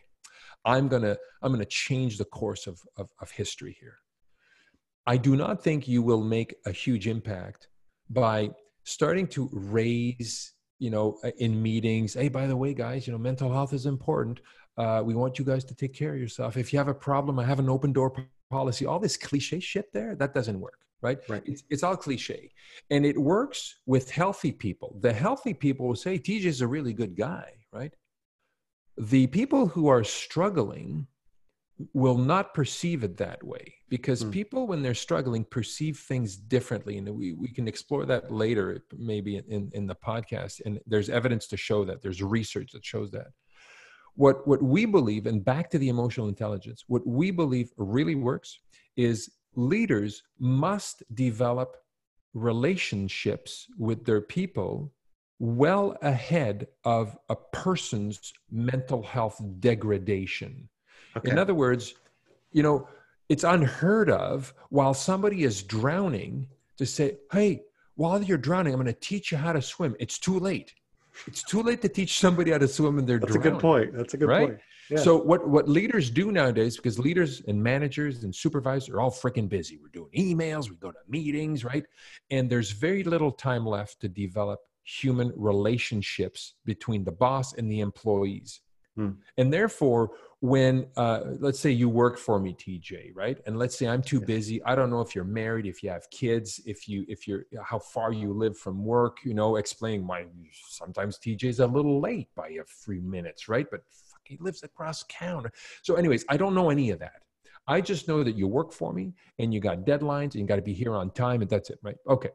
i'm 0.65 0.87
going 0.87 1.03
to 1.03 1.17
i'm 1.41 1.51
going 1.51 1.59
to 1.59 1.69
change 1.69 2.17
the 2.17 2.25
course 2.25 2.65
of, 2.67 2.81
of, 2.97 3.09
of 3.21 3.29
history 3.31 3.77
here. 3.79 3.97
I 5.05 5.17
do 5.17 5.35
not 5.35 5.63
think 5.63 5.87
you 5.87 6.01
will 6.03 6.23
make 6.23 6.55
a 6.65 6.71
huge 6.71 7.07
impact 7.07 7.67
by 8.09 8.51
starting 8.83 9.27
to 9.27 9.49
raise 9.51 10.53
you 10.79 10.89
know 10.89 11.17
in 11.37 11.61
meetings 11.61 12.13
hey 12.13 12.29
by 12.29 12.47
the 12.47 12.55
way 12.55 12.73
guys 12.73 13.05
you 13.05 13.13
know 13.13 13.19
mental 13.19 13.51
health 13.51 13.73
is 13.73 13.85
important 13.85 14.39
uh, 14.79 15.01
we 15.03 15.13
want 15.13 15.37
you 15.37 15.43
guys 15.45 15.65
to 15.65 15.75
take 15.75 15.93
care 15.93 16.13
of 16.13 16.19
yourself. 16.19 16.55
If 16.55 16.71
you 16.71 16.79
have 16.79 16.87
a 16.87 16.93
problem, 16.93 17.37
I 17.37 17.43
have 17.43 17.59
an 17.59 17.69
open 17.69 17.91
door 17.91 18.09
policy. 18.49 18.85
All 18.85 18.99
this 18.99 19.17
cliche 19.17 19.59
shit 19.59 19.91
there, 19.93 20.15
that 20.15 20.33
doesn't 20.33 20.59
work, 20.59 20.79
right? 21.01 21.19
Right. 21.27 21.43
It's, 21.45 21.63
it's 21.69 21.83
all 21.83 21.97
cliche. 21.97 22.49
And 22.89 23.05
it 23.05 23.17
works 23.17 23.79
with 23.85 24.09
healthy 24.09 24.53
people. 24.53 24.97
The 25.01 25.11
healthy 25.11 25.53
people 25.53 25.85
will 25.87 25.97
say, 25.97 26.17
TJ 26.17 26.45
is 26.45 26.61
a 26.61 26.67
really 26.67 26.93
good 26.93 27.15
guy, 27.17 27.51
right? 27.73 27.93
The 28.97 29.27
people 29.27 29.67
who 29.67 29.87
are 29.89 30.03
struggling 30.03 31.07
will 31.93 32.17
not 32.17 32.53
perceive 32.53 33.03
it 33.03 33.17
that 33.17 33.41
way 33.43 33.73
because 33.89 34.21
Hmm. 34.21 34.31
people, 34.31 34.67
when 34.67 34.81
they're 34.81 34.93
struggling, 34.93 35.43
perceive 35.45 35.97
things 35.97 36.37
differently. 36.37 36.97
And 36.97 37.09
we, 37.09 37.33
we 37.33 37.49
can 37.49 37.67
explore 37.67 38.05
that 38.05 38.31
later, 38.31 38.83
maybe 38.97 39.37
in, 39.37 39.69
in 39.73 39.87
the 39.87 39.95
podcast. 39.95 40.61
And 40.65 40.79
there's 40.85 41.09
evidence 41.09 41.47
to 41.47 41.57
show 41.57 41.83
that, 41.85 42.01
there's 42.01 42.21
research 42.21 42.71
that 42.73 42.85
shows 42.85 43.11
that 43.11 43.27
what 44.19 44.45
what 44.45 44.61
we 44.61 44.83
believe 44.85 45.27
and 45.27 45.45
back 45.45 45.69
to 45.69 45.77
the 45.77 45.87
emotional 45.87 46.27
intelligence 46.27 46.83
what 46.87 47.07
we 47.07 47.31
believe 47.31 47.71
really 47.77 48.15
works 48.15 48.59
is 48.97 49.31
leaders 49.55 50.23
must 50.39 51.03
develop 51.13 51.77
relationships 52.33 53.65
with 53.77 54.03
their 54.05 54.19
people 54.19 54.91
well 55.39 55.97
ahead 56.01 56.67
of 56.83 57.17
a 57.29 57.35
person's 57.53 58.33
mental 58.51 59.01
health 59.01 59.41
degradation. 59.61 60.67
Okay. 61.15 61.31
in 61.31 61.39
other 61.39 61.55
words 61.55 61.95
you 62.51 62.61
know 62.61 62.89
it's 63.29 63.45
unheard 63.45 64.09
of 64.09 64.53
while 64.69 64.93
somebody 64.93 65.43
is 65.43 65.63
drowning 65.63 66.45
to 66.77 66.85
say 66.85 67.17
hey 67.31 67.61
while 67.95 68.21
you're 68.21 68.37
drowning 68.37 68.73
i'm 68.73 68.81
going 68.81 68.93
to 68.93 68.99
teach 68.99 69.31
you 69.31 69.37
how 69.37 69.53
to 69.53 69.61
swim. 69.61 69.95
It's 69.97 70.19
too 70.19 70.39
late 70.39 70.73
it's 71.27 71.43
too 71.43 71.61
late 71.61 71.81
to 71.81 71.89
teach 71.89 72.19
somebody 72.19 72.51
how 72.51 72.57
to 72.57 72.67
swim 72.67 72.97
and 72.99 73.07
they're 73.07 73.19
That's 73.19 73.35
a 73.35 73.39
good 73.39 73.59
point. 73.59 73.93
That's 73.93 74.13
a 74.13 74.17
good 74.17 74.27
Right? 74.29 74.47
point. 74.49 74.59
Yeah. 74.89 74.97
so 74.97 75.17
what 75.17 75.47
what 75.47 75.69
leaders 75.69 76.09
do 76.09 76.31
nowadays, 76.31 76.75
because 76.75 76.97
leaders 76.97 77.43
and 77.47 77.61
managers 77.61 78.23
and 78.23 78.33
supervisors 78.33 78.89
are 78.89 78.99
all 78.99 79.11
freaking 79.11 79.47
busy. 79.47 79.77
We're 79.77 79.89
doing 79.89 80.09
emails, 80.17 80.69
we 80.69 80.77
go 80.77 80.91
to 80.91 80.97
meetings, 81.07 81.63
right? 81.63 81.85
And 82.31 82.49
there's 82.49 82.71
very 82.71 83.03
little 83.03 83.31
time 83.31 83.65
left 83.67 83.99
to 84.01 84.07
develop 84.09 84.59
human 84.83 85.31
relationships 85.35 86.55
between 86.65 87.03
the 87.03 87.11
boss 87.11 87.53
and 87.53 87.69
the 87.71 87.81
employees. 87.81 88.61
Hmm. 88.99 89.11
And 89.37 89.53
therefore, 89.53 90.11
when 90.41 90.87
uh, 90.97 91.21
let's 91.39 91.57
say 91.57 91.71
you 91.71 91.87
work 91.87 92.17
for 92.17 92.37
me, 92.37 92.53
TJ, 92.53 93.11
right? 93.13 93.37
And 93.45 93.57
let's 93.57 93.77
say 93.77 93.87
I'm 93.87 94.01
too 94.01 94.19
busy. 94.19 94.61
I 94.63 94.75
don't 94.75 94.89
know 94.89 94.99
if 94.99 95.15
you're 95.15 95.23
married, 95.23 95.65
if 95.65 95.81
you 95.81 95.89
have 95.89 96.09
kids, 96.11 96.59
if 96.65 96.85
you 96.89 97.05
if 97.07 97.25
you're 97.25 97.45
how 97.63 97.79
far 97.79 98.11
you 98.11 98.33
live 98.33 98.57
from 98.57 98.83
work. 98.83 99.19
You 99.23 99.33
know, 99.33 99.55
explaining 99.55 100.05
my 100.05 100.25
sometimes 100.67 101.17
TJ's 101.17 101.61
a 101.61 101.67
little 101.67 102.01
late 102.01 102.27
by 102.35 102.49
a 102.49 102.65
few 102.65 102.99
minutes, 102.99 103.47
right? 103.47 103.67
But 103.71 103.83
fuck, 103.89 104.19
he 104.25 104.37
lives 104.41 104.63
across 104.63 105.05
town. 105.09 105.49
So, 105.81 105.95
anyways, 105.95 106.25
I 106.27 106.35
don't 106.35 106.53
know 106.53 106.69
any 106.69 106.89
of 106.89 106.99
that. 106.99 107.21
I 107.65 107.79
just 107.79 108.09
know 108.09 108.21
that 108.21 108.35
you 108.35 108.47
work 108.47 108.73
for 108.73 108.91
me 108.91 109.13
and 109.37 109.53
you 109.53 109.61
got 109.61 109.85
deadlines 109.85 110.33
and 110.33 110.35
you 110.35 110.45
got 110.45 110.57
to 110.57 110.61
be 110.61 110.73
here 110.73 110.93
on 110.93 111.11
time 111.11 111.41
and 111.41 111.49
that's 111.49 111.69
it, 111.69 111.79
right? 111.83 111.97
Okay. 112.05 112.31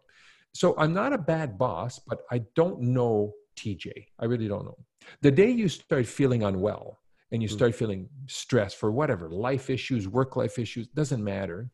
So 0.55 0.74
I'm 0.79 0.94
not 0.94 1.12
a 1.12 1.18
bad 1.18 1.59
boss, 1.59 1.98
but 1.98 2.20
I 2.31 2.42
don't 2.55 2.81
know 2.81 3.35
TJ. 3.57 3.90
I 4.18 4.24
really 4.24 4.48
don't 4.48 4.64
know. 4.64 4.79
The 5.22 5.30
day 5.30 5.50
you 5.50 5.68
start 5.68 6.06
feeling 6.06 6.42
unwell 6.42 6.98
and 7.32 7.42
you 7.42 7.48
Mm. 7.48 7.52
start 7.52 7.74
feeling 7.74 8.08
stressed 8.26 8.76
for 8.76 8.90
whatever 8.92 9.28
life 9.30 9.70
issues, 9.70 10.06
work 10.08 10.36
life 10.36 10.58
issues, 10.58 10.86
doesn't 10.88 11.22
matter. 11.22 11.70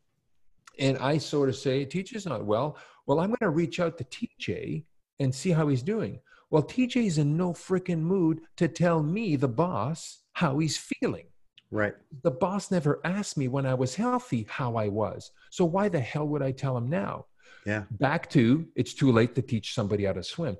And 0.78 0.96
I 0.98 1.18
sort 1.18 1.48
of 1.48 1.56
say, 1.56 1.84
TJ's 1.84 2.26
not 2.26 2.44
well. 2.46 2.78
Well, 3.06 3.20
I'm 3.20 3.28
going 3.28 3.38
to 3.40 3.50
reach 3.50 3.80
out 3.80 3.98
to 3.98 4.04
TJ 4.04 4.84
and 5.18 5.34
see 5.34 5.50
how 5.50 5.68
he's 5.68 5.82
doing. 5.82 6.20
Well, 6.50 6.62
TJ's 6.62 7.18
in 7.18 7.36
no 7.36 7.52
freaking 7.52 8.00
mood 8.00 8.40
to 8.56 8.68
tell 8.68 9.02
me, 9.02 9.36
the 9.36 9.48
boss, 9.48 10.22
how 10.32 10.58
he's 10.58 10.76
feeling. 10.78 11.26
right. 11.72 11.94
The 12.22 12.30
boss 12.32 12.70
never 12.72 13.00
asked 13.04 13.36
me 13.38 13.46
when 13.48 13.64
I 13.66 13.74
was 13.74 13.94
healthy 13.94 14.44
how 14.48 14.74
I 14.76 14.88
was. 14.88 15.30
So 15.50 15.64
why 15.64 15.88
the 15.88 16.00
hell 16.00 16.26
would 16.28 16.42
I 16.42 16.50
tell 16.50 16.76
him 16.76 16.88
now? 16.88 17.26
Yeah. 17.66 17.84
Back 17.92 18.28
to 18.30 18.66
it's 18.74 18.94
too 18.94 19.12
late 19.12 19.34
to 19.36 19.42
teach 19.42 19.74
somebody 19.74 20.04
how 20.04 20.14
to 20.14 20.22
swim. 20.24 20.56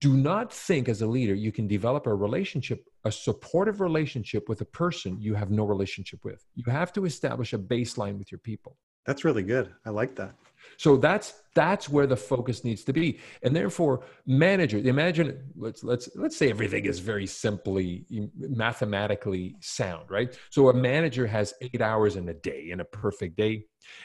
Do 0.00 0.16
not 0.16 0.52
think 0.52 0.88
as 0.88 1.02
a 1.02 1.06
leader 1.06 1.34
you 1.34 1.52
can 1.52 1.68
develop 1.68 2.06
a 2.06 2.14
relationship, 2.14 2.84
a 3.04 3.12
supportive 3.12 3.80
relationship 3.80 4.48
with 4.48 4.60
a 4.62 4.64
person 4.64 5.20
you 5.20 5.34
have 5.34 5.50
no 5.50 5.64
relationship 5.64 6.24
with. 6.24 6.44
You 6.54 6.64
have 6.70 6.92
to 6.94 7.04
establish 7.04 7.52
a 7.52 7.58
baseline 7.58 8.18
with 8.18 8.32
your 8.32 8.38
people. 8.38 8.76
That's 9.06 9.24
really 9.24 9.42
good. 9.42 9.72
I 9.84 9.90
like 9.90 10.14
that. 10.16 10.34
So 10.76 10.96
that's 10.96 11.34
that's 11.54 11.88
where 11.88 12.06
the 12.06 12.16
focus 12.16 12.64
needs 12.64 12.84
to 12.84 12.92
be, 12.92 13.18
and 13.42 13.56
therefore, 13.56 14.04
manager. 14.26 14.78
Imagine 14.78 15.42
let's 15.56 15.82
let's 15.82 16.08
let's 16.14 16.36
say 16.36 16.50
everything 16.50 16.84
is 16.84 16.98
very 16.98 17.26
simply 17.26 18.04
mathematically 18.36 19.56
sound, 19.60 20.10
right? 20.10 20.38
So 20.50 20.68
a 20.68 20.74
manager 20.74 21.26
has 21.26 21.54
eight 21.62 21.80
hours 21.80 22.16
in 22.16 22.28
a 22.28 22.34
day, 22.34 22.68
in 22.70 22.80
a 22.80 22.84
perfect 22.84 23.36
day, 23.36 23.64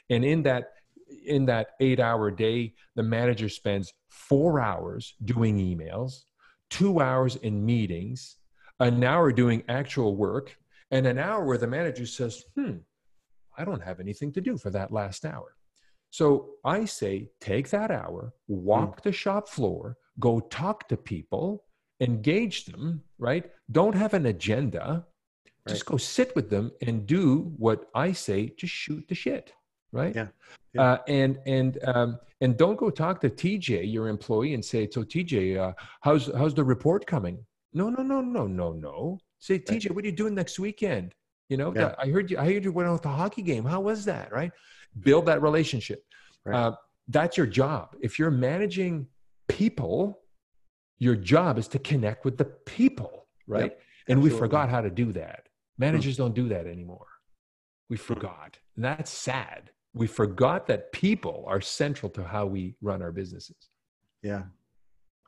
and 0.10 0.23
in 0.23 0.43
that 0.43 0.69
in 1.26 1.46
that 1.46 1.70
eight 1.80 2.00
hour 2.00 2.32
day, 2.32 2.74
the 2.96 3.04
manager 3.04 3.50
spends 3.50 3.94
four 4.10 4.60
hours 4.60 5.15
doing 5.24 5.58
emails, 5.58 6.24
two 6.70 7.00
hours 7.02 7.36
in 7.38 7.65
meetings, 7.65 8.38
an 8.80 9.04
hour 9.04 9.32
doing 9.32 9.63
actual 9.70 10.15
work, 10.15 10.58
and 10.91 11.08
an 11.08 11.18
hour 11.18 11.44
where 11.46 11.58
the 11.58 11.68
manager 11.68 12.06
says, 12.06 12.44
"Hmm, 12.56 12.78
I 13.58 13.65
don't 13.65 13.84
have 13.84 14.00
anything 14.00 14.32
to 14.34 14.41
do 14.41 14.58
for 14.58 14.70
that 14.72 14.91
last 14.91 15.26
hour." 15.26 15.56
So 16.10 16.52
I 16.63 16.86
say, 16.86 17.30
take 17.41 17.70
that 17.72 17.91
hour, 17.91 18.34
walk 18.48 19.02
the 19.02 19.12
shop 19.12 19.50
floor, 19.50 19.98
go 20.20 20.39
talk 20.39 20.88
to 20.88 20.96
people, 20.96 21.65
engage 22.00 22.65
them, 22.65 23.04
right? 23.18 23.52
Don't 23.72 23.96
have 23.96 24.13
an 24.13 24.26
agenda. 24.28 25.06
Just 25.68 25.86
go 25.86 25.98
sit 25.98 26.34
with 26.36 26.50
them 26.50 26.72
and 26.82 27.06
do 27.06 27.54
what 27.58 27.89
I 27.94 28.12
say. 28.13 28.54
Just 28.58 28.74
shoot 28.74 29.06
the 29.10 29.15
shit, 29.15 29.52
right? 29.95 30.15
Yeah. 30.15 30.27
Yeah. 30.73 30.81
Uh, 30.81 30.97
and 31.08 31.39
and 31.45 31.79
um, 31.86 32.19
and 32.41 32.58
don't 32.58 32.77
go 32.77 32.89
talk 32.89 33.21
to 33.21 33.29
TJ, 33.29 33.91
your 33.91 34.10
employee, 34.10 34.53
and 34.53 34.63
say, 34.63 34.89
"So 34.91 35.03
TJ, 35.03 35.58
uh, 35.58 35.73
how's 36.01 36.29
how's 36.36 36.53
the 36.53 36.63
report 36.63 37.08
coming?" 37.08 37.38
No, 37.73 37.89
no, 37.89 38.03
no, 38.03 38.21
no, 38.21 38.45
no, 38.47 38.73
no. 38.73 39.19
Say, 39.39 39.60
TJ, 39.60 39.91
what 39.91 40.03
are 40.03 40.08
you 40.08 40.13
doing 40.13 40.34
next 40.34 40.60
weekend? 40.60 41.13
You 41.49 41.58
know, 41.58 41.73
Yeah. 41.75 41.93
I 41.97 42.08
heard 42.08 42.31
you. 42.31 42.38
I 42.38 42.45
heard 42.51 42.63
you 42.63 42.71
went 42.71 42.89
out 42.89 43.03
to 43.03 43.10
a 43.10 43.12
hockey 43.12 43.41
game. 43.41 43.63
How 43.63 43.79
was 43.81 44.05
that? 44.05 44.31
Right? 44.31 44.51
Build 44.99 45.25
that 45.27 45.41
relationship. 45.41 46.03
Right. 46.45 46.55
Uh, 46.55 46.75
that's 47.08 47.38
your 47.38 47.45
job. 47.45 47.95
If 48.01 48.17
you're 48.17 48.31
managing 48.31 49.08
people, 49.47 50.21
your 50.97 51.15
job 51.15 51.58
is 51.58 51.67
to 51.69 51.79
connect 51.79 52.25
with 52.25 52.38
the 52.38 52.45
people, 52.45 53.27
right? 53.47 53.77
and 54.08 54.21
we 54.21 54.29
forgot 54.29 54.69
how 54.69 54.81
to 54.81 54.89
do 54.89 55.12
that. 55.13 55.47
Managers 55.77 56.17
don't 56.17 56.34
do 56.34 56.47
that 56.49 56.67
anymore. 56.67 57.08
We 57.89 57.97
forgot. 57.97 58.58
And 58.75 58.86
that's 58.86 59.12
sad. 59.12 59.71
We 59.95 60.08
forgot 60.08 60.67
that 60.67 60.91
people 60.91 61.45
are 61.47 61.62
central 61.62 62.12
to 62.12 62.23
how 62.23 62.45
we 62.45 62.75
run 62.81 63.01
our 63.01 63.12
businesses. 63.12 63.69
Yeah. 64.21 64.43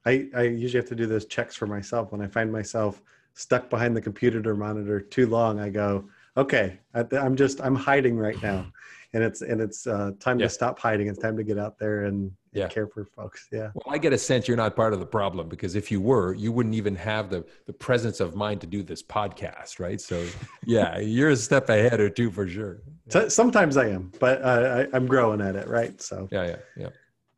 I, 0.05 0.27
I 0.35 0.43
usually 0.43 0.79
have 0.81 0.89
to 0.89 0.95
do 0.95 1.07
those 1.07 1.25
checks 1.25 1.55
for 1.55 1.67
myself. 1.67 2.11
When 2.11 2.21
I 2.21 2.27
find 2.27 2.51
myself 2.51 3.01
stuck 3.33 3.69
behind 3.69 3.95
the 3.95 4.01
computer 4.01 4.41
or 4.49 4.55
monitor 4.55 4.99
too 4.99 5.27
long, 5.27 5.59
I 5.59 5.69
go, 5.69 6.09
okay, 6.35 6.79
I, 6.93 7.05
I'm 7.17 7.35
just, 7.35 7.61
I'm 7.61 7.75
hiding 7.75 8.17
right 8.17 8.41
now. 8.43 8.71
And 9.13 9.23
it's, 9.23 9.41
and 9.41 9.61
it's 9.61 9.87
uh, 9.87 10.11
time 10.19 10.39
Yeah. 10.39 10.47
to 10.47 10.49
stop 10.49 10.79
hiding. 10.79 11.07
It's 11.07 11.17
time 11.17 11.37
to 11.37 11.43
get 11.43 11.57
out 11.57 11.79
there 11.79 12.05
and, 12.05 12.23
and 12.23 12.31
Yeah. 12.51 12.67
care 12.67 12.87
for 12.87 13.05
folks. 13.05 13.47
Yeah. 13.51 13.71
Well, 13.73 13.85
I 13.95 13.97
get 13.97 14.11
a 14.11 14.17
sense 14.17 14.47
you're 14.47 14.57
not 14.57 14.75
part 14.75 14.93
of 14.93 14.99
the 14.99 15.05
problem 15.05 15.47
because 15.47 15.75
if 15.75 15.89
you 15.91 16.01
were, 16.01 16.33
you 16.33 16.51
wouldn't 16.51 16.75
even 16.75 16.95
have 16.95 17.29
the, 17.29 17.45
the 17.67 17.73
presence 17.73 18.19
of 18.19 18.35
mind 18.35 18.61
to 18.61 18.67
do 18.67 18.83
this 18.83 19.01
podcast, 19.01 19.79
right? 19.79 19.99
So, 20.01 20.25
yeah, 20.65 20.99
you're 20.99 21.29
a 21.29 21.37
step 21.37 21.69
ahead 21.69 21.99
or 21.99 22.09
two 22.09 22.29
for 22.31 22.47
sure. 22.47 22.81
So, 23.09 23.29
sometimes 23.29 23.77
I 23.77 23.87
am, 23.87 24.11
but 24.19 24.41
uh, 24.41 24.85
I, 24.91 24.95
I'm 24.95 25.05
growing 25.07 25.39
at 25.41 25.55
it. 25.55 25.67
Right. 25.67 26.01
So 26.01 26.27
Yeah, 26.31 26.45
yeah, 26.47 26.55
yeah. 26.75 26.89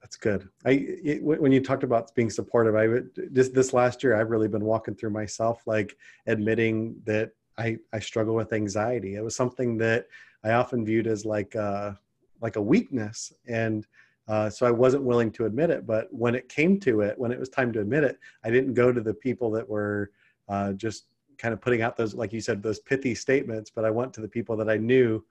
That's 0.01 0.15
good. 0.15 0.49
I 0.65 0.71
it, 1.03 1.21
when 1.23 1.51
you 1.51 1.61
talked 1.61 1.83
about 1.83 2.15
being 2.15 2.31
supportive, 2.31 2.73
I 2.73 2.87
would 2.87 3.09
this 3.31 3.49
this 3.49 3.73
last 3.73 4.01
year 4.03 4.15
I've 4.15 4.31
really 4.31 4.47
been 4.47 4.65
walking 4.65 4.95
through 4.95 5.11
myself, 5.11 5.61
like 5.67 5.95
admitting 6.25 6.95
that 7.05 7.29
I 7.59 7.77
I 7.93 7.99
struggle 7.99 8.33
with 8.33 8.51
anxiety. 8.51 9.13
It 9.15 9.23
was 9.23 9.35
something 9.35 9.77
that 9.77 10.07
I 10.43 10.51
often 10.53 10.85
viewed 10.85 11.07
as 11.07 11.25
like 11.25 11.55
uh 11.55 11.93
like 12.41 12.55
a 12.55 12.61
weakness, 12.61 13.33
and 13.47 13.85
uh, 14.27 14.49
so 14.49 14.65
I 14.65 14.71
wasn't 14.71 15.03
willing 15.03 15.31
to 15.31 15.45
admit 15.45 15.71
it. 15.71 15.85
But 15.85 16.07
when 16.13 16.35
it 16.35 16.47
came 16.47 16.79
to 16.81 17.01
it, 17.01 17.17
when 17.17 17.31
it 17.31 17.39
was 17.39 17.49
time 17.49 17.73
to 17.73 17.81
admit 17.81 18.03
it, 18.03 18.17
I 18.43 18.51
didn't 18.51 18.75
go 18.75 18.93
to 18.93 19.01
the 19.01 19.13
people 19.13 19.49
that 19.51 19.67
were 19.67 20.11
uh, 20.47 20.73
just 20.73 21.07
kind 21.37 21.51
of 21.53 21.59
putting 21.59 21.81
out 21.81 21.97
those, 21.97 22.13
like 22.13 22.31
you 22.31 22.39
said, 22.39 22.61
those 22.61 22.79
pithy 22.79 23.15
statements. 23.15 23.71
But 23.73 23.85
I 23.85 23.89
went 23.89 24.13
to 24.13 24.21
the 24.21 24.27
people 24.27 24.55
that 24.57 24.69
I 24.69 24.77
knew 24.77 25.25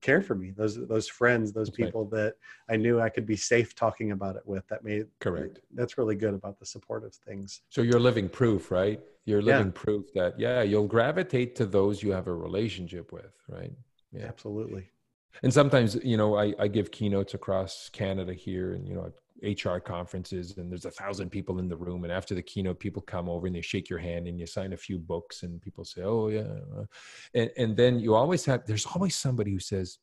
care 0.00 0.20
for 0.20 0.34
me 0.34 0.50
those 0.50 0.76
those 0.86 1.08
friends 1.08 1.50
those 1.50 1.68
That's 1.68 1.78
right. 1.78 1.86
people 1.86 2.04
that 2.04 2.34
i 2.68 2.76
knew 2.76 3.00
i 3.00 3.08
could 3.08 3.24
be 3.24 3.36
safe 3.36 3.74
talking 3.74 4.10
about 4.10 4.36
it 4.36 4.42
with 4.44 4.66
that 4.68 4.84
made 4.84 5.06
Correct. 5.18 5.60
that's 5.74 5.96
really 5.96 6.14
good 6.14 6.34
about 6.34 6.58
the 6.60 6.66
supportive 6.66 7.14
things 7.14 7.62
So 7.70 7.80
you're 7.80 7.98
living 8.10 8.28
proof, 8.28 8.70
right? 8.70 9.00
You're 9.24 9.40
Yeah. 9.40 9.56
living 9.56 9.72
proof 9.72 10.04
that, 10.14 10.38
yeah, 10.38 10.60
you'll 10.62 10.86
gravitate 10.86 11.56
to 11.56 11.64
those 11.64 12.02
you 12.02 12.10
have 12.12 12.26
a 12.26 12.34
relationship 12.34 13.12
with, 13.12 13.32
right? 13.48 13.72
Yeah. 14.14 14.26
absolutely. 14.26 14.88
And 15.42 15.52
sometimes 15.52 15.96
you 16.04 16.16
know 16.16 16.36
I, 16.36 16.54
I 16.58 16.68
give 16.68 16.90
keynotes 16.90 17.34
across 17.34 17.90
canada 17.92 18.32
here 18.32 18.74
and 18.74 18.86
you 18.86 18.94
know 18.94 19.10
hr 19.42 19.78
conferences 19.78 20.56
and 20.56 20.70
there's 20.70 20.84
a 20.84 20.90
thousand 20.90 21.30
people 21.30 21.58
in 21.58 21.68
the 21.68 21.76
room 21.76 22.04
and 22.04 22.12
after 22.12 22.34
the 22.34 22.42
keynote 22.42 22.78
people 22.78 23.02
come 23.02 23.28
over 23.28 23.46
and 23.46 23.56
they 23.56 23.60
shake 23.60 23.90
your 23.90 23.98
hand 23.98 24.28
and 24.28 24.38
you 24.38 24.46
sign 24.46 24.72
a 24.72 24.76
few 24.76 24.98
books 24.98 25.42
and 25.42 25.60
people 25.60 25.84
say 25.84 26.02
oh 26.02 26.28
yeah. 26.28 26.42
Uh," 26.76 26.84
and, 27.34 27.50
and 27.56 27.76
then 27.76 27.98
you 27.98 28.14
always 28.14 28.44
have 28.44 28.64
there's 28.66 28.86
always 28.86 29.16
somebody 29.16 29.50
who 29.50 29.58
says 29.58 29.98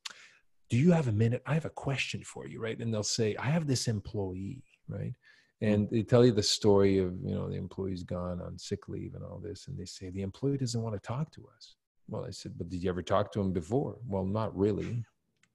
do 0.70 0.78
you 0.78 0.94
have 0.94 1.10
a 1.10 1.12
minute? 1.12 1.42
I 1.46 1.54
have 1.54 1.66
a 1.66 1.70
question 1.70 2.24
for 2.24 2.48
you 2.48 2.62
right? 2.62 2.80
And 2.80 2.94
they'll 2.94 3.04
say 3.04 3.36
i 3.38 3.46
have 3.46 3.68
this 3.68 3.88
employee 3.88 4.64
right? 4.90 5.14
And 5.62 5.88
they 5.92 6.02
tell 6.02 6.26
you 6.26 6.32
the 6.32 6.44
story 6.44 6.98
of 6.98 7.14
you 7.24 7.36
know 7.36 7.50
the 7.50 7.56
employee's 7.56 8.04
gone 8.04 8.42
on 8.42 8.58
sick 8.58 8.90
leave 8.90 9.16
and 9.16 9.24
all 9.24 9.40
this 9.40 9.68
and 9.68 9.78
they 9.78 9.86
say 9.86 10.10
the 10.10 10.24
employee 10.24 10.58
doesn't 10.58 10.82
want 10.82 10.96
to 10.96 11.08
talk 11.08 11.32
to 11.32 11.48
us 11.56 11.76
well 12.12 12.26
i 12.26 12.30
said 12.30 12.52
but 12.58 12.70
did 12.70 12.84
you 12.84 12.90
ever 12.90 13.02
talk 13.02 13.32
to 13.32 13.42
him 13.42 13.52
before? 13.52 13.98
Well 14.08 14.26
not 14.26 14.56
really. 14.56 15.04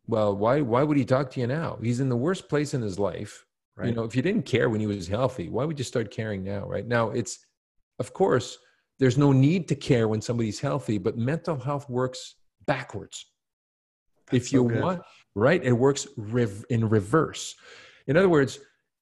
Well 0.09 0.37
why 0.37 0.61
why 0.61 0.83
would 0.83 0.97
he 0.97 1.05
talk 1.05 1.31
to 1.33 1.40
you 1.40 1.47
now? 1.47 1.79
He's 1.81 2.01
in 2.01 2.09
the 2.09 2.16
worst 2.16 2.49
place 2.49 2.75
in 2.75 2.83
his 2.83 2.99
life. 2.99 3.45
Right. 3.77 3.88
you 3.88 3.95
know 3.95 4.05
if 4.05 4.16
you 4.16 4.23
didn't 4.23 4.47
care 4.47 4.71
when 4.71 4.81
he 4.81 4.87
was 4.87 5.07
healthy 5.07 5.51
why 5.51 5.64
would 5.66 5.79
you 5.79 5.85
start 5.85 6.11
caring 6.11 6.42
now 6.42 6.66
right? 6.66 6.87
Now 6.87 7.11
it's 7.11 7.38
of 7.99 8.12
course 8.12 8.59
there's 8.99 9.19
no 9.19 9.31
need 9.33 9.69
to 9.69 9.75
care 9.75 10.09
when 10.09 10.21
somebody's 10.21 10.59
healthy 10.59 10.99
but 10.99 11.16
mental 11.16 11.59
health 11.59 11.88
works 11.88 12.37
backwards. 12.66 13.27
That's 14.31 14.47
if 14.47 14.53
you 14.53 14.69
so 14.69 14.81
want 14.81 15.03
right 15.35 15.62
it 15.62 15.73
works 15.73 16.09
rev- 16.16 16.64
in 16.71 16.88
reverse. 16.88 17.55
In 18.07 18.16
other 18.16 18.29
words 18.29 18.59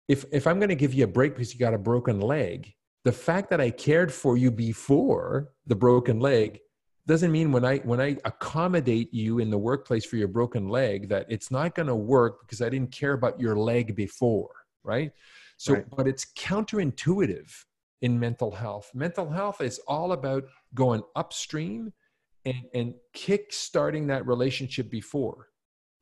if 0.09 0.25
if 0.33 0.47
i'm 0.47 0.59
going 0.59 0.69
to 0.69 0.75
give 0.75 0.95
you 0.95 1.05
a 1.05 1.09
break 1.09 1.35
because 1.35 1.53
you 1.53 1.61
got 1.61 1.75
a 1.75 1.79
broken 1.79 2.21
leg 2.21 2.73
the 3.05 3.13
fact 3.13 3.51
that 3.51 3.61
i 3.61 3.71
cared 3.71 4.13
for 4.13 4.37
you 4.37 4.51
before 4.51 5.49
the 5.67 5.75
broken 5.75 6.21
leg 6.21 6.61
doesn't 7.07 7.33
mean 7.33 7.53
when 7.53 7.65
i 7.65 7.79
when 7.79 8.01
i 8.01 8.17
accommodate 8.25 9.13
you 9.13 9.39
in 9.39 9.51
the 9.51 9.59
workplace 9.59 10.05
for 10.05 10.17
your 10.17 10.29
broken 10.29 10.69
leg 10.69 11.09
that 11.09 11.27
it's 11.29 11.51
not 11.51 11.75
going 11.75 11.87
to 11.87 11.95
work 11.95 12.41
because 12.41 12.63
i 12.63 12.69
didn't 12.69 12.91
care 12.91 13.13
about 13.13 13.39
your 13.39 13.57
leg 13.57 13.95
before 13.95 14.51
right? 14.85 15.13
So 15.57 15.75
Right. 15.75 15.85
but 15.97 16.07
it's 16.07 16.27
counterintuitive 16.37 17.51
in 18.03 18.21
mental 18.21 18.51
health. 18.51 18.91
Mental 18.95 19.29
health 19.29 19.61
is 19.61 19.81
all 19.89 20.13
about 20.13 20.45
going 20.75 21.03
upstream 21.17 21.93
and 22.45 22.63
and 22.75 22.95
kick 23.15 23.53
starting 23.53 24.07
that 24.09 24.27
relationship 24.27 24.91
before. 24.91 25.49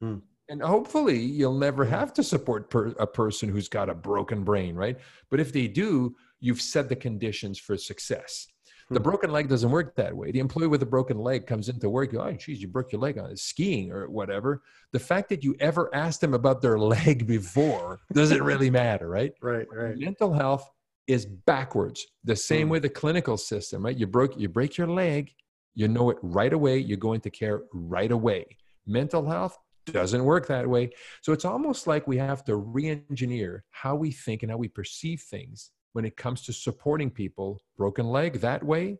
Hmm. 0.00 0.18
and 0.48 0.60
hopefully 0.60 1.16
you'll 1.18 1.56
never 1.56 1.84
have 1.84 2.12
to 2.12 2.22
support 2.24 2.68
per, 2.68 2.88
a 2.98 3.06
person 3.06 3.48
who's 3.48 3.68
got 3.68 3.88
a 3.88 3.94
broken 3.94 4.42
brain 4.42 4.74
right? 4.74 4.98
But 5.30 5.38
if 5.38 5.52
they 5.52 5.68
do 5.68 6.16
you've 6.40 6.60
set 6.60 6.88
the 6.88 6.96
conditions 6.96 7.60
for 7.60 7.76
success 7.76 8.48
the 8.92 9.00
Hmm. 9.00 9.04
broken 9.04 9.32
leg 9.32 9.48
doesn't 9.48 9.70
work 9.70 9.94
that 9.96 10.16
way. 10.16 10.30
The 10.30 10.38
employee 10.40 10.66
with 10.68 10.82
a 10.82 10.86
broken 10.86 11.18
leg 11.18 11.46
comes 11.46 11.68
into 11.68 11.88
work 11.88 12.14
oh 12.14 12.32
geez 12.32 12.60
you 12.60 12.68
broke 12.68 12.92
your 12.92 13.00
leg 13.00 13.18
on 13.18 13.36
skiing 13.36 13.90
or 13.92 14.08
whatever. 14.08 14.62
The 14.92 14.98
fact 14.98 15.28
that 15.30 15.42
you 15.44 15.56
ever 15.60 15.90
asked 15.94 16.20
them 16.20 16.34
about 16.34 16.62
their 16.62 16.78
leg 16.96 17.26
before 17.26 18.00
doesn't 18.12 18.42
really 18.42 18.70
matter 18.70 19.08
right? 19.08 19.32
Right 19.42 19.66
right. 19.72 19.96
mental 19.98 20.32
health 20.32 20.68
is 21.06 21.26
backwards. 21.26 22.06
The 22.24 22.36
same 22.36 22.68
Hmm. 22.68 22.72
way 22.72 22.78
the 22.78 22.88
clinical 22.88 23.36
system 23.36 23.84
right? 23.84 23.96
You 23.96 24.06
broke 24.06 24.38
you 24.38 24.48
break 24.48 24.76
your 24.76 24.88
leg 24.88 25.32
you 25.74 25.88
know 25.88 26.10
it 26.10 26.18
right 26.22 26.52
away 26.52 26.78
you 26.78 26.96
go 26.96 27.14
into 27.14 27.30
care 27.30 27.62
right 27.72 28.12
away. 28.12 28.58
Mental 28.86 29.26
health 29.28 29.56
doesn't 29.86 30.24
work 30.24 30.46
that 30.46 30.68
way. 30.68 30.90
So 31.22 31.32
it's 31.32 31.44
almost 31.44 31.86
like 31.86 32.06
we 32.06 32.16
have 32.18 32.44
to 32.44 32.54
re-engineer 32.56 33.64
how 33.70 33.96
we 33.96 34.12
think 34.12 34.42
and 34.42 34.50
how 34.52 34.58
we 34.58 34.68
perceive 34.68 35.20
things 35.22 35.70
when 35.92 36.04
it 36.04 36.16
comes 36.16 36.42
to 36.42 36.52
supporting 36.52 37.10
people 37.10 37.60
broken 37.76 38.06
leg 38.06 38.34
that 38.40 38.62
way 38.62 38.98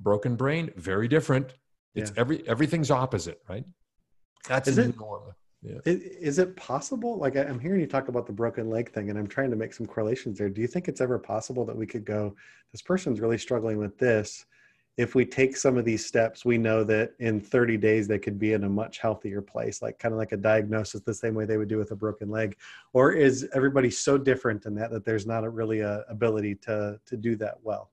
broken 0.00 0.36
brain 0.36 0.70
very 0.76 1.08
different 1.08 1.54
it's 1.94 2.10
Yeah. 2.10 2.20
every 2.20 2.48
everything's 2.48 2.90
opposite 2.90 3.40
right 3.48 3.64
that's 4.48 4.68
Is 4.68 4.76
the 4.76 4.84
it- 4.88 4.96
norm 4.98 5.32
yeah 5.62 5.78
I- 5.86 5.90
Is 5.90 6.38
it 6.38 6.56
possible? 6.56 7.16
Like 7.18 7.36
I'm 7.36 7.58
hearing 7.58 7.80
you 7.80 7.86
talk 7.86 8.08
about 8.08 8.26
the 8.26 8.32
broken 8.34 8.68
leg 8.68 8.90
thing, 8.92 9.08
and 9.08 9.18
I'm 9.18 9.26
trying 9.26 9.48
to 9.50 9.56
make 9.56 9.72
some 9.72 9.86
correlations 9.86 10.36
there. 10.38 10.50
Do 10.50 10.60
you 10.60 10.66
think 10.66 10.88
it's 10.88 11.00
ever 11.00 11.18
possible 11.18 11.64
that 11.64 11.74
we 11.76 11.86
could 11.86 12.04
go, 12.04 12.36
this 12.72 12.82
person's 12.82 13.18
really 13.20 13.38
struggling 13.38 13.78
with 13.78 13.96
this? 13.98 14.44
If 14.96 15.16
we 15.16 15.26
take 15.26 15.56
some 15.56 15.76
of 15.76 15.84
these 15.84 16.06
steps, 16.06 16.44
we 16.44 16.56
know 16.56 16.84
that 16.84 17.14
in 17.18 17.40
30 17.40 17.76
days 17.78 18.06
they 18.06 18.18
could 18.18 18.38
be 18.38 18.52
in 18.52 18.62
a 18.62 18.68
much 18.68 18.98
healthier 18.98 19.42
place, 19.42 19.82
like 19.82 19.98
kind 19.98 20.12
of 20.12 20.18
like 20.18 20.30
a 20.30 20.36
diagnosis, 20.36 21.00
the 21.00 21.12
same 21.12 21.34
way 21.34 21.46
they 21.46 21.56
would 21.56 21.68
do 21.68 21.78
with 21.78 21.90
a 21.90 21.96
broken 21.96 22.30
leg. 22.30 22.56
Or 22.92 23.12
is 23.12 23.48
everybody 23.54 23.90
so 23.90 24.16
different 24.16 24.66
in 24.66 24.74
that 24.76 24.92
that 24.92 25.04
there's 25.04 25.26
not 25.26 25.42
a 25.42 25.50
really 25.50 25.80
a 25.80 26.04
ability 26.08 26.54
to 26.66 27.00
to 27.06 27.16
do 27.16 27.34
that 27.36 27.56
well? 27.62 27.90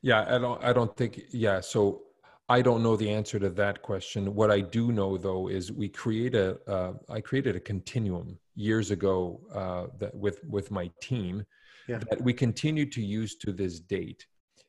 Yeah, 0.00 0.24
I 0.34 0.38
don't. 0.38 0.62
I 0.64 0.72
don't 0.72 0.94
think. 0.96 1.22
Yeah, 1.30 1.60
so 1.60 2.02
I 2.48 2.62
don't 2.62 2.82
know 2.82 2.96
the 2.96 3.10
answer 3.10 3.38
to 3.38 3.50
that 3.50 3.82
question. 3.82 4.34
What 4.34 4.50
I 4.50 4.60
do 4.60 4.92
know, 4.92 5.16
though, 5.16 5.48
is 5.48 5.72
we 5.72 5.88
create 5.88 6.34
a. 6.34 6.58
Uh, 6.70 6.92
I 7.10 7.20
created 7.20 7.56
a 7.56 7.60
continuum 7.60 8.38
years 8.54 8.90
ago 8.90 9.40
uh, 9.54 9.86
that 9.98 10.14
with 10.14 10.42
with 10.44 10.70
my 10.70 10.90
team 11.02 11.44
Yeah. 11.88 11.98
that 12.10 12.20
we 12.22 12.32
continue 12.32 12.86
to 12.90 13.02
use 13.02 13.36
to 13.36 13.52
this 13.52 13.80
date. 13.80 14.26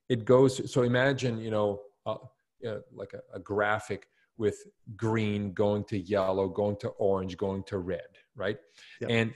It 0.10 0.26
goes. 0.26 0.72
So 0.72 0.84
imagine, 0.84 1.40
you 1.40 1.52
know, 1.52 1.82
uh, 2.06 2.18
uh, 2.68 2.80
like 2.94 3.14
a, 3.14 3.22
a 3.36 3.40
graphic 3.40 4.08
with 4.38 4.58
green 4.96 5.54
going 5.54 5.84
to 5.86 5.98
yellow, 5.98 6.48
going 6.48 6.78
to 6.78 6.90
orange, 6.90 7.38
going 7.38 7.64
to 7.64 7.78
red, 7.78 8.02
right? 8.36 8.58
And 9.10 9.34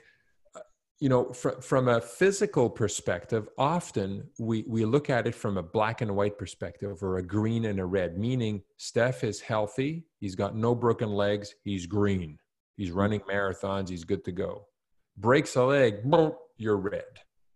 uh, 0.55 0.59
you 0.99 1.09
know, 1.09 1.31
fr- 1.31 1.61
from 1.61 1.87
a 1.87 2.01
physical 2.01 2.69
perspective, 2.69 3.47
often 3.57 4.29
we, 4.39 4.65
we 4.67 4.85
look 4.85 5.09
at 5.09 5.25
it 5.27 5.35
from 5.35 5.57
a 5.57 5.63
black 5.63 6.01
and 6.01 6.15
white 6.15 6.37
perspective 6.37 7.01
or 7.01 7.17
a 7.17 7.23
green 7.23 7.65
and 7.65 7.79
a 7.79 7.85
red, 7.85 8.17
meaning 8.17 8.61
Steph 8.77 9.23
is 9.23 9.39
healthy. 9.39 10.05
He's 10.19 10.35
got 10.35 10.55
no 10.55 10.75
broken 10.75 11.09
legs. 11.09 11.55
He's 11.63 11.85
green. 11.85 12.37
He's 12.75 12.91
running 12.91 13.21
marathons. 13.21 13.89
He's 13.89 14.03
good 14.03 14.25
to 14.25 14.31
go. 14.31 14.65
Breaks 15.17 15.55
a 15.55 15.63
leg, 15.63 16.03
boom, 16.03 16.33
you're 16.57 16.77
red, 16.77 17.03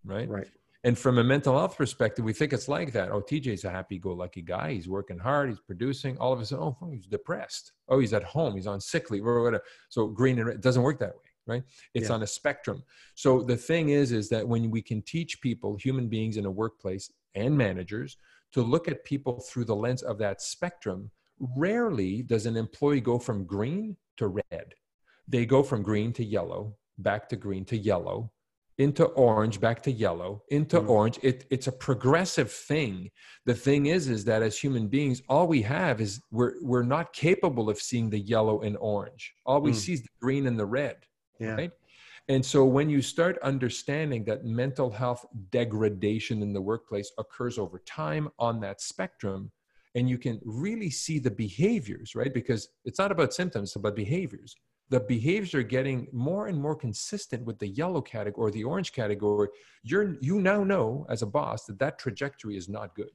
right? 0.03 0.27
Right. 0.27 0.47
And 0.85 0.97
from 0.97 1.17
a 1.17 1.23
mental 1.23 1.57
health 1.57 1.77
perspective, 1.77 2.25
we 2.25 2.33
think 2.33 2.51
it's 2.51 2.67
like 2.67 2.91
that. 2.91 3.09
Oh, 3.09 3.21
TJ's 3.21 3.63
a 3.63 3.69
happy-go-lucky 3.69 4.41
guy. 4.41 4.73
He's 4.73 4.89
working 4.89 5.17
hard. 5.17 5.49
He's 5.49 5.61
producing. 5.61 6.17
All 6.17 6.33
of 6.33 6.41
a 6.41 6.45
sudden, 6.45 6.75
oh, 6.81 6.89
he's 6.91 7.07
depressed. 7.07 7.71
Oh, 7.87 7.99
he's 7.99 8.13
at 8.13 8.23
home. 8.23 8.55
He's 8.55 8.67
on 8.67 8.81
sick 8.81 9.09
leave. 9.09 9.25
Or 9.25 9.41
whatever. 9.41 9.63
So 9.87 10.07
green 10.07 10.39
and 10.39 10.47
red. 10.47 10.61
Doesn't 10.61 10.83
work 10.83 10.99
that 10.99 11.15
way, 11.15 11.29
right? 11.47 11.63
It's 11.93 12.09
yeah. 12.09 12.15
on 12.15 12.23
a 12.23 12.27
spectrum. 12.27 12.83
So 13.15 13.41
the 13.41 13.55
thing 13.55 13.89
is, 13.89 14.11
is 14.11 14.27
that 14.29 14.45
when 14.45 14.69
we 14.69 14.81
can 14.81 15.01
teach 15.03 15.39
people, 15.39 15.77
human 15.77 16.09
beings 16.09 16.35
in 16.35 16.45
a 16.45 16.51
workplace 16.51 17.09
and 17.33 17.57
managers, 17.57 18.17
to 18.51 18.61
look 18.61 18.89
at 18.89 19.05
people 19.05 19.39
through 19.39 19.65
the 19.65 19.75
lens 19.75 20.03
of 20.03 20.17
that 20.17 20.41
spectrum, 20.41 21.11
rarely 21.57 22.23
does 22.23 22.45
an 22.45 22.57
employee 22.57 22.99
go 22.99 23.17
from 23.17 23.45
green 23.45 23.95
to 24.17 24.27
red. 24.27 24.75
They 25.29 25.45
go 25.45 25.63
from 25.63 25.81
green 25.81 26.11
to 26.13 26.25
yellow, 26.25 26.75
back 26.97 27.29
to 27.29 27.37
green 27.37 27.63
to 27.65 27.77
yellow, 27.77 28.32
into 28.77 29.05
orange 29.05 29.59
back 29.59 29.81
to 29.83 29.91
yellow 29.91 30.41
into 30.49 30.79
mm. 30.79 30.89
orange 30.89 31.19
it, 31.21 31.45
it's 31.51 31.67
a 31.67 31.71
progressive 31.71 32.51
thing 32.51 33.09
the 33.45 33.53
thing 33.53 33.85
is 33.85 34.09
is 34.09 34.25
that 34.25 34.41
as 34.41 34.57
human 34.57 34.87
beings 34.87 35.21
all 35.29 35.47
we 35.47 35.61
have 35.61 36.01
is 36.01 36.21
we're 36.31 36.53
we're 36.61 36.83
not 36.83 37.13
capable 37.13 37.69
of 37.69 37.79
seeing 37.79 38.09
the 38.09 38.19
yellow 38.19 38.61
and 38.61 38.75
orange 38.77 39.33
all 39.45 39.61
we 39.61 39.71
mm. 39.71 39.75
see 39.75 39.93
is 39.93 40.01
the 40.01 40.09
green 40.19 40.47
and 40.47 40.59
the 40.59 40.65
red 40.65 40.97
yeah. 41.39 41.53
right 41.53 41.71
and 42.29 42.43
so 42.43 42.65
when 42.65 42.89
you 42.89 43.01
start 43.01 43.37
understanding 43.43 44.23
that 44.23 44.45
mental 44.45 44.89
health 44.89 45.25
degradation 45.51 46.41
in 46.41 46.53
the 46.53 46.61
workplace 46.61 47.11
occurs 47.19 47.59
over 47.59 47.79
time 47.85 48.29
on 48.39 48.59
that 48.59 48.81
spectrum 48.81 49.51
and 49.93 50.09
you 50.09 50.17
can 50.17 50.39
really 50.43 50.89
see 50.89 51.19
the 51.19 51.31
behaviors 51.31 52.15
right 52.15 52.33
because 52.33 52.69
it's 52.85 52.97
not 52.97 53.11
about 53.11 53.35
symptoms 53.35 53.69
it's 53.69 53.75
about 53.75 53.95
behaviors 53.95 54.55
the 54.89 54.99
behaviors 54.99 55.53
are 55.53 55.63
getting 55.63 56.07
more 56.11 56.47
and 56.47 56.61
more 56.61 56.75
consistent 56.75 57.43
with 57.45 57.57
the 57.59 57.67
yellow 57.67 58.01
category 58.01 58.47
or 58.47 58.51
the 58.51 58.63
orange 58.63 58.91
category 58.91 59.47
you're 59.83 60.15
you 60.21 60.39
now 60.39 60.63
know 60.63 61.05
as 61.09 61.21
a 61.21 61.25
boss 61.25 61.65
that 61.65 61.79
that 61.79 61.97
trajectory 61.97 62.57
is 62.57 62.69
not 62.69 62.95
good 62.95 63.11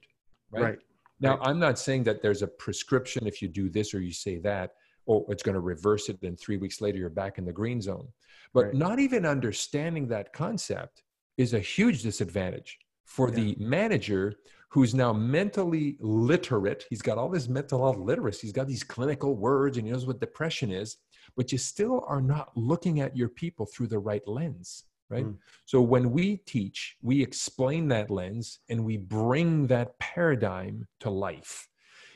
right, 0.51 0.63
right. 0.63 0.79
now 1.19 1.37
right. 1.37 1.47
i'm 1.47 1.59
not 1.59 1.77
saying 1.77 2.03
that 2.03 2.21
there's 2.21 2.41
a 2.41 2.47
prescription 2.47 3.25
if 3.27 3.41
you 3.41 3.47
do 3.47 3.69
this 3.69 3.93
or 3.93 4.01
you 4.01 4.11
say 4.11 4.37
that 4.37 4.71
or 5.05 5.25
it's 5.29 5.43
going 5.43 5.53
to 5.53 5.61
reverse 5.61 6.09
it 6.09 6.19
then 6.21 6.35
three 6.35 6.57
weeks 6.57 6.81
later 6.81 6.97
you're 6.97 7.09
back 7.09 7.37
in 7.37 7.45
the 7.45 7.53
green 7.53 7.81
zone 7.81 8.07
but 8.53 8.65
right. 8.65 8.73
not 8.73 8.99
even 8.99 9.25
understanding 9.25 10.07
that 10.07 10.33
concept 10.33 11.03
is 11.37 11.53
a 11.53 11.59
huge 11.59 12.03
disadvantage 12.03 12.77
for 13.05 13.29
yeah. 13.29 13.35
the 13.35 13.55
manager 13.59 14.35
who's 14.69 14.93
now 14.93 15.11
mentally 15.13 15.97
literate 15.99 16.85
he's 16.89 17.01
got 17.01 17.17
all 17.17 17.29
this 17.29 17.47
mental 17.47 17.79
health 17.79 17.97
literacy 17.97 18.47
he's 18.47 18.53
got 18.53 18.67
these 18.67 18.83
clinical 18.83 19.35
words 19.35 19.77
and 19.77 19.87
he 19.87 19.93
knows 19.93 20.05
what 20.05 20.19
depression 20.19 20.71
is 20.71 20.97
but 21.35 21.51
you 21.51 21.57
still 21.57 22.03
are 22.07 22.21
not 22.21 22.55
looking 22.55 22.99
at 22.99 23.15
your 23.15 23.29
people 23.29 23.65
through 23.65 23.87
the 23.87 23.99
right 23.99 24.27
lens 24.27 24.85
right 25.09 25.25
mm. 25.25 25.35
so 25.65 25.81
when 25.81 26.11
we 26.11 26.37
teach 26.37 26.95
we 27.01 27.21
explain 27.21 27.87
that 27.87 28.09
lens 28.09 28.59
and 28.69 28.83
we 28.83 28.97
bring 28.97 29.67
that 29.67 29.97
paradigm 29.99 30.87
to 30.99 31.09
life 31.09 31.67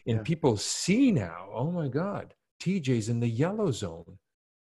and 0.07 0.17
yeah. 0.17 0.23
people 0.23 0.57
see 0.57 1.11
now 1.11 1.47
oh 1.53 1.71
my 1.71 1.87
god 1.87 2.33
tj's 2.59 3.09
in 3.09 3.19
the 3.19 3.27
yellow 3.27 3.71
zone 3.71 4.17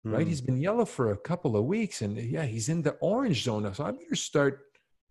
mm. 0.05 0.13
right 0.13 0.27
he's 0.27 0.41
been 0.41 0.57
yellow 0.57 0.85
for 0.85 1.11
a 1.11 1.17
couple 1.17 1.57
of 1.57 1.65
weeks 1.65 2.01
and 2.01 2.17
yeah 2.17 2.45
he's 2.45 2.69
in 2.69 2.81
the 2.81 2.91
orange 3.01 3.43
zone 3.43 3.71
so 3.73 3.83
i 3.83 3.91
better 3.91 4.15
start 4.15 4.61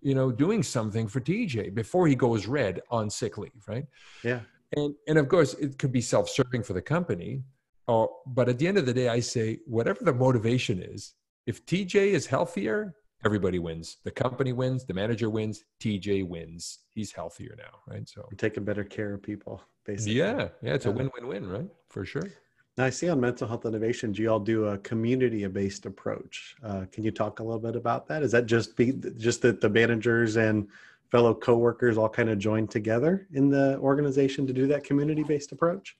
you 0.01 0.15
know 0.15 0.31
doing 0.31 0.63
something 0.63 1.09
for 1.09 1.21
tj 1.21 1.75
before 1.75 2.07
he 2.07 2.15
goes 2.15 2.47
red 2.47 2.81
on 2.91 3.11
sick 3.11 3.37
leave 3.37 3.65
right 3.67 3.87
yeah 4.23 4.41
and 4.77 4.95
and 5.09 5.19
of 5.19 5.29
course 5.29 5.55
it 5.55 5.79
could 5.79 5.93
be 5.93 6.01
self-serving 6.01 6.63
for 6.63 6.73
the 6.73 6.83
company 6.83 7.43
Oh, 7.89 8.21
but 8.27 8.49
at 8.49 8.59
the 8.59 8.69
end 8.69 8.77
of 8.77 8.87
the 8.87 8.93
day, 8.93 9.09
I 9.09 9.21
say 9.21 9.61
whatever 9.67 10.05
the 10.05 10.13
motivation 10.13 10.83
is, 10.83 11.15
if 11.47 11.65
TJ 11.65 11.95
is 12.13 12.27
healthier, 12.27 12.95
everybody 13.25 13.59
wins. 13.59 13.97
The 14.05 14.11
company 14.11 14.53
wins, 14.53 14.85
the 14.85 14.93
manager 14.93 15.31
wins, 15.31 15.65
TJ 15.81 16.29
wins. 16.29 16.81
He's 16.95 17.11
healthier 17.13 17.55
now, 17.57 17.79
right? 17.87 18.07
So 18.07 18.27
You're 18.31 18.37
taking 18.37 18.65
better 18.65 18.85
care 18.85 19.15
of 19.15 19.23
people, 19.23 19.63
basically. 19.87 20.15
Yeah, 20.15 20.49
yeah, 20.63 20.75
it's 20.75 20.85
yeah. 20.85 20.93
a 20.93 20.95
win-win-win, 20.95 21.49
right? 21.49 21.69
For 21.89 22.05
sure. 22.05 22.31
Now, 22.77 22.85
I 22.85 22.91
see 22.91 23.09
on 23.09 23.21
mental 23.21 23.49
health 23.49 23.65
innovations, 23.65 24.19
you 24.19 24.31
all 24.31 24.39
do 24.39 24.67
a 24.67 24.79
community-based 24.79 25.87
approach. 25.87 26.55
Uh, 26.63 26.85
can 26.93 27.03
you 27.03 27.11
talk 27.11 27.41
a 27.41 27.43
little 27.43 27.59
bit 27.59 27.75
about 27.75 28.07
that? 28.07 28.23
Is 28.23 28.31
that 28.33 28.47
just 28.47 28.77
be 28.77 28.93
just 29.17 29.43
that 29.43 29.61
the 29.61 29.69
managers 29.69 30.37
and 30.37 30.69
fellow 31.11 31.35
coworkers 31.35 31.99
all 31.99 32.09
kind 32.09 32.29
of 32.29 32.39
join 32.39 32.69
together 32.69 33.27
in 33.33 33.49
the 33.49 33.79
organization 33.79 34.47
to 34.47 34.53
do 34.53 34.67
that 34.69 34.85
community-based 34.85 35.51
approach? 35.51 35.97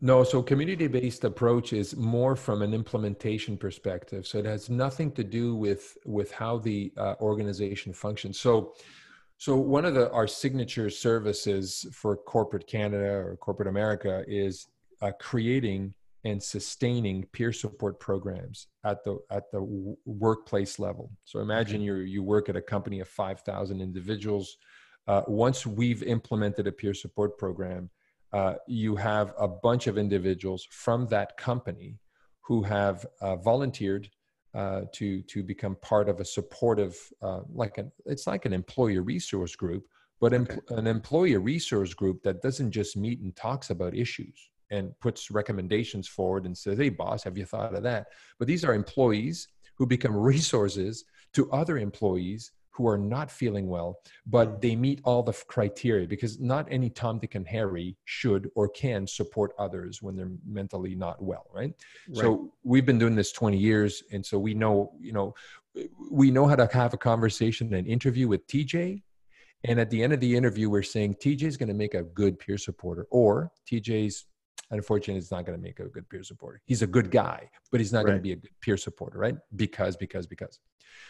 No, 0.00 0.22
so 0.22 0.42
community 0.42 0.86
based 0.86 1.24
approach 1.24 1.72
is 1.72 1.96
more 1.96 2.36
from 2.36 2.62
an 2.62 2.72
implementation 2.72 3.56
perspective. 3.56 4.26
So 4.28 4.38
it 4.38 4.44
has 4.44 4.70
nothing 4.70 5.10
to 5.12 5.24
do 5.24 5.56
with 5.56 5.98
with 6.06 6.30
how 6.30 6.58
the 6.58 6.92
uh, 6.96 7.14
organization 7.20 7.92
functions. 7.92 8.38
So 8.38 8.74
so 9.38 9.56
one 9.56 9.84
of 9.84 9.94
the 9.94 10.10
our 10.12 10.28
signature 10.28 10.88
services 10.88 11.86
for 11.92 12.16
corporate 12.16 12.68
Canada 12.68 13.10
or 13.10 13.36
corporate 13.36 13.68
America 13.68 14.24
is 14.28 14.68
uh, 15.02 15.10
creating 15.18 15.94
and 16.24 16.40
sustaining 16.42 17.24
peer 17.32 17.52
support 17.52 17.98
programs 17.98 18.68
at 18.84 19.02
the 19.02 19.18
at 19.30 19.50
the 19.50 19.60
w- 19.60 19.96
workplace 20.04 20.78
level. 20.78 21.10
So 21.24 21.40
imagine 21.40 21.80
you 21.80 21.96
you 21.96 22.22
work 22.22 22.48
at 22.48 22.56
a 22.56 22.62
company 22.62 23.00
of 23.00 23.08
5,000 23.08 23.80
individuals. 23.80 24.58
Uh, 25.08 25.22
once 25.26 25.66
we've 25.66 26.02
implemented 26.02 26.66
a 26.66 26.72
peer 26.72 26.94
support 26.94 27.38
program, 27.38 27.90
uh, 28.32 28.54
you 28.66 28.96
have 28.96 29.32
a 29.38 29.48
bunch 29.48 29.86
of 29.86 29.96
individuals 29.98 30.66
from 30.70 31.06
that 31.06 31.36
company 31.36 31.98
who 32.42 32.62
have 32.62 33.06
uh, 33.20 33.36
volunteered 33.36 34.08
uh, 34.54 34.82
to 34.92 35.22
to 35.22 35.42
become 35.42 35.76
part 35.82 36.08
of 36.08 36.20
a 36.20 36.24
supportive, 36.24 36.96
uh, 37.22 37.40
like 37.52 37.78
an 37.78 37.92
it's 38.06 38.26
like 38.26 38.44
an 38.44 38.52
employee 38.52 38.98
resource 38.98 39.54
group, 39.54 39.84
but 40.20 40.32
okay. 40.32 40.58
an 40.70 40.86
employee 40.86 41.36
resource 41.36 41.94
group 41.94 42.22
that 42.22 42.42
doesn't 42.42 42.70
just 42.70 42.96
meet 42.96 43.20
and 43.20 43.36
talks 43.36 43.70
about 43.70 43.94
issues 43.94 44.50
and 44.70 44.98
puts 45.00 45.30
recommendations 45.30 46.08
forward 46.08 46.44
and 46.44 46.56
says, 46.56 46.78
"Hey, 46.78 46.88
boss, 46.88 47.22
have 47.24 47.36
you 47.36 47.44
thought 47.44 47.74
of 47.74 47.82
that?" 47.82 48.06
But 48.38 48.48
these 48.48 48.64
are 48.64 48.74
employees 48.74 49.48
who 49.76 49.86
become 49.86 50.16
resources 50.34 51.04
to 51.34 51.50
other 51.52 51.78
employees 51.78 52.52
who 52.78 52.86
are 52.86 52.96
not 52.96 53.28
feeling 53.28 53.66
well, 53.66 53.98
but 54.24 54.48
mm. 54.48 54.60
they 54.62 54.76
meet 54.76 55.00
all 55.02 55.20
the 55.20 55.32
criteria 55.48 56.06
because 56.06 56.38
not 56.38 56.64
any 56.70 56.88
Tom, 56.88 57.18
Dick, 57.18 57.34
and 57.34 57.46
Harry 57.48 57.96
should 58.04 58.48
or 58.54 58.68
can 58.68 59.04
support 59.04 59.50
others 59.58 60.00
when 60.00 60.14
they're 60.14 60.30
mentally 60.46 60.94
not 60.94 61.20
well, 61.20 61.46
right? 61.52 61.74
right? 62.08 62.16
So 62.16 62.52
we've 62.62 62.86
been 62.86 62.98
doing 62.98 63.16
this 63.16 63.32
20 63.32 63.58
years, 63.58 64.04
and 64.12 64.24
so 64.24 64.38
we 64.38 64.54
know, 64.54 64.92
you 65.00 65.12
know, 65.12 65.34
we 66.08 66.30
know 66.30 66.46
how 66.46 66.54
to 66.54 66.68
have 66.72 66.94
a 66.94 66.96
conversation, 66.96 67.74
an 67.74 67.84
interview 67.84 68.28
with 68.28 68.46
TJ. 68.46 69.02
And 69.64 69.80
at 69.80 69.90
the 69.90 70.00
end 70.00 70.12
of 70.12 70.20
the 70.20 70.36
interview, 70.36 70.70
we're 70.70 70.84
saying 70.84 71.16
TJ 71.16 71.42
is 71.42 71.56
going 71.56 71.68
to 71.68 71.74
make 71.74 71.94
a 71.94 72.04
good 72.04 72.38
peer 72.38 72.58
supporter, 72.58 73.08
or 73.10 73.50
TJ's 73.68 74.26
unfortunately 74.70 75.18
is 75.18 75.30
not 75.30 75.46
going 75.46 75.58
to 75.58 75.62
make 75.62 75.80
a 75.80 75.84
good 75.84 76.08
peer 76.08 76.22
supporter. 76.22 76.60
He's 76.66 76.82
a 76.82 76.86
good 76.86 77.10
guy, 77.10 77.48
but 77.70 77.80
he's 77.80 77.92
not 77.92 78.00
right. 78.00 78.10
going 78.10 78.18
to 78.18 78.22
be 78.22 78.32
a 78.32 78.36
good 78.36 78.50
peer 78.60 78.76
supporter, 78.76 79.18
right? 79.18 79.36
Because, 79.56 79.96
because, 79.96 80.26
because. 80.26 80.60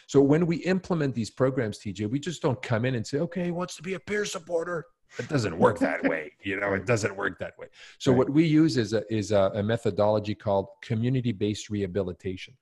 So 0.06 0.20
when 0.20 0.46
we 0.46 0.56
implement 0.58 1.14
these 1.14 1.30
programs, 1.30 1.78
TJ, 1.78 2.10
we 2.10 2.18
just 2.18 2.42
don't 2.42 2.60
come 2.62 2.84
in 2.84 2.94
and 2.94 3.06
say, 3.06 3.18
okay, 3.18 3.44
he 3.44 3.50
wants 3.50 3.76
to 3.76 3.82
be 3.82 3.94
a 3.94 4.00
peer 4.00 4.24
supporter. 4.24 4.86
It 5.18 5.28
doesn't 5.28 5.58
work 5.58 5.78
that 5.80 6.02
way. 6.04 6.32
You 6.42 6.60
know, 6.60 6.74
it 6.74 6.86
doesn't 6.86 7.16
work 7.16 7.38
that 7.40 7.58
way. 7.58 7.66
So 7.98 8.12
right. 8.12 8.18
what 8.18 8.30
we 8.30 8.44
use 8.46 8.76
is 8.76 8.92
a, 8.92 9.02
is 9.12 9.32
a, 9.32 9.50
a 9.54 9.62
methodology 9.62 10.34
called 10.34 10.68
community-based 10.82 11.70
rehabilitation. 11.70 12.54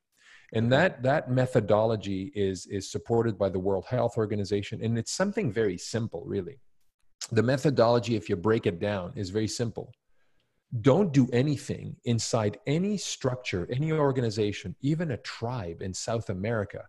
And 0.53 0.71
that, 0.73 1.03
that 1.03 1.31
methodology 1.31 2.31
is, 2.35 2.67
is 2.67 2.91
supported 2.91 3.37
by 3.37 3.49
the 3.49 3.59
World 3.59 3.85
Health 3.89 4.17
Organization. 4.17 4.81
And 4.83 4.97
it's 4.97 5.11
something 5.11 5.51
very 5.51 5.77
simple, 5.77 6.23
really. 6.25 6.61
The 7.33 7.43
methodology, 7.43 8.15
if 8.15 8.29
you 8.29 8.37
break 8.37 8.67
it 8.67 8.79
down, 8.79 9.13
is 9.17 9.31
very 9.31 9.49
simple 9.49 9.93
don't 10.81 11.13
do 11.13 11.29
anything 11.33 11.97
inside 12.05 12.59
any 12.67 12.97
structure, 12.97 13.69
any 13.71 13.93
organization, 13.93 14.75
even 14.81 15.13
a 15.13 15.17
tribe 15.19 15.83
in 15.83 15.95
South 15.95 16.29
America. 16.29 16.85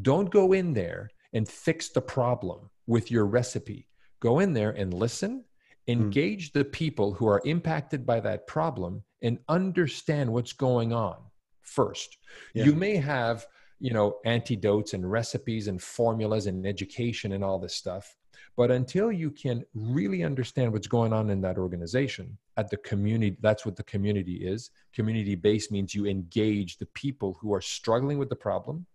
Don't 0.00 0.30
go 0.30 0.52
in 0.52 0.72
there 0.72 1.10
and 1.32 1.48
fix 1.48 1.88
the 1.88 2.00
problem 2.00 2.70
with 2.86 3.10
your 3.10 3.26
recipe. 3.26 3.86
Go 4.20 4.38
in 4.40 4.52
there 4.52 4.70
and 4.70 4.94
listen, 4.94 5.44
hmm. 5.86 5.92
engage 5.92 6.50
mm. 6.50 6.52
the 6.54 6.64
people 6.64 7.12
who 7.12 7.28
are 7.28 7.42
impacted 7.44 8.06
by 8.06 8.20
that 8.20 8.46
problem 8.46 9.02
and 9.22 9.38
understand 9.48 10.32
what's 10.32 10.52
going 10.52 10.92
on 10.92 11.16
first. 11.62 12.16
Yeah. 12.54 12.64
You 12.64 12.74
may 12.74 12.96
have, 12.96 13.46
you 13.78 13.92
know, 13.92 14.18
antidotes 14.24 14.94
and 14.94 15.08
recipes 15.08 15.68
and 15.68 15.80
formulas 15.80 16.46
and 16.46 16.66
education 16.66 17.32
and 17.32 17.44
all 17.44 17.58
this 17.58 17.74
stuff. 17.74 18.16
But 18.56 18.70
until 18.70 19.12
you 19.12 19.30
can 19.30 19.64
really 19.74 20.24
understand 20.24 20.72
what's 20.72 20.86
going 20.86 21.12
on 21.12 21.30
in 21.30 21.40
that 21.42 21.58
organization 21.58 22.36
at 22.56 22.70
the 22.70 22.76
community, 22.78 23.36
that's 23.40 23.64
what 23.64 23.76
the 23.76 23.84
community 23.84 24.36
is. 24.36 24.70
Community 24.92 25.34
based 25.34 25.70
means 25.70 25.94
you 25.94 26.06
engage 26.06 26.78
the 26.78 26.86
people 26.86 27.38
who 27.40 27.54
are 27.54 27.60
struggling 27.60 28.18
with 28.18 28.28
the 28.28 28.36
problem 28.36 28.86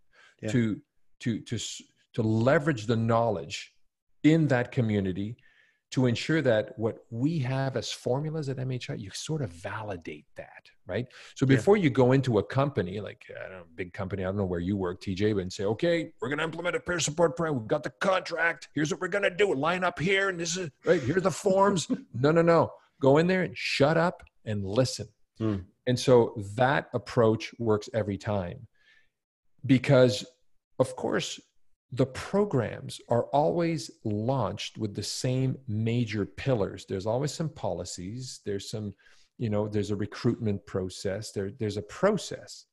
yeah. 0.42 0.52
to, 0.52 0.82
to, 1.22 1.40
to, 1.42 1.60
to 2.14 2.22
leverage 2.22 2.86
the 2.86 2.96
knowledge 2.96 3.74
in 4.24 4.48
that 4.48 4.72
community 4.72 5.38
to 5.94 6.08
ensure 6.08 6.42
that 6.42 6.78
what 6.80 7.06
we 7.12 7.38
have 7.38 7.78
as 7.78 7.92
formulas 7.92 8.50
at 8.50 8.58
MHI, 8.58 9.00
you 9.00 9.12
sort 9.14 9.44
of 9.44 9.52
validate 9.52 10.26
that, 10.36 10.72
right? 10.86 11.08
So 11.36 11.46
before 11.46 11.78
yeah. 11.78 11.84
you 11.84 11.90
go 11.90 12.12
into 12.12 12.40
a 12.40 12.44
company, 12.44 13.00
like 13.00 13.26
I 13.30 13.50
don't 13.50 13.60
know, 13.60 13.66
big 13.76 13.94
company, 13.94 14.24
I 14.24 14.28
don't 14.28 14.38
know 14.38 14.46
where 14.46 14.60
you 14.60 14.76
work, 14.76 15.02
TJ, 15.02 15.36
but 15.36 15.42
and 15.42 15.54
say, 15.54 15.66
okay, 15.66 16.12
we're 16.22 16.30
going 16.30 16.40
to 16.40 16.44
implement 16.44 16.76
a 16.76 16.80
peer 16.80 17.00
support 17.00 17.36
program. 17.36 17.60
We've 17.60 17.68
got 17.68 17.84
the 17.84 17.92
contract. 18.02 18.70
Here's 18.76 18.92
what 18.92 19.02
we're 19.02 19.08
going 19.08 19.24
to 19.24 19.30
do. 19.30 19.54
Line 19.54 19.84
up 19.84 20.00
here, 20.00 20.30
and 20.30 20.40
this 20.40 20.58
is 20.58 20.70
right. 20.86 21.02
Here 21.02 21.18
are 21.18 21.22
the 21.22 21.32
forms. 21.32 21.88
no, 22.14 22.32
no, 22.32 22.42
no. 22.42 22.72
Go 23.02 23.18
in 23.18 23.28
there 23.28 23.44
and 23.44 23.58
shut 23.58 23.98
up 23.98 24.24
and 24.46 24.66
listen. 24.66 25.08
Hmm. 25.38 25.58
And 25.88 26.00
so 26.00 26.34
that 26.56 26.90
approach 26.94 27.54
works 27.60 27.90
every 27.94 28.18
time, 28.18 28.68
because 29.66 30.26
of 30.80 30.96
course 30.96 31.40
the 31.92 32.06
programs 32.08 33.00
are 33.10 33.26
always 33.26 33.92
launched 34.04 34.80
with 34.80 34.96
the 34.96 35.04
same 35.04 35.56
major 35.68 36.26
pillars 36.26 36.86
there's 36.90 37.06
always 37.06 37.32
some 37.32 37.50
policies 37.50 38.40
there's 38.46 38.70
some 38.70 38.94
you 39.38 39.50
know 39.50 39.68
there's 39.68 39.92
a 39.92 39.96
recruitment 39.96 40.66
process 40.66 41.32
there 41.32 41.52
there's 41.60 41.78
a 41.78 41.82
process 41.84 42.66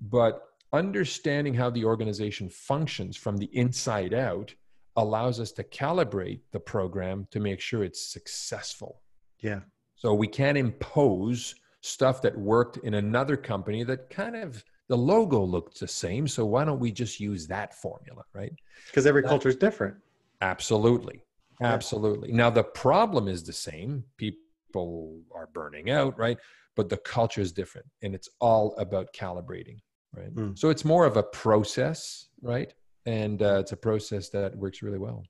but 0.00 0.42
understanding 0.72 1.54
how 1.54 1.70
the 1.70 1.84
organization 1.84 2.48
functions 2.48 3.16
from 3.16 3.36
the 3.36 3.50
inside 3.52 4.14
out 4.14 4.54
allows 4.96 5.40
us 5.40 5.52
to 5.52 5.64
calibrate 5.64 6.40
the 6.52 6.60
program 6.60 7.26
to 7.30 7.40
make 7.40 7.60
sure 7.60 7.84
it's 7.84 8.02
successful. 8.02 9.00
Yeah. 9.40 9.60
So 9.96 10.14
we 10.14 10.28
can't 10.28 10.58
impose 10.58 11.54
stuff 11.82 12.22
that 12.22 12.36
worked 12.36 12.78
in 12.78 12.94
another 12.94 13.36
company 13.36 13.84
that 13.84 14.10
kind 14.10 14.36
of 14.36 14.62
the 14.88 14.96
logo 14.96 15.42
looked 15.42 15.78
the 15.80 15.88
same 15.88 16.26
so 16.26 16.44
why 16.44 16.64
don't 16.64 16.80
we 16.80 16.90
just 16.90 17.20
use 17.20 17.46
that 17.46 17.74
formula 17.74 18.22
right? 18.34 18.52
Because 18.86 19.06
every 19.06 19.22
culture 19.22 19.48
is 19.48 19.56
different. 19.56 19.94
Absolutely. 20.42 21.22
Absolutely. 21.62 22.32
Now 22.32 22.50
the 22.50 22.64
problem 22.64 23.28
is 23.28 23.42
the 23.42 23.52
same. 23.52 24.04
People 24.16 24.40
are 24.76 25.48
burning 25.52 25.90
out 25.90 26.18
right 26.18 26.38
but 26.76 26.88
the 26.88 26.96
culture 26.98 27.40
is 27.40 27.52
different 27.52 27.86
and 28.02 28.14
it's 28.14 28.28
all 28.40 28.74
about 28.78 29.12
calibrating 29.12 29.78
right 30.14 30.34
mm. 30.34 30.58
so 30.58 30.70
it's 30.70 30.84
more 30.84 31.04
of 31.04 31.16
a 31.16 31.22
process 31.22 32.28
right 32.42 32.74
and 33.06 33.42
uh, 33.42 33.58
it's 33.58 33.72
a 33.72 33.76
process 33.76 34.28
that 34.28 34.56
works 34.56 34.82
really 34.82 34.98
well 34.98 35.24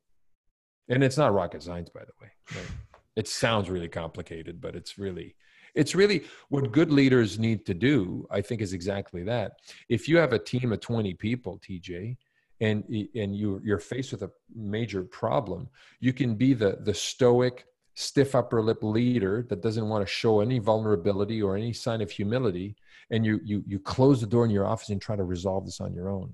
and 0.88 1.05
it's 1.05 1.16
not 1.16 1.32
rocket 1.32 1.62
science 1.62 1.91
by 1.91 2.01
the 2.01 2.12
way 2.20 2.28
right? 2.55 2.70
it 3.16 3.28
sounds 3.28 3.70
really 3.70 3.88
complicated 3.88 4.61
but 4.61 4.74
it's 4.74 4.99
really 4.99 5.34
it's 5.74 5.95
really 5.95 6.24
what 6.49 6.72
good 6.72 6.91
leaders 6.91 7.38
need 7.38 7.64
to 7.66 7.74
do, 7.74 8.26
I 8.30 8.41
think, 8.41 8.61
is 8.61 8.72
exactly 8.72 9.22
that. 9.24 9.53
If 9.88 10.09
you 10.09 10.18
have 10.18 10.32
a 10.32 10.38
team 10.38 10.72
of 10.72 10.80
20 10.80 11.14
people, 11.14 11.61
TJ, 11.61 12.16
and 12.61 12.84
and 13.14 13.34
you 13.34 13.61
you're 13.64 13.78
faced 13.78 14.12
with 14.12 14.22
a 14.22 14.30
major 14.55 15.03
problem, 15.03 15.68
you 15.99 16.12
can 16.12 16.34
be 16.34 16.53
the 16.53 16.78
the 16.82 16.95
stoic, 16.95 17.64
stiff 17.95 18.34
upper 18.34 18.62
lip 18.62 18.82
leader 18.82 19.47
that 19.49 19.62
doesn't 19.62 19.88
want 19.88 20.07
to 20.07 20.12
show 20.12 20.41
any 20.41 20.59
vulnerability 20.59 21.43
or 21.43 21.57
any 21.57 21.72
sign 21.72 22.01
of 22.01 22.11
humility, 22.11 22.76
and 23.11 23.24
you 23.24 23.41
you 23.45 23.62
you 23.66 23.78
close 23.78 24.20
the 24.20 24.26
door 24.26 24.45
in 24.45 24.51
your 24.51 24.66
office 24.66 24.88
and 24.88 25.01
try 25.01 25.16
to 25.16 25.24
resolve 25.24 25.64
this 25.64 25.80
on 25.80 25.93
your 25.93 26.09
own. 26.09 26.32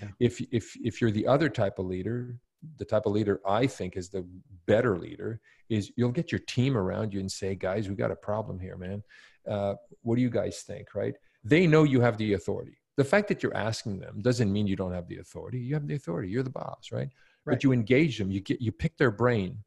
Yeah. 0.00 0.08
If 0.20 0.40
if 0.52 0.76
if 0.82 1.00
you're 1.00 1.10
the 1.10 1.26
other 1.26 1.48
type 1.48 1.78
of 1.78 1.86
leader, 1.86 2.36
the 2.78 2.84
type 2.84 3.06
of 3.06 3.12
leader 3.12 3.40
I 3.46 3.66
think 3.66 3.96
is 3.96 4.08
the 4.08 4.26
better 4.66 4.98
leader, 4.98 5.40
is 5.68 5.92
you'll 5.96 6.12
get 6.12 6.32
your 6.32 6.40
team 6.40 6.76
around 6.76 7.14
you 7.14 7.20
and 7.20 7.30
say, 7.30 7.54
guys, 7.54 7.88
we 7.88 7.94
got 7.94 8.10
a 8.10 8.16
problem 8.16 8.58
here, 8.58 8.76
man. 8.76 9.02
Uh, 9.48 9.74
what 10.02 10.16
do 10.16 10.22
you 10.22 10.30
guys 10.30 10.62
think? 10.62 10.94
Right? 10.94 11.14
They 11.44 11.66
know 11.66 11.84
you 11.84 12.00
have 12.00 12.18
the 12.18 12.34
authority. 12.34 12.78
The 12.96 13.04
fact 13.04 13.28
that 13.28 13.42
you're 13.42 13.56
asking 13.56 14.00
them 14.00 14.22
doesn't 14.22 14.50
mean 14.50 14.66
you 14.66 14.74
don't 14.76 14.92
have 14.92 15.06
the 15.06 15.18
authority. 15.18 15.58
You 15.58 15.74
have 15.74 15.86
the 15.86 15.94
authority. 15.94 16.30
You're 16.30 16.42
the 16.42 16.50
boss, 16.50 16.88
right? 16.90 17.00
right. 17.00 17.10
But 17.44 17.62
you 17.62 17.72
engage 17.72 18.18
them. 18.18 18.30
You 18.30 18.40
get 18.40 18.60
you 18.60 18.72
pick 18.72 18.96
their 18.96 19.10
brain, 19.10 19.58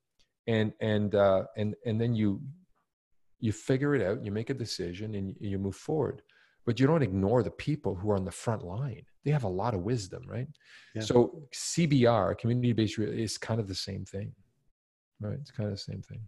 and 0.56 0.74
and 0.82 1.10
uh, 1.16 1.44
and 1.56 1.70
and 1.86 1.96
then 2.02 2.14
you 2.14 2.42
you 3.40 3.52
figure 3.52 3.96
it 3.96 4.02
out. 4.02 4.24
You 4.26 4.32
make 4.32 4.50
a 4.50 4.54
decision, 4.66 5.16
and 5.16 5.36
you 5.40 5.58
move 5.58 5.76
forward. 5.76 6.22
But 6.66 6.80
you 6.80 6.88
don't 6.88 7.02
ignore 7.02 7.42
the 7.42 7.58
people 7.68 7.96
who 7.96 8.12
are 8.12 8.16
on 8.16 8.26
the 8.26 8.32
front 8.32 8.64
line. 8.64 9.06
They 9.24 9.32
have 9.32 9.46
a 9.46 9.56
lot 9.62 9.74
of 9.74 9.82
wisdom, 9.82 10.24
right? 10.28 10.48
Yeah. 10.94 11.02
So 11.02 11.44
CBR, 11.54 12.38
community 12.38 12.74
based, 12.74 13.00
is 13.00 13.38
kind 13.38 13.60
of 13.60 13.68
the 13.68 13.82
same 13.90 14.04
thing 14.06 14.34
right 15.20 15.38
it's 15.40 15.52
kind 15.52 15.68
of 15.68 15.76
the 15.76 15.82
same 15.82 16.02
thing 16.02 16.20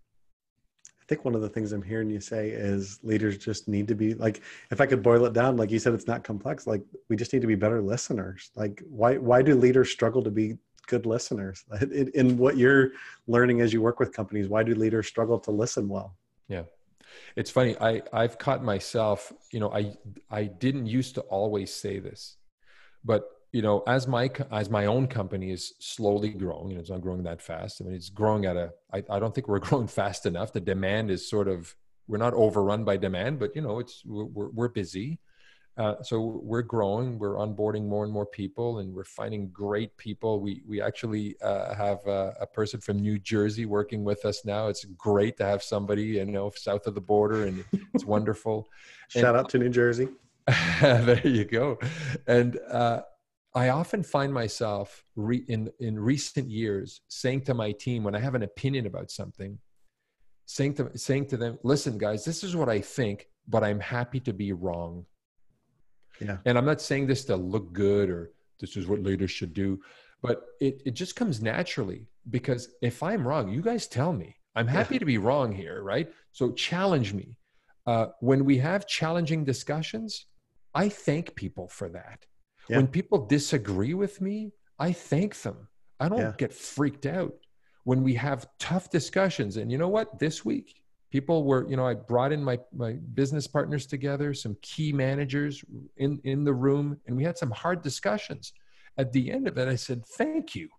i 1.01 1.05
think 1.07 1.24
one 1.26 1.36
of 1.36 1.41
the 1.41 1.49
things 1.49 1.72
i'm 1.72 1.82
hearing 1.82 2.09
you 2.09 2.19
say 2.19 2.49
is 2.49 2.99
leaders 3.03 3.38
just 3.38 3.67
need 3.67 3.88
to 3.88 3.95
be 3.95 4.13
like 4.15 4.41
if 4.72 4.82
i 4.82 4.86
could 4.86 5.01
boil 5.01 5.26
it 5.26 5.34
down 5.34 5.57
like 5.57 5.72
you 5.72 5.80
said 5.80 5.93
it's 5.93 6.07
not 6.07 6.24
complex 6.24 6.67
like 6.67 6.82
we 7.09 7.15
just 7.15 7.34
need 7.34 7.41
to 7.41 7.47
be 7.47 7.55
better 7.55 7.82
listeners 7.82 8.51
like 8.55 8.82
why 8.89 9.17
why 9.17 9.41
do 9.41 9.55
leaders 9.55 9.89
struggle 9.89 10.24
to 10.24 10.32
be 10.32 10.57
good 10.91 11.05
listeners 11.05 11.65
in, 11.81 12.11
in 12.13 12.37
what 12.37 12.57
you're 12.57 12.91
learning 13.27 13.61
as 13.61 13.73
you 13.73 13.81
work 13.81 13.99
with 13.99 14.11
companies 14.13 14.47
why 14.47 14.61
do 14.61 14.75
leaders 14.75 15.07
struggle 15.07 15.39
to 15.39 15.51
listen 15.51 15.87
well 15.87 16.09
yeah 16.47 16.63
it's 17.35 17.49
funny 17.49 17.75
i 17.79 18.01
i've 18.13 18.37
caught 18.37 18.63
myself 18.63 19.33
you 19.51 19.59
know 19.59 19.71
i 19.73 19.83
i 20.29 20.43
didn't 20.43 20.85
used 20.85 21.15
to 21.15 21.21
always 21.37 21.73
say 21.73 21.97
this 21.99 22.37
but 23.03 23.23
you 23.51 23.61
know, 23.61 23.83
as 23.85 24.07
my 24.07 24.29
as 24.51 24.69
my 24.69 24.85
own 24.85 25.07
company 25.07 25.51
is 25.51 25.73
slowly 25.79 26.29
growing, 26.29 26.69
you 26.69 26.75
know, 26.75 26.81
it's 26.81 26.89
not 26.89 27.01
growing 27.01 27.23
that 27.23 27.41
fast. 27.41 27.81
I 27.81 27.85
mean, 27.85 27.93
it's 27.93 28.09
growing 28.09 28.45
at 28.45 28.55
a. 28.55 28.71
I, 28.93 29.03
I 29.09 29.19
don't 29.19 29.35
think 29.35 29.47
we're 29.47 29.59
growing 29.69 29.87
fast 29.87 30.25
enough. 30.25 30.53
The 30.53 30.61
demand 30.61 31.11
is 31.11 31.29
sort 31.29 31.47
of 31.47 31.75
we're 32.07 32.17
not 32.17 32.33
overrun 32.33 32.83
by 32.85 32.97
demand, 32.97 33.39
but 33.39 33.55
you 33.55 33.61
know, 33.61 33.79
it's 33.79 34.03
we're 34.05 34.49
we're 34.49 34.69
busy. 34.69 35.19
Uh, 35.78 35.95
so 36.03 36.41
we're 36.43 36.61
growing. 36.61 37.17
We're 37.17 37.36
onboarding 37.36 37.86
more 37.88 38.03
and 38.03 38.11
more 38.11 38.26
people, 38.26 38.80
and 38.80 38.93
we're 38.93 39.05
finding 39.05 39.47
great 39.49 39.95
people. 39.95 40.41
We 40.41 40.61
we 40.67 40.82
actually 40.82 41.38
uh, 41.41 41.74
have 41.76 42.05
a, 42.05 42.36
a, 42.41 42.45
person 42.45 42.82
from 42.82 42.97
New 42.97 43.17
Jersey 43.17 43.65
working 43.65 44.03
with 44.03 44.26
us 44.26 44.43
now. 44.43 44.67
It's 44.67 44.84
great 44.84 45.38
to 45.38 45.45
have 45.45 45.63
somebody 45.63 46.03
you 46.03 46.26
know 46.26 46.51
south 46.55 46.88
of 46.88 46.95
the 46.95 47.01
border, 47.01 47.45
and 47.45 47.63
it's 47.93 48.03
wonderful. 48.03 48.67
Shout 49.07 49.24
and, 49.24 49.38
out 49.38 49.49
to 49.49 49.59
New 49.59 49.69
Jersey. 49.69 50.09
there 50.82 51.26
you 51.26 51.45
go. 51.45 51.80
And 52.28 52.59
uh, 52.69 53.03
I 53.55 53.69
often 53.69 54.03
find 54.03 54.34
myself 54.34 55.05
re- 55.15 55.45
in 55.47 55.72
in 55.80 55.97
recent 55.97 56.49
years 56.49 56.99
saying 57.07 57.41
to 57.45 57.53
my 57.53 57.72
team 57.72 58.03
when 58.03 58.13
I 58.13 58.19
have 58.19 58.36
an 58.36 58.43
opinion 58.43 58.88
about 58.88 59.09
something, 59.09 59.57
saying 60.45 60.74
to 60.76 60.97
saying 60.97 61.28
to 61.28 61.38
them, 61.38 61.59
"Listen, 61.63 61.97
guys, 61.97 62.26
this 62.26 62.43
is 62.43 62.57
what 62.57 62.67
I 62.67 62.82
think, 62.82 63.30
but 63.47 63.63
I'm 63.63 63.80
happy 63.80 64.19
to 64.22 64.34
be 64.34 64.51
wrong." 64.51 65.05
Yeah. 66.22 66.38
And 66.45 66.57
I'm 66.57 66.65
not 66.65 66.82
saying 66.82 67.07
this 67.07 67.26
to 67.26 67.36
look 67.36 67.74
good 67.74 68.09
or 68.09 68.32
this 68.59 68.78
is 68.78 68.88
what 68.88 69.01
leaders 69.01 69.32
should 69.32 69.53
do, 69.53 69.82
but 70.22 70.43
it 70.59 70.82
it 70.86 70.91
just 70.91 71.15
comes 71.15 71.41
naturally 71.41 72.07
because 72.30 72.69
if 72.82 73.01
I'm 73.01 73.28
wrong, 73.28 73.49
you 73.49 73.61
guys 73.61 73.88
tell 73.88 74.13
me. 74.13 74.36
I'm 74.55 74.67
happy 74.67 74.95
yeah. 74.95 74.99
to 74.99 75.05
be 75.05 75.17
wrong 75.17 75.51
here, 75.51 75.82
right? 75.82 76.11
So 76.32 76.51
challenge 76.51 77.13
me. 77.13 77.38
Uh, 77.88 78.07
when 78.19 78.45
we 78.45 78.57
have 78.57 78.86
challenging 78.86 79.43
discussions, 79.43 80.28
I 80.76 80.89
thank 80.89 81.36
people 81.36 81.67
for 81.67 81.89
that 81.89 82.26
yeah. 82.72 82.78
When 82.78 82.88
people 82.88 83.26
disagree 83.26 83.93
with 83.93 84.22
me, 84.22 84.53
I 84.80 84.93
thank 84.93 85.41
them. 85.41 85.67
I 85.99 86.09
don't 86.09 86.19
yeah. 86.19 86.34
get 86.38 86.53
freaked 86.53 87.05
out. 87.05 87.34
When 87.84 88.03
we 88.03 88.13
have 88.15 88.47
tough 88.59 88.89
discussions, 88.89 89.57
and 89.57 89.72
you 89.72 89.78
know 89.78 89.89
what? 89.89 90.19
This 90.19 90.45
week, 90.45 90.80
people 91.12 91.43
were, 91.43 91.68
you 91.70 91.76
know, 91.76 91.86
I 91.86 91.93
brought 91.93 92.32
in 92.32 92.43
my 92.43 92.57
my 92.74 92.93
business 93.14 93.45
partners 93.47 93.86
together, 93.86 94.34
some 94.34 94.57
key 94.62 94.91
managers 94.93 95.64
in 95.97 96.20
in 96.24 96.43
the 96.43 96.53
room, 96.53 96.97
and 97.05 97.16
we 97.16 97.24
had 97.24 97.38
some 97.38 97.51
hard 97.51 97.84
discussions. 97.84 98.53
At 98.97 99.12
the 99.14 99.32
end 99.32 99.47
of 99.47 99.57
it, 99.57 99.68
I 99.68 99.76
said, 99.76 100.05
"Thank 100.05 100.55
you." 100.55 100.70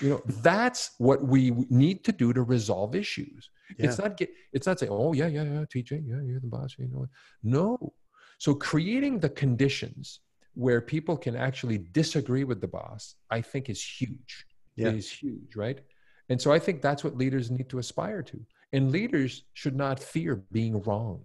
You 0.00 0.10
know, 0.10 0.22
that's 0.42 0.92
what 0.98 1.22
we 1.22 1.52
need 1.70 2.04
to 2.04 2.12
do 2.12 2.32
to 2.32 2.42
resolve 2.42 2.94
issues. 2.94 3.50
Yeah. 3.78 3.86
It's 3.86 3.98
not 3.98 4.16
get. 4.16 4.30
It's 4.52 4.66
not 4.66 4.78
saying, 4.78 4.92
"Oh 4.92 5.12
yeah, 5.12 5.28
yeah, 5.28 5.44
yeah, 5.44 5.64
TJ, 5.72 5.90
yeah, 6.06 6.22
you're 6.22 6.40
the 6.40 6.48
boss." 6.48 6.74
You 6.78 6.88
know, 6.88 7.06
no. 7.42 7.92
So 8.38 8.54
creating 8.54 9.20
the 9.20 9.30
conditions 9.30 10.20
where 10.54 10.80
people 10.80 11.16
can 11.16 11.36
actually 11.36 11.78
disagree 11.78 12.44
with 12.44 12.60
the 12.60 12.68
boss, 12.68 13.14
I 13.30 13.40
think 13.42 13.68
is 13.68 13.82
huge. 13.82 14.46
Yeah. 14.74 14.88
It 14.88 14.96
is 14.96 15.10
huge, 15.10 15.54
right? 15.54 15.80
And 16.28 16.40
so 16.40 16.50
I 16.50 16.58
think 16.58 16.82
that's 16.82 17.04
what 17.04 17.16
leaders 17.16 17.50
need 17.50 17.68
to 17.68 17.78
aspire 17.78 18.22
to. 18.22 18.40
And 18.72 18.90
leaders 18.90 19.44
should 19.54 19.76
not 19.76 20.00
fear 20.00 20.42
being 20.52 20.82
wrong. 20.82 21.20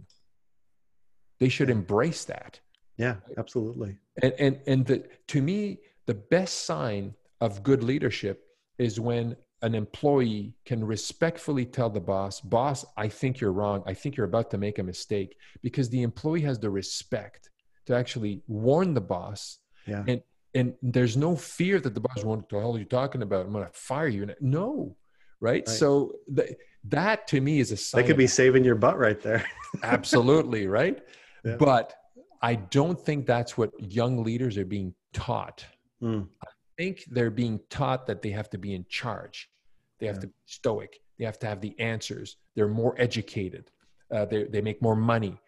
They 1.39 1.49
should 1.49 1.69
embrace 1.69 2.25
that. 2.25 2.59
Yeah, 2.97 3.15
absolutely. 3.37 3.97
And 4.21 4.33
and 4.37 4.59
and 4.67 4.85
the 4.85 5.03
to 5.29 5.41
me, 5.41 5.79
the 6.05 6.13
best 6.13 6.65
sign 6.65 7.15
of 7.39 7.63
good 7.63 7.83
leadership 7.83 8.45
is 8.77 8.99
when 8.99 9.35
an 9.63 9.75
employee 9.75 10.53
can 10.65 10.83
respectfully 10.83 11.65
tell 11.65 11.89
the 11.89 11.99
boss, 11.99 12.41
boss, 12.41 12.83
I 12.97 13.07
think 13.07 13.39
you're 13.39 13.51
wrong. 13.51 13.83
I 13.85 13.93
think 13.93 14.17
you're 14.17 14.25
about 14.25 14.49
to 14.51 14.57
make 14.57 14.79
a 14.79 14.83
mistake 14.83 15.35
because 15.61 15.89
the 15.89 16.01
employee 16.01 16.41
has 16.41 16.59
the 16.59 16.69
respect 16.69 17.49
to 17.85 17.95
actually 17.95 18.41
warn 18.47 18.93
the 18.93 19.01
boss. 19.01 19.59
Yeah. 19.87 20.03
And 20.07 20.21
and 20.53 20.73
there's 20.81 21.15
no 21.15 21.35
fear 21.35 21.79
that 21.79 21.93
the 21.93 22.01
boss, 22.01 22.23
won't, 22.23 22.41
what 22.41 22.49
the 22.49 22.59
hell 22.59 22.75
are 22.75 22.79
you 22.79 22.85
talking 22.85 23.21
about? 23.21 23.45
I'm 23.45 23.53
going 23.53 23.65
to 23.65 23.71
fire 23.73 24.07
you. 24.07 24.29
No, 24.41 24.97
right? 25.41 25.67
right. 25.67 25.67
So 25.67 26.13
th- 26.33 26.55
that 26.85 27.27
to 27.27 27.41
me 27.41 27.59
is 27.59 27.71
a 27.71 27.77
sign. 27.77 28.01
That 28.01 28.07
could 28.07 28.17
be 28.17 28.27
saving 28.27 28.63
your 28.63 28.75
butt 28.75 28.97
right 28.97 29.21
there. 29.21 29.45
absolutely, 29.83 30.67
right? 30.67 30.99
Yeah. 31.43 31.57
But 31.57 31.93
I 32.41 32.55
don't 32.55 32.99
think 32.99 33.25
that's 33.25 33.57
what 33.57 33.71
young 33.79 34.23
leaders 34.23 34.57
are 34.57 34.65
being 34.65 34.93
taught. 35.13 35.65
Mm. 36.01 36.27
I 36.43 36.47
think 36.77 37.03
they're 37.11 37.29
being 37.29 37.59
taught 37.69 38.07
that 38.07 38.21
they 38.21 38.29
have 38.29 38.49
to 38.51 38.57
be 38.57 38.73
in 38.73 38.85
charge. 38.89 39.49
They 39.99 40.07
have 40.07 40.15
yeah. 40.17 40.21
to 40.21 40.27
be 40.27 40.33
stoic. 40.45 40.99
They 41.19 41.25
have 41.25 41.37
to 41.39 41.47
have 41.47 41.61
the 41.61 41.79
answers. 41.79 42.37
They're 42.55 42.67
more 42.67 42.95
educated. 42.97 43.69
Uh, 44.11 44.25
they 44.25 44.45
they 44.45 44.61
make 44.61 44.81
more 44.81 44.95
money, 44.95 45.39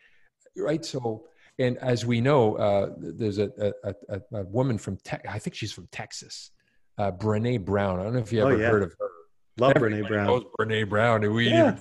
right? 0.56 0.86
So, 0.86 1.26
and 1.60 1.78
as 1.80 2.06
we 2.06 2.22
know, 2.22 2.56
uh, 2.56 2.92
there's 2.98 3.40
a, 3.40 3.52
a, 3.84 3.94
a, 4.10 4.22
a, 4.32 4.44
woman 4.44 4.78
from 4.78 4.98
Te- 4.98 5.28
I 5.28 5.40
think 5.40 5.56
she's 5.56 5.74
from 5.74 5.88
Texas, 5.92 6.52
uh, 6.98 7.12
Brene 7.12 7.66
Brown. 7.66 8.00
I 8.00 8.04
don't 8.04 8.14
know 8.14 8.20
if 8.20 8.32
you 8.32 8.42
Oh, 8.42 8.48
ever 8.48 8.58
yeah. 8.58 8.70
heard 8.70 8.84
of 8.84 8.96
her. 9.00 9.10
Love 9.58 9.74
Everybody 9.76 10.02
Brene 10.04 10.08
Brown. 10.08 10.28
knows 10.28 10.44
Brene 10.60 10.90
Brown, 10.90 11.24
and 11.24 11.34
we 11.34 11.50
Yeah. 11.50 11.78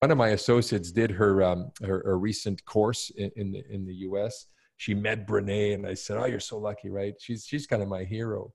one 0.00 0.10
of 0.10 0.18
my 0.18 0.28
associates 0.28 0.92
did 0.92 1.10
her 1.10 1.42
um, 1.42 1.70
her, 1.82 2.02
her 2.04 2.18
recent 2.18 2.64
course 2.64 3.10
in, 3.16 3.30
in 3.36 3.52
the 3.52 3.62
in 3.70 3.84
the 3.84 3.94
U.S. 4.08 4.46
She 4.76 4.94
met 4.94 5.26
Brene, 5.26 5.74
and 5.74 5.86
I 5.86 5.94
said, 5.94 6.16
"Oh, 6.18 6.26
you're 6.26 6.40
so 6.40 6.58
lucky, 6.58 6.88
right? 6.88 7.14
She's 7.20 7.44
she's 7.44 7.66
kind 7.66 7.82
of 7.82 7.88
my 7.88 8.04
hero." 8.04 8.52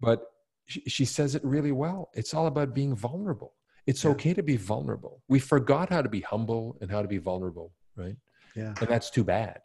But 0.00 0.22
she, 0.66 0.80
she 0.86 1.04
says 1.04 1.34
it 1.34 1.44
really 1.44 1.72
well. 1.72 2.10
It's 2.14 2.32
all 2.34 2.46
about 2.46 2.74
being 2.74 2.94
vulnerable. 2.96 3.54
It's 3.86 4.04
Yeah. 4.04 4.10
okay 4.12 4.32
to 4.34 4.42
be 4.42 4.56
vulnerable. 4.56 5.22
We 5.28 5.38
forgot 5.38 5.88
how 5.90 6.02
to 6.02 6.08
be 6.08 6.20
humble 6.20 6.76
and 6.80 6.90
how 6.90 7.02
to 7.02 7.08
be 7.08 7.18
vulnerable, 7.18 7.72
right? 7.96 8.16
Yeah. 8.54 8.74
And 8.80 8.88
that's 8.88 9.10
too 9.10 9.24
bad 9.24 9.60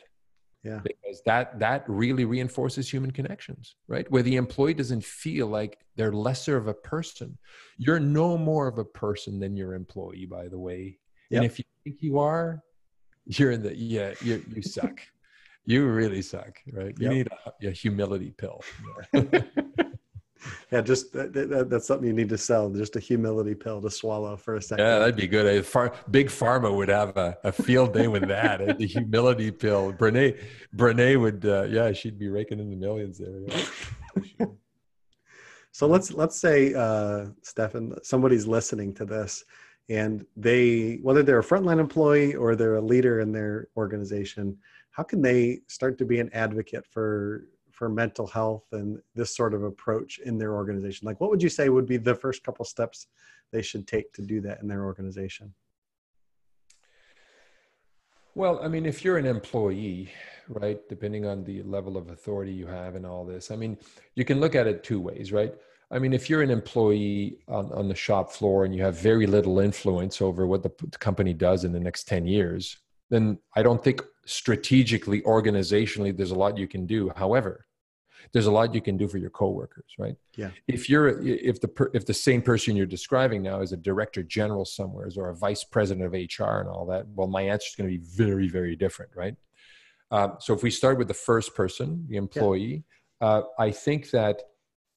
Yeah. 0.64 0.80
because 0.84 1.22
that 1.26 1.60
that 1.60 1.84
really 1.88 2.26
reinforces 2.26 2.90
human 2.90 3.12
connections 3.12 3.76
right? 3.88 4.10
Where 4.10 4.24
the 4.24 4.38
employee 4.38 4.74
doesn't 4.74 5.04
feel 5.04 5.48
like 5.48 5.78
they're 5.98 6.14
lesser 6.14 6.56
of 6.58 6.68
a 6.68 6.74
person. 6.74 7.38
You're 7.78 8.00
no 8.00 8.38
more 8.38 8.68
of 8.68 8.78
a 8.78 8.86
person 8.86 9.40
than 9.40 9.56
your 9.58 9.74
employee 9.74 10.26
by 10.26 10.48
the 10.48 10.60
way. 10.60 11.00
And 11.32 11.44
if 11.44 11.60
you 11.60 11.66
think 11.84 11.98
you 12.02 12.20
are 12.20 12.64
you're 13.26 13.52
in 13.52 13.62
the 13.64 13.76
yeah 13.76 14.14
you, 14.22 14.44
you 14.56 14.62
suck. 14.62 15.02
You 15.66 15.88
really 15.88 16.22
suck 16.22 16.60
right? 16.74 16.94
You 17.00 17.08
Yep. 17.08 17.12
need 17.12 17.30
a, 17.64 17.68
a 17.70 17.72
humility 17.72 18.32
pill 18.32 18.62
Yeah, 20.72 20.82
just 20.82 21.14
that, 21.14 21.34
that, 21.34 21.70
that's 21.70 21.86
something 21.88 22.08
you 22.08 22.14
need 22.14 22.30
to 22.30 22.38
sell. 22.38 22.70
Just 22.70 22.96
a 22.96 23.00
humility 23.00 23.54
pill 23.54 23.82
to 23.82 23.92
swallow 23.92 24.36
for 24.36 24.56
a 24.56 24.62
second. 24.62 24.86
yeah 24.86 25.00
that'd 25.00 25.16
be 25.16 25.28
good 25.28 25.46
A 25.46 25.64
far, 25.64 25.94
big 26.10 26.28
pharma 26.28 26.76
would 26.76 26.90
have 26.90 27.16
a, 27.18 27.38
a 27.44 27.52
field 27.52 27.94
day 27.94 28.08
with 28.08 28.28
that 28.28 28.78
the 28.78 28.88
humility 28.88 29.52
pill 29.52 29.94
brene 29.94 30.38
brene 30.76 31.20
would 31.22 31.46
uh, 31.46 31.64
yeah 31.64 31.92
she'd 31.92 32.18
be 32.18 32.30
raking 32.30 32.60
in 32.60 32.70
the 32.70 32.76
millions 32.76 33.20
there 33.20 33.42
yeah. 34.40 34.46
So 35.74 35.88
let's 35.88 36.14
let's 36.14 36.40
say, 36.40 36.76
uh, 36.76 37.30
Stéphane, 37.44 37.98
somebody's 38.06 38.46
listening 38.46 38.94
to 38.94 39.06
this, 39.06 39.44
and 39.90 40.24
they 40.38 41.00
whether 41.02 41.24
they're 41.24 41.40
a 41.40 41.44
frontline 41.44 41.80
employee 41.80 42.36
or 42.36 42.56
they're 42.56 42.76
a 42.76 42.82
leader 42.82 43.22
in 43.22 43.32
their 43.32 43.70
organization, 43.76 44.56
how 44.92 45.02
can 45.02 45.20
they 45.24 45.62
start 45.68 45.98
to 45.98 46.06
be 46.06 46.20
an 46.20 46.30
advocate 46.34 46.86
for 46.86 47.48
for 47.74 47.90
mental 47.90 48.28
health 48.28 48.66
and 48.72 49.02
this 49.16 49.36
sort 49.36 49.54
of 49.54 49.64
approach 49.64 50.20
in 50.20 50.38
their 50.38 50.54
organization? 50.54 51.06
Like, 51.06 51.20
what 51.20 51.30
would 51.30 51.42
you 51.42 51.50
say 51.50 51.70
would 51.70 51.88
be 51.88 51.98
the 51.98 52.16
first 52.16 52.44
couple 52.44 52.64
steps 52.64 53.08
they 53.52 53.62
should 53.62 53.88
take 53.88 54.14
to 54.14 54.22
do 54.22 54.40
that 54.42 54.62
in 54.62 54.68
their 54.68 54.86
organization? 54.86 55.54
Well, 58.36 58.60
I 58.64 58.68
mean, 58.68 58.86
if 58.86 59.04
you're 59.04 59.18
an 59.18 59.26
employee, 59.26 60.12
right, 60.48 60.80
depending 60.88 61.26
on 61.26 61.44
the 61.44 61.62
level 61.64 61.98
of 61.98 62.10
authority 62.10 62.52
you 62.52 62.66
have 62.68 62.96
and 62.96 63.06
all 63.06 63.26
this, 63.26 63.52
I 63.52 63.56
mean, 63.56 63.78
you 64.16 64.26
can 64.26 64.40
look 64.40 64.56
at 64.56 64.66
it 64.66 64.84
two 64.84 65.00
ways, 65.00 65.32
right? 65.32 65.54
I 65.92 66.00
mean, 66.00 66.14
if 66.14 66.30
you're 66.30 66.42
an 66.42 66.50
employee 66.50 67.38
on, 67.48 67.72
on 67.72 67.88
the 67.88 67.96
shop 67.96 68.32
floor 68.32 68.66
and 68.66 68.74
you 68.76 68.82
have 68.82 68.98
very 68.98 69.28
little 69.28 69.60
influence 69.60 70.22
over 70.22 70.48
what 70.48 70.64
the, 70.64 70.72
the 70.90 70.98
company 70.98 71.34
does 71.34 71.64
in 71.64 71.72
the 71.72 71.80
next 71.80 72.08
10 72.08 72.26
years, 72.26 72.78
then 73.12 73.38
I 73.56 73.62
don't 73.62 73.84
think 73.84 74.02
strategically, 74.26 75.22
organizationally, 75.22 76.16
there's 76.16 76.32
a 76.32 76.36
lot 76.36 76.58
you 76.58 76.68
can 76.68 76.86
do. 76.86 77.12
However, 77.16 77.66
there's 78.32 78.46
a 78.46 78.52
lot 78.52 78.74
you 78.74 78.82
can 78.82 78.98
do 78.98 79.08
for 79.08 79.18
your 79.18 79.30
coworkers, 79.30 79.92
right? 80.00 80.16
Yeah. 80.36 80.52
If 80.68 80.90
you're 80.90 81.20
if 81.26 81.60
the 81.60 81.68
per, 81.68 81.92
if 81.94 82.06
the 82.06 82.14
same 82.14 82.42
person 82.42 82.76
you're 82.76 82.86
describing 82.86 83.44
now 83.44 83.62
is 83.62 83.74
a 83.74 83.78
director 83.78 84.24
general 84.24 84.66
somewhere 84.66 85.10
or 85.18 85.30
a 85.30 85.36
vice 85.36 85.64
president 85.64 86.06
of 86.06 86.14
HR 86.14 86.60
and 86.60 86.70
all 86.70 86.86
that, 86.88 87.06
well, 87.16 87.28
my 87.28 87.42
answer 87.42 87.68
is 87.68 87.76
going 87.76 87.90
to 87.90 87.98
be 87.98 88.04
very 88.04 88.48
very 88.48 88.76
different, 88.76 89.12
right? 89.16 89.36
Um, 90.12 90.38
so 90.40 90.54
if 90.54 90.64
we 90.64 90.70
start 90.70 90.98
with 90.98 91.08
the 91.08 91.14
first 91.14 91.56
person, 91.56 92.06
the 92.08 92.18
employee, 92.18 92.84
uh, 93.20 93.42
I 93.58 93.72
think 93.72 94.12
that 94.12 94.42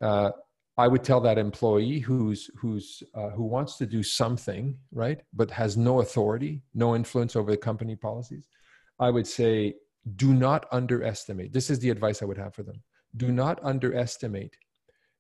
uh, 0.01 0.31
I 0.79 0.89
would 0.89 1.03
tell 1.03 1.21
that 1.23 1.39
employee 1.39 2.01
who's 2.01 2.51
who's 2.57 3.03
uh, 3.15 3.31
who 3.31 3.45
wants 3.45 3.77
to 3.79 3.87
do 3.87 4.03
something, 4.03 4.77
right, 4.93 5.21
but 5.33 5.51
has 5.51 5.77
no 5.77 6.01
authority, 6.01 6.63
no 6.75 6.95
influence 6.95 7.35
over 7.35 7.51
the 7.51 7.57
company 7.57 7.97
policies. 7.97 8.49
I 8.99 9.11
would 9.11 9.27
say, 9.27 9.75
do 10.17 10.33
not 10.33 10.67
underestimate. 10.73 11.53
This 11.53 11.71
is 11.71 11.79
the 11.79 11.91
advice 11.91 12.23
I 12.23 12.27
would 12.27 12.39
have 12.39 12.55
for 12.55 12.63
them 12.63 12.83
do 13.17 13.33
not 13.33 13.59
underestimate 13.63 14.57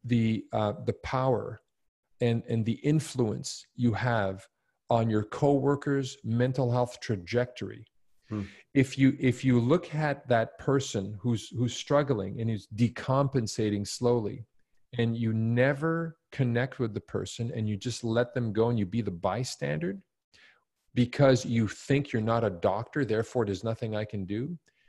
the 0.04 0.44
uh, 0.52 0.74
the 0.84 0.92
power 0.92 1.60
and 2.20 2.42
and 2.48 2.64
the 2.64 2.78
influence 2.82 3.66
you 3.74 3.92
have 3.92 4.46
on 4.90 5.10
your 5.10 5.24
coworkers 5.24 6.16
mental 6.24 6.70
health 6.70 6.98
trajectory 7.00 7.86
Hmm. 8.28 8.42
if 8.74 8.98
you 8.98 9.16
if 9.20 9.44
you 9.44 9.60
look 9.60 9.94
at 9.94 10.26
that 10.26 10.58
person 10.58 11.16
who's 11.20 11.48
who's 11.50 11.76
struggling 11.76 12.40
and 12.40 12.50
is 12.50 12.66
decompensating 12.74 13.86
slowly 13.86 14.44
and 14.98 15.16
you 15.16 15.32
never 15.32 16.16
connect 16.32 16.80
with 16.80 16.92
the 16.92 17.00
person 17.00 17.52
and 17.54 17.68
you 17.68 17.76
just 17.76 18.02
let 18.02 18.34
them 18.34 18.52
go 18.52 18.68
and 18.68 18.80
you 18.80 18.84
be 18.84 19.00
the 19.00 19.12
bystander 19.12 19.96
because 20.96 21.44
you 21.44 21.68
think 21.68 22.10
you're 22.10 22.30
not 22.34 22.42
a 22.42 22.50
doctor 22.50 23.04
therefore 23.04 23.44
there's 23.44 23.62
nothing 23.72 23.94
i 23.94 24.04
can 24.04 24.24
do 24.24 24.42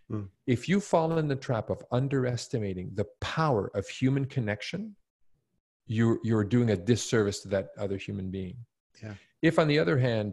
Hmm. 0.10 0.28
if 0.56 0.70
you 0.70 0.80
fall 0.80 1.18
in 1.18 1.28
the 1.28 1.36
trap 1.48 1.70
of 1.70 1.80
underestimating 1.92 2.92
the 3.00 3.08
power 3.20 3.70
of 3.80 3.84
human 3.90 4.24
connection 4.36 4.96
you're 5.86 6.20
you're 6.28 6.46
doing 6.56 6.70
a 6.70 6.78
disservice 6.78 7.40
to 7.42 7.50
that 7.50 7.66
other 7.78 7.98
human 7.98 8.32
being 8.32 8.56
Yeah. 9.04 9.16
if 9.42 9.60
on 9.60 9.68
the 9.68 9.78
other 9.84 9.98
hand 10.08 10.30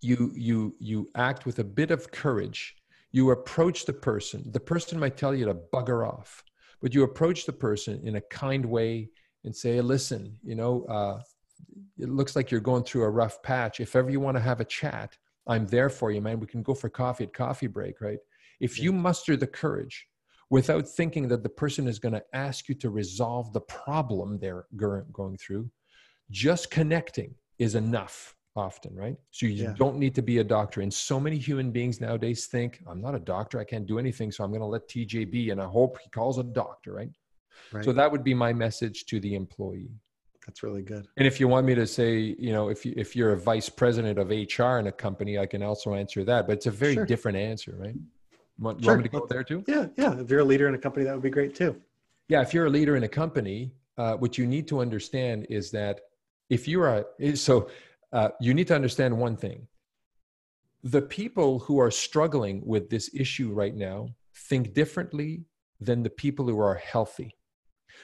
you 0.00 0.32
you 0.48 0.74
you 0.90 0.98
act 1.28 1.44
with 1.46 1.58
a 1.58 1.68
bit 1.80 1.90
of 1.96 2.10
courage 2.10 2.60
you 3.18 3.30
approach 3.38 3.78
the 3.90 3.92
person 4.08 4.38
the 4.56 4.64
person 4.72 4.98
might 4.98 5.16
tell 5.22 5.34
you 5.38 5.44
to 5.50 5.54
bugger 5.74 6.00
off 6.12 6.42
but 6.80 6.94
you 6.94 7.02
approach 7.02 7.44
the 7.44 7.52
person 7.66 8.00
in 8.08 8.14
a 8.16 8.24
kind 8.42 8.64
way 8.64 8.92
and 9.44 9.54
say 9.54 9.72
listen 9.82 10.22
you 10.50 10.54
know 10.60 10.72
uh, 10.96 11.20
it 11.98 12.08
looks 12.08 12.34
like 12.36 12.50
you're 12.50 12.60
going 12.60 12.84
through 12.84 13.04
a 13.04 13.10
rough 13.10 13.42
patch. 13.42 13.80
If 13.80 13.94
ever 13.96 14.10
you 14.10 14.20
want 14.20 14.36
to 14.36 14.42
have 14.42 14.60
a 14.60 14.64
chat 14.64 15.16
i'm 15.48 15.66
there 15.66 15.90
for 15.90 16.10
you 16.12 16.20
man. 16.20 16.38
We 16.40 16.46
can 16.46 16.62
go 16.62 16.74
for 16.74 16.88
coffee 16.88 17.24
at 17.24 17.32
coffee 17.32 17.66
break 17.66 18.00
right? 18.00 18.18
If 18.60 18.78
you 18.78 18.92
muster 18.92 19.36
the 19.36 19.46
courage 19.46 20.06
without 20.50 20.86
thinking 20.86 21.26
that 21.28 21.42
the 21.42 21.48
person 21.48 21.88
is 21.88 21.98
going 21.98 22.12
to 22.14 22.22
ask 22.32 22.68
you 22.68 22.74
to 22.76 22.90
resolve 22.90 23.52
the 23.52 23.60
problem 23.62 24.38
they're 24.38 24.66
going 24.76 25.36
through 25.38 25.70
just 26.30 26.70
connecting 26.70 27.34
is 27.58 27.74
enough 27.74 28.36
often 28.54 28.94
right? 28.94 29.16
So 29.30 29.46
you 29.46 29.64
Yeah. 29.64 29.74
don't 29.76 29.96
need 29.98 30.14
to 30.14 30.22
be 30.22 30.38
a 30.38 30.44
doctor. 30.44 30.80
And 30.82 30.92
so 30.92 31.18
many 31.18 31.38
human 31.38 31.70
beings 31.72 32.00
nowadays 32.00 32.46
think 32.46 32.80
i'm 32.86 33.00
not 33.00 33.14
a 33.14 33.20
doctor. 33.20 33.58
I 33.58 33.64
can't 33.64 33.86
do 33.86 33.98
anything 33.98 34.30
so 34.30 34.44
i'm 34.44 34.50
going 34.50 34.60
to 34.60 34.66
let 34.66 34.88
tj 34.88 35.30
be 35.30 35.50
and 35.50 35.60
i 35.60 35.66
hope 35.66 35.98
he 36.04 36.08
calls 36.10 36.38
a 36.38 36.44
doctor 36.44 36.92
right? 36.92 37.10
Right. 37.72 37.84
so 37.84 37.92
that 37.92 38.10
would 38.12 38.22
be 38.22 38.34
my 38.34 38.52
message 38.52 39.06
to 39.06 39.18
the 39.18 39.34
employee 39.34 39.90
That's 40.46 40.62
really 40.62 40.82
good. 40.82 41.06
and 41.16 41.26
if 41.26 41.38
you 41.38 41.46
want 41.48 41.66
me 41.66 41.74
to 41.74 41.86
say, 41.86 42.18
you 42.38 42.52
know, 42.52 42.68
if 42.68 42.84
you, 42.84 42.92
if 42.96 43.14
you're 43.14 43.32
a 43.32 43.38
vice 43.38 43.68
president 43.68 44.18
of 44.18 44.28
HR 44.30 44.78
in 44.78 44.86
a 44.88 44.92
company, 44.92 45.38
I 45.38 45.46
can 45.46 45.62
also 45.62 45.94
answer 45.94 46.24
that. 46.24 46.46
But 46.46 46.54
it's 46.54 46.66
a 46.66 46.70
very 46.70 46.94
Sure. 46.94 47.06
different 47.06 47.38
answer, 47.38 47.76
right? 47.78 47.94
Want, 48.58 48.78
you 48.80 48.84
Sure. 48.84 48.94
want 48.94 49.04
me 49.04 49.08
to 49.08 49.20
go 49.20 49.26
there 49.26 49.44
too? 49.44 49.64
Yeah, 49.68 49.86
yeah. 49.96 50.18
If 50.20 50.30
you're 50.30 50.40
a 50.40 50.44
leader 50.44 50.68
in 50.68 50.74
a 50.74 50.78
company, 50.78 51.04
that 51.04 51.14
would 51.14 51.22
be 51.22 51.30
great 51.30 51.54
too. 51.54 51.80
Yeah, 52.28 52.42
if 52.42 52.52
you're 52.52 52.66
a 52.66 52.70
leader 52.70 52.96
in 52.96 53.04
a 53.04 53.08
company, 53.08 53.72
uh, 53.98 54.16
what 54.16 54.36
you 54.38 54.46
need 54.46 54.66
to 54.68 54.80
understand 54.80 55.46
is 55.48 55.70
that 55.70 56.00
if 56.50 56.66
you 56.66 56.82
are 56.82 57.06
so, 57.34 57.68
uh, 58.12 58.30
you 58.40 58.52
need 58.52 58.66
to 58.68 58.74
understand 58.74 59.16
one 59.16 59.36
thing: 59.36 59.66
the 60.82 61.02
people 61.02 61.60
who 61.60 61.78
are 61.78 61.90
struggling 61.90 62.66
with 62.66 62.90
this 62.90 63.10
issue 63.14 63.52
right 63.52 63.74
now 63.74 64.08
think 64.34 64.74
differently 64.74 65.44
than 65.80 66.02
the 66.02 66.10
people 66.10 66.46
who 66.46 66.58
are 66.60 66.74
healthy. 66.74 67.36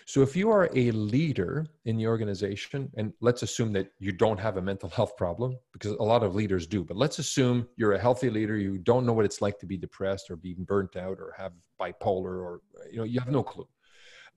So 0.06 0.22
if 0.22 0.36
you 0.36 0.50
are 0.50 0.70
a 0.74 0.90
leader 0.92 1.66
in 1.84 1.96
the 1.96 2.06
organization, 2.06 2.90
and 2.96 3.12
let's 3.20 3.42
assume 3.42 3.72
that 3.72 3.90
you 3.98 4.12
don't 4.12 4.38
have 4.38 4.56
a 4.56 4.62
mental 4.62 4.88
health 4.98 5.16
problem, 5.16 5.56
because 5.72 5.92
a 5.92 6.02
lot 6.02 6.22
of 6.22 6.34
leaders 6.34 6.66
do, 6.66 6.84
but 6.84 6.96
let's 6.96 7.18
assume 7.18 7.68
you're 7.76 7.92
a 7.92 7.98
healthy 7.98 8.30
leader, 8.30 8.56
you 8.56 8.78
don't 8.78 9.06
know 9.06 9.12
what 9.12 9.24
it's 9.24 9.40
like 9.40 9.58
to 9.60 9.66
be 9.66 9.76
depressed 9.76 10.30
or 10.30 10.36
being 10.36 10.64
burnt 10.64 10.96
out 10.96 11.18
or 11.18 11.34
have 11.36 11.52
bipolar 11.80 12.42
or 12.42 12.60
you 12.90 12.98
know 12.98 13.04
you 13.04 13.20
have 13.20 13.30
no 13.30 13.42
clue. 13.42 13.68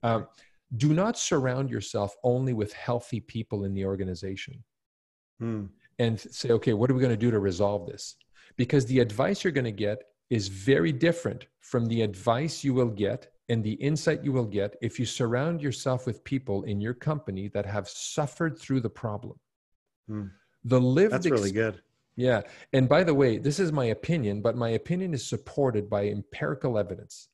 Um, 0.02 0.26
do 0.76 0.94
not 0.94 1.18
surround 1.18 1.70
yourself 1.70 2.14
only 2.24 2.54
with 2.54 2.72
healthy 2.72 3.20
people 3.20 3.64
in 3.64 3.74
the 3.74 3.84
organization 3.84 4.62
Hmm. 5.38 5.64
and 5.98 6.20
say, 6.20 6.50
okay, 6.50 6.72
what 6.72 6.88
are 6.88 6.94
we 6.94 7.00
going 7.00 7.10
to 7.10 7.16
do 7.16 7.32
to 7.32 7.40
resolve 7.40 7.86
this? 7.86 8.14
Because 8.56 8.86
the 8.86 9.00
advice 9.00 9.42
you're 9.42 9.52
going 9.52 9.64
to 9.64 9.72
get 9.72 10.04
is 10.30 10.46
very 10.46 10.92
different 10.92 11.46
from 11.58 11.86
the 11.86 12.02
advice 12.02 12.62
you 12.62 12.72
will 12.72 12.90
get 12.90 13.31
and 13.48 13.62
the 13.62 13.72
insight 13.74 14.24
you 14.24 14.32
will 14.32 14.46
get 14.46 14.76
if 14.80 14.98
you 14.98 15.06
surround 15.06 15.60
yourself 15.60 16.06
with 16.06 16.24
people 16.24 16.62
in 16.64 16.80
your 16.80 16.94
company 16.94 17.48
that 17.48 17.66
have 17.66 17.88
suffered 17.88 18.58
through 18.58 18.80
the 18.80 18.90
problem. 18.90 19.38
Hmm. 20.08 20.26
The 20.64 20.80
lived 20.80 21.12
That's 21.12 21.28
really 21.28 21.52
good. 21.52 21.80
yeah. 22.16 22.42
And 22.72 22.88
by 22.88 23.02
the 23.02 23.14
way, 23.14 23.38
this 23.38 23.58
is 23.58 23.72
my 23.72 23.86
opinion, 23.86 24.40
but 24.42 24.56
my 24.56 24.70
opinion 24.70 25.12
is 25.12 25.26
supported 25.26 25.90
by 25.90 26.08
empirical 26.08 26.78
evidence. 26.78 27.28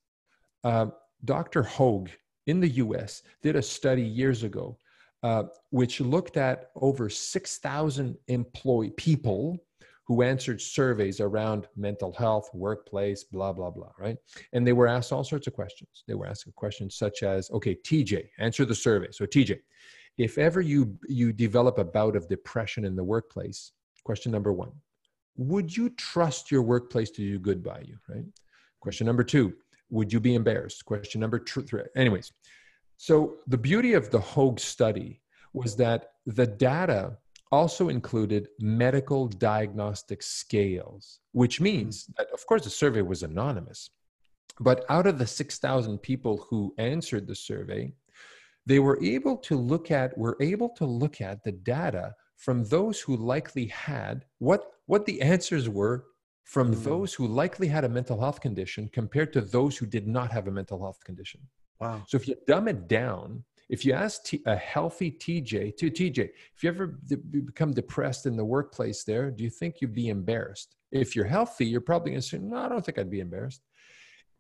Um, 0.65 0.93
Dr. 1.25 1.63
Hoge 1.63 2.19
in 2.47 2.61
the 2.61 2.69
US 2.69 3.23
did 3.43 3.57
a 3.57 3.63
study 3.63 4.03
years 4.03 4.43
ago 4.43 4.79
uh, 5.23 5.45
which 5.71 6.01
looked 6.01 6.37
at 6.37 6.71
over 6.77 7.09
6,000 7.09 8.17
employee 8.29 8.91
people 8.91 9.59
who 10.09 10.23
answered 10.23 10.59
surveys 10.59 11.21
around 11.21 11.69
mental 11.77 12.15
health, 12.15 12.49
workplace, 12.55 13.25
blah, 13.25 13.53
blah, 13.53 13.71
blah, 13.71 13.91
right? 13.99 14.17
And 14.55 14.67
they 14.67 14.73
were 14.73 14.89
asked 14.89 15.13
all 15.13 15.23
sorts 15.23 15.47
of 15.47 15.53
questions. 15.53 16.03
They 16.09 16.15
were 16.15 16.27
asked 16.27 16.49
questions 16.57 16.97
such 16.97 17.23
as, 17.23 17.51
okay, 17.51 17.75
TJ, 17.75 18.27
answer 18.39 18.65
the 18.65 18.75
survey. 18.75 19.09
So, 19.11 19.27
TJ, 19.27 19.59
if 20.17 20.39
ever 20.39 20.63
you, 20.63 20.99
you 21.09 21.35
develop 21.35 21.77
a 21.77 21.85
bout 21.85 22.17
of 22.17 22.27
depression 22.27 22.87
in 22.87 22.97
the 22.97 23.05
workplace, 23.05 23.73
question 24.03 24.33
number 24.33 24.51
one, 24.51 24.73
would 25.37 25.77
you 25.77 25.91
trust 25.91 26.51
your 26.51 26.63
workplace 26.63 27.11
to 27.11 27.23
do 27.23 27.39
good 27.39 27.63
by 27.63 27.83
you, 27.85 27.99
right? 28.09 28.25
Question 28.81 29.07
number 29.07 29.23
two, 29.23 29.53
would 29.91 30.11
you 30.11 30.21
be 30.21 30.35
embarrassed? 30.35 30.87
Question 30.87 31.21
number 31.21 31.39
three. 31.39 31.83
Anyways, 31.95 32.33
so 32.97 33.37
the 33.47 33.59
beauty 33.59 33.93
of 33.93 34.11
the 34.11 34.21
Hoge 34.21 34.61
study 34.61 35.21
was 35.53 35.77
that 35.77 36.13
the 36.25 36.47
data 36.47 37.19
also 37.51 37.89
included 37.89 38.49
medical 38.61 39.27
diagnostic 39.27 40.23
scales, 40.23 41.21
which 41.33 41.61
means 41.61 42.07
that, 42.17 42.29
of 42.33 42.45
course, 42.47 42.65
the 42.65 42.71
survey 42.71 43.03
was 43.03 43.23
anonymous. 43.23 43.91
But 44.61 44.85
out 44.89 45.07
of 45.07 45.19
the 45.19 45.27
6,000 45.27 45.99
people 45.99 46.47
who 46.49 46.75
answered 46.79 47.27
the 47.27 47.35
survey, 47.35 47.93
they 48.67 48.81
were 48.81 49.03
able 49.03 49.37
to 49.39 49.57
look 49.57 49.91
at 49.91 50.17
were 50.19 50.37
able 50.41 50.69
to 50.71 50.85
look 50.85 51.21
at 51.21 51.43
the 51.43 51.53
data 51.53 52.15
from 52.37 52.65
those 52.65 53.01
who 53.01 53.17
likely 53.17 53.67
had 53.67 54.25
what 54.39 54.73
what 54.87 55.07
the 55.07 55.21
answers 55.23 55.69
were 55.69 56.05
from 56.45 56.75
mm. 56.75 56.85
those 56.85 57.13
who 57.15 57.27
likely 57.27 57.67
had 57.69 57.85
a 57.85 57.89
mental 57.89 58.19
health 58.19 58.41
condition 58.41 58.89
compared 58.93 59.33
to 59.33 59.41
those 59.41 59.77
who 59.77 59.87
did 59.87 60.07
not 60.07 60.31
have 60.31 60.49
a 60.49 60.51
mental 60.51 60.81
health 60.81 60.99
condition. 61.05 61.41
Wow. 61.81 62.03
So 62.07 62.17
if 62.17 62.27
you 62.27 62.35
dumb 62.47 62.69
it 62.69 62.89
down, 62.89 63.45
if 63.69 63.85
you 63.85 63.93
ask 63.93 64.25
T, 64.25 64.43
a 64.47 64.57
healthy 64.57 65.11
TJ, 65.11 65.77
to 65.77 65.91
TJ, 65.91 66.19
if 66.55 66.63
you 66.63 66.69
ever 66.69 66.99
become 67.31 67.73
depressed 67.73 68.27
in 68.27 68.37
the 68.37 68.45
workplace 68.45 69.05
there, 69.05 69.31
do 69.31 69.45
you 69.45 69.51
think 69.51 69.81
you'd 69.81 69.95
be 69.95 70.09
embarrassed? 70.09 70.77
If 70.91 71.15
you're 71.15 71.27
healthy, 71.27 71.67
you're 71.67 71.83
probably 71.83 72.13
going 72.13 72.23
to 72.23 72.27
say, 72.27 72.39
no, 72.39 72.57
I 72.57 72.69
don't 72.69 72.85
think 72.85 72.99
I'd 72.99 73.11
be 73.11 73.21
embarrassed. 73.21 73.63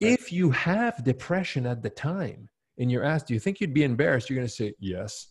Right. 0.00 0.12
If 0.12 0.32
you 0.32 0.50
have 0.50 1.04
depression 1.04 1.66
at 1.66 1.82
the 1.82 1.90
time 1.90 2.48
and 2.78 2.90
you're 2.90 3.04
asked, 3.04 3.26
do 3.26 3.34
you 3.34 3.40
think 3.40 3.60
you'd 3.60 3.74
be 3.74 3.84
embarrassed? 3.84 4.30
You're 4.30 4.38
going 4.38 4.48
to 4.48 4.54
say, 4.54 4.72
yes. 4.78 5.28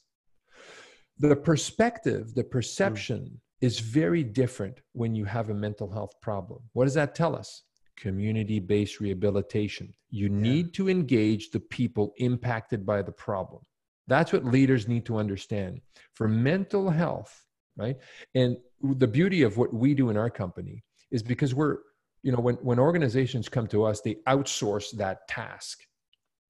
The 1.17 1.35
perspective, 1.35 2.35
the 2.35 2.43
perception 2.43 3.19
mm. 3.21 3.37
is 3.61 3.79
very 3.79 4.23
different 4.23 4.81
when 4.93 5.15
you 5.15 5.25
have 5.25 5.49
a 5.49 5.55
mental 5.55 5.91
health 5.91 6.13
problem. 6.21 6.59
What 6.73 6.85
does 6.85 6.93
that 6.93 7.15
tell 7.15 7.35
us? 7.35 7.63
community 7.97 8.59
based 8.59 8.99
rehabilitation. 8.99 9.93
You 10.09 10.27
yeah. 10.27 10.39
need 10.39 10.73
to 10.75 10.87
engage 10.87 11.49
the 11.49 11.59
people 11.59 12.13
impacted 12.17 12.85
by 12.85 13.01
the 13.01 13.11
problem. 13.11 13.63
That's 14.07 14.31
what 14.31 14.45
leaders 14.45 14.87
need 14.87 15.05
to 15.05 15.17
understand. 15.17 15.81
For 16.13 16.27
mental 16.27 16.89
health, 16.89 17.45
right? 17.75 17.97
And 18.35 18.57
the 18.81 19.07
beauty 19.07 19.43
of 19.43 19.57
what 19.57 19.73
we 19.73 19.93
do 19.93 20.09
in 20.09 20.17
our 20.17 20.29
company 20.29 20.83
is 21.11 21.21
because 21.21 21.53
we're, 21.53 21.77
you 22.23 22.31
know, 22.31 22.39
when, 22.39 22.55
when 22.55 22.79
organizations 22.79 23.49
come 23.49 23.67
to 23.67 23.83
us, 23.83 24.01
they 24.01 24.15
outsource 24.27 24.91
that 24.97 25.27
task. 25.27 25.79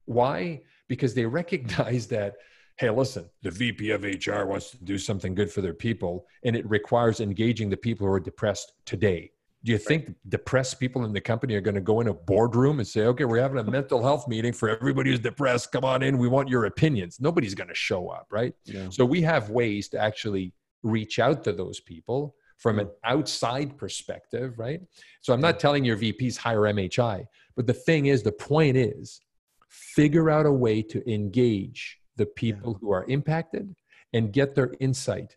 Why? 0.05 0.61
Because 0.87 1.13
they 1.13 1.25
recognize 1.25 2.07
that, 2.15 2.35
hey, 2.77 2.89
listen, 2.89 3.29
the 3.41 3.51
VP 3.51 3.91
of 3.91 4.03
HR 4.03 4.45
wants 4.45 4.71
to 4.71 4.83
do 4.83 4.97
something 4.97 5.33
good 5.33 5.51
for 5.51 5.61
their 5.61 5.73
people, 5.73 6.25
and 6.43 6.55
it 6.55 6.69
requires 6.69 7.19
engaging 7.19 7.69
the 7.69 7.77
people 7.77 8.07
who 8.07 8.13
are 8.13 8.19
depressed 8.19 8.73
today 8.85 9.31
do 9.63 9.71
you 9.71 9.77
think 9.77 10.13
depressed 10.29 10.79
people 10.79 11.03
in 11.03 11.13
the 11.13 11.21
company 11.21 11.55
are 11.55 11.61
going 11.61 11.75
to 11.75 11.81
go 11.81 11.99
in 11.99 12.07
a 12.07 12.13
boardroom 12.13 12.79
and 12.79 12.87
say, 12.87 13.01
okay, 13.01 13.25
we're 13.25 13.41
having 13.41 13.57
a 13.57 13.63
mental 13.63 14.03
health 14.03 14.27
meeting 14.27 14.53
for 14.53 14.69
everybody 14.69 15.09
who's 15.09 15.19
depressed. 15.19 15.71
Come 15.71 15.83
on 15.83 16.03
in. 16.03 16.17
We 16.17 16.27
want 16.27 16.47
your 16.47 16.65
opinions. 16.65 17.19
Nobody's 17.19 17.55
going 17.55 17.67
to 17.67 17.75
show 17.75 18.09
up, 18.09 18.27
right? 18.31 18.53
Yeah. 18.65 18.87
So 18.89 19.03
we 19.03 19.21
have 19.23 19.49
ways 19.49 19.89
to 19.89 19.99
actually 19.99 20.53
reach 20.83 21.19
out 21.19 21.43
to 21.45 21.53
those 21.53 21.79
people 21.79 22.35
from 22.57 22.79
an 22.79 22.89
outside 23.03 23.77
perspective, 23.77 24.57
right? 24.57 24.81
So 25.21 25.33
I'm 25.33 25.41
not 25.41 25.59
telling 25.59 25.83
your 25.83 25.97
VPs 25.97 26.37
hire 26.37 26.61
MHI, 26.61 27.25
but 27.55 27.67
the 27.67 27.73
thing 27.73 28.07
is, 28.07 28.23
the 28.23 28.31
point 28.31 28.77
is, 28.77 29.21
figure 29.69 30.29
out 30.29 30.45
a 30.45 30.51
way 30.51 30.81
to 30.81 31.11
engage 31.11 31.99
the 32.15 32.25
people 32.25 32.71
yeah. 32.71 32.77
who 32.81 32.91
are 32.91 33.05
impacted 33.05 33.75
and 34.13 34.31
get 34.31 34.55
their 34.55 34.73
insight 34.79 35.35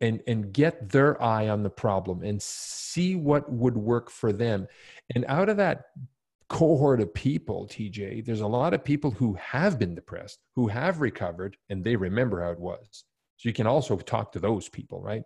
and 0.00 0.22
and 0.26 0.52
get 0.52 0.88
their 0.90 1.20
eye 1.22 1.48
on 1.48 1.62
the 1.62 1.70
problem 1.70 2.22
and 2.22 2.40
see 2.40 3.16
what 3.16 3.50
would 3.50 3.76
work 3.76 4.10
for 4.10 4.32
them. 4.32 4.66
And 5.14 5.24
out 5.28 5.48
of 5.48 5.56
that 5.56 5.86
cohort 6.48 6.98
of 6.98 7.12
people 7.12 7.66
tj 7.66 8.24
there's 8.24 8.40
a 8.40 8.46
lot 8.46 8.72
of 8.72 8.82
people 8.82 9.10
who 9.10 9.34
have 9.34 9.78
been 9.78 9.94
depressed 9.94 10.38
who 10.56 10.66
have 10.66 11.02
recovered 11.02 11.58
and 11.68 11.84
they 11.84 11.96
remember 11.96 12.42
how 12.42 12.50
it 12.50 12.60
was. 12.60 13.04
So 13.36 13.48
you 13.48 13.52
can 13.52 13.66
also 13.66 13.96
talk 13.96 14.32
to 14.32 14.40
those 14.40 14.68
people 14.68 15.00
right? 15.02 15.22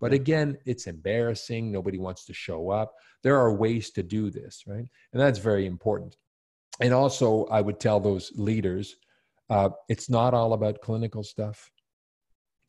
But 0.00 0.12
again 0.12 0.58
it's 0.64 0.86
embarrassing. 0.86 1.70
Nobody 1.70 1.98
wants 1.98 2.24
to 2.26 2.34
show 2.34 2.70
up. 2.70 2.94
There 3.22 3.38
are 3.38 3.54
ways 3.54 3.90
to 3.92 4.02
do 4.02 4.30
this 4.30 4.64
right? 4.66 4.86
And 5.12 5.22
that's 5.22 5.38
very 5.38 5.66
important. 5.66 6.16
And 6.80 6.92
also 6.92 7.46
i 7.46 7.60
would 7.60 7.78
tell 7.78 8.00
those 8.00 8.32
leaders 8.34 8.96
uh, 9.50 9.68
it's 9.90 10.08
not 10.08 10.32
all 10.32 10.54
about 10.54 10.80
clinical 10.80 11.22
stuff 11.22 11.70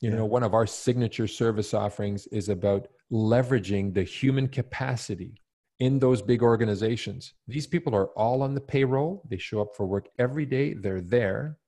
you 0.00 0.10
yeah. 0.10 0.16
know, 0.16 0.24
one 0.24 0.42
of 0.42 0.54
our 0.54 0.66
signature 0.66 1.26
service 1.26 1.74
offerings 1.74 2.26
is 2.28 2.48
about 2.48 2.88
leveraging 3.10 3.94
the 3.94 4.02
human 4.02 4.48
capacity 4.48 5.40
in 5.78 5.98
those 5.98 6.22
big 6.22 6.42
organizations. 6.42 7.34
These 7.46 7.66
people 7.66 7.94
are 7.94 8.06
all 8.08 8.42
on 8.42 8.54
the 8.54 8.60
payroll. 8.60 9.22
They 9.28 9.38
show 9.38 9.60
up 9.60 9.76
for 9.76 9.86
work 9.86 10.08
every 10.18 10.46
day. 10.46 10.74
They're 10.74 11.00
there. 11.00 11.58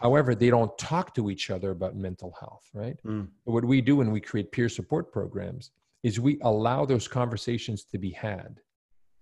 However, 0.00 0.34
they 0.34 0.50
don't 0.50 0.76
talk 0.78 1.14
to 1.14 1.30
each 1.30 1.50
other 1.50 1.70
about 1.70 1.94
mental 1.94 2.34
health, 2.40 2.68
right? 2.72 2.96
Mm. 3.04 3.28
What 3.44 3.64
we 3.64 3.80
do 3.80 3.96
when 3.96 4.10
we 4.10 4.20
create 4.20 4.50
peer 4.50 4.68
support 4.68 5.12
programs 5.12 5.72
is 6.02 6.18
we 6.18 6.38
allow 6.42 6.86
those 6.86 7.06
conversations 7.06 7.84
to 7.84 7.98
be 7.98 8.10
had, 8.10 8.60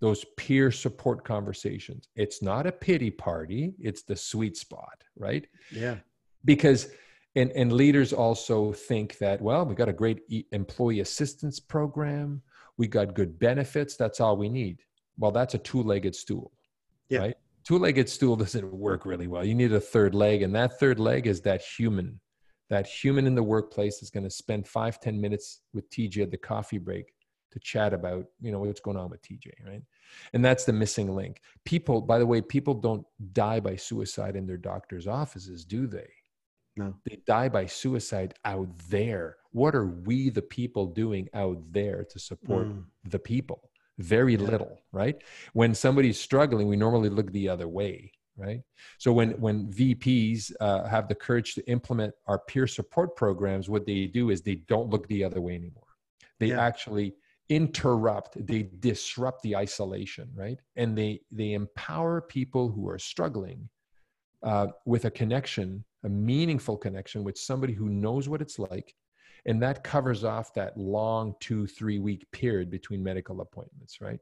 those 0.00 0.24
peer 0.36 0.70
support 0.70 1.24
conversations. 1.24 2.08
It's 2.14 2.42
not 2.42 2.66
a 2.66 2.72
pity 2.72 3.10
party, 3.10 3.74
it's 3.80 4.02
the 4.02 4.14
sweet 4.14 4.56
spot, 4.56 5.02
right? 5.16 5.46
Yeah. 5.72 5.96
Because 6.44 6.90
and 7.36 7.50
and 7.52 7.72
leaders 7.72 8.12
also 8.12 8.72
think 8.72 9.18
that 9.18 9.40
well 9.40 9.64
we 9.64 9.74
got 9.74 9.88
a 9.88 9.92
great 9.92 10.20
employee 10.52 11.00
assistance 11.00 11.60
program. 11.60 12.42
We 12.76 12.86
got 12.86 13.14
good 13.14 13.38
benefits. 13.38 13.96
That's 13.96 14.20
all 14.20 14.36
we 14.36 14.48
need. 14.48 14.82
Well 15.18 15.32
that's 15.32 15.54
a 15.54 15.58
two-legged 15.58 16.14
stool 16.14 16.52
yeah. 17.08 17.18
right? 17.20 17.36
Two-legged 17.64 18.08
stool 18.08 18.36
doesn't 18.36 18.72
work 18.72 19.04
really 19.04 19.26
well. 19.26 19.44
You 19.44 19.54
need 19.54 19.72
a 19.72 19.80
third 19.80 20.14
leg 20.14 20.42
and 20.42 20.54
that 20.54 20.78
third 20.78 20.98
leg 20.98 21.26
is 21.26 21.40
that 21.42 21.62
human. 21.62 22.20
That 22.70 22.86
human 22.86 23.26
in 23.26 23.34
the 23.34 23.42
workplace 23.42 24.02
is 24.02 24.10
going 24.10 24.24
to 24.24 24.30
spend 24.30 24.68
five 24.68 25.00
ten 25.00 25.18
minutes 25.20 25.62
with 25.72 25.88
tj 25.90 26.22
at 26.22 26.30
the 26.30 26.36
coffee 26.36 26.78
break 26.78 27.14
to 27.50 27.58
chat 27.60 27.94
about 27.94 28.26
you 28.42 28.52
know 28.52 28.60
what's 28.60 28.80
going 28.80 28.98
on 28.98 29.08
with 29.08 29.22
tj 29.22 29.50
right? 29.66 29.82
And 30.34 30.44
that's 30.44 30.64
the 30.64 30.72
missing 30.72 31.14
link. 31.14 31.40
People 31.64 32.02
by 32.02 32.18
the 32.18 32.26
way 32.26 32.42
people 32.42 32.74
don't 32.74 33.06
die 33.32 33.60
by 33.60 33.76
suicide 33.76 34.36
in 34.36 34.46
their 34.46 34.58
doctor's 34.58 35.06
offices 35.06 35.64
do 35.64 35.86
they 35.86 36.08
no. 36.78 36.94
They 37.04 37.18
die 37.26 37.48
by 37.48 37.66
suicide 37.66 38.34
out 38.44 38.68
there. 38.88 39.36
What 39.52 39.74
are 39.74 39.86
we, 39.86 40.30
the 40.30 40.42
people, 40.42 40.86
doing 40.86 41.28
out 41.34 41.58
there 41.70 42.04
to 42.04 42.18
support 42.18 42.68
mm. 42.68 42.84
the 43.04 43.18
people? 43.18 43.70
Very 43.98 44.34
yeah. 44.34 44.46
little, 44.46 44.82
right? 44.92 45.22
When 45.52 45.74
somebody's 45.74 46.20
struggling, 46.20 46.68
we 46.68 46.76
normally 46.76 47.08
look 47.08 47.32
the 47.32 47.48
other 47.48 47.66
way, 47.66 48.12
right? 48.36 48.60
So 48.98 49.12
when 49.12 49.32
when 49.40 49.72
VPs 49.72 50.52
uh, 50.60 50.86
have 50.86 51.08
the 51.08 51.14
courage 51.14 51.54
to 51.54 51.68
implement 51.68 52.14
our 52.26 52.38
peer 52.38 52.66
support 52.66 53.16
programs, 53.16 53.68
what 53.68 53.86
they 53.86 54.06
do 54.06 54.30
is 54.30 54.40
they 54.40 54.56
don't 54.68 54.90
look 54.90 55.08
the 55.08 55.24
other 55.24 55.40
way 55.40 55.56
anymore. 55.56 55.82
They 56.38 56.48
yeah. 56.48 56.64
actually 56.64 57.14
interrupt 57.48 58.46
they 58.46 58.68
disrupt 58.80 59.42
the 59.42 59.56
isolation 59.56 60.28
right 60.34 60.58
and 60.76 60.96
they 60.96 61.18
they 61.32 61.54
empower 61.54 62.20
people 62.20 62.70
who 62.70 62.86
are 62.86 62.98
struggling 62.98 63.66
uh, 64.42 64.66
with 64.84 65.06
a 65.06 65.10
connection 65.10 65.82
a 66.04 66.08
meaningful 66.08 66.76
connection 66.76 67.24
with 67.24 67.36
somebody 67.36 67.72
who 67.72 67.88
knows 67.88 68.28
what 68.28 68.40
it's 68.40 68.58
like 68.58 68.94
and 69.46 69.62
that 69.62 69.82
covers 69.82 70.24
off 70.24 70.52
that 70.54 70.76
long 70.76 71.34
two 71.40 71.66
three 71.66 71.98
week 71.98 72.26
period 72.32 72.70
between 72.70 73.02
medical 73.02 73.40
appointments 73.40 74.00
right? 74.00 74.20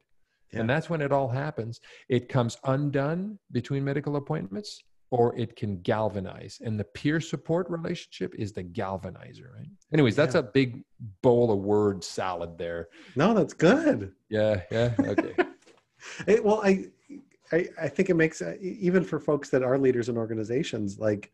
Yeah. 0.51 0.61
and 0.61 0.69
that's 0.69 0.89
when 0.89 1.01
it 1.01 1.11
all 1.11 1.27
happens. 1.27 1.81
It 2.07 2.29
comes 2.29 2.57
undone 2.63 3.37
between 3.51 3.83
medical 3.83 4.15
appointments 4.15 4.81
or 5.09 5.37
it 5.37 5.55
can 5.55 5.81
galvanize. 5.81 6.59
And 6.63 6.79
the 6.79 6.83
peer 6.83 7.19
support 7.19 7.69
relationship 7.69 8.33
is 8.37 8.53
the 8.53 8.63
galvanizer 8.63 9.53
right? 9.53 9.67
Anyways 9.93 10.15
that's 10.15 10.35
yeah. 10.35 10.41
a 10.41 10.43
big 10.43 10.83
bowl 11.21 11.51
of 11.51 11.59
word 11.59 12.03
salad 12.03 12.57
there. 12.57 12.87
No 13.15 13.33
that's 13.33 13.53
good. 13.53 14.13
Yeah 14.29 14.61
yeah 14.71 14.93
okay. 14.99 15.35
It, 16.27 16.45
well 16.45 16.61
I, 16.63 16.85
I 17.51 17.67
i 17.81 17.87
think 17.89 18.09
it 18.11 18.13
makes 18.13 18.41
uh, 18.41 18.55
even 18.61 19.03
for 19.03 19.19
folks 19.19 19.49
that 19.49 19.63
are 19.63 19.77
leaders 19.79 20.09
in 20.09 20.15
organizations 20.15 20.99
like 20.99 21.33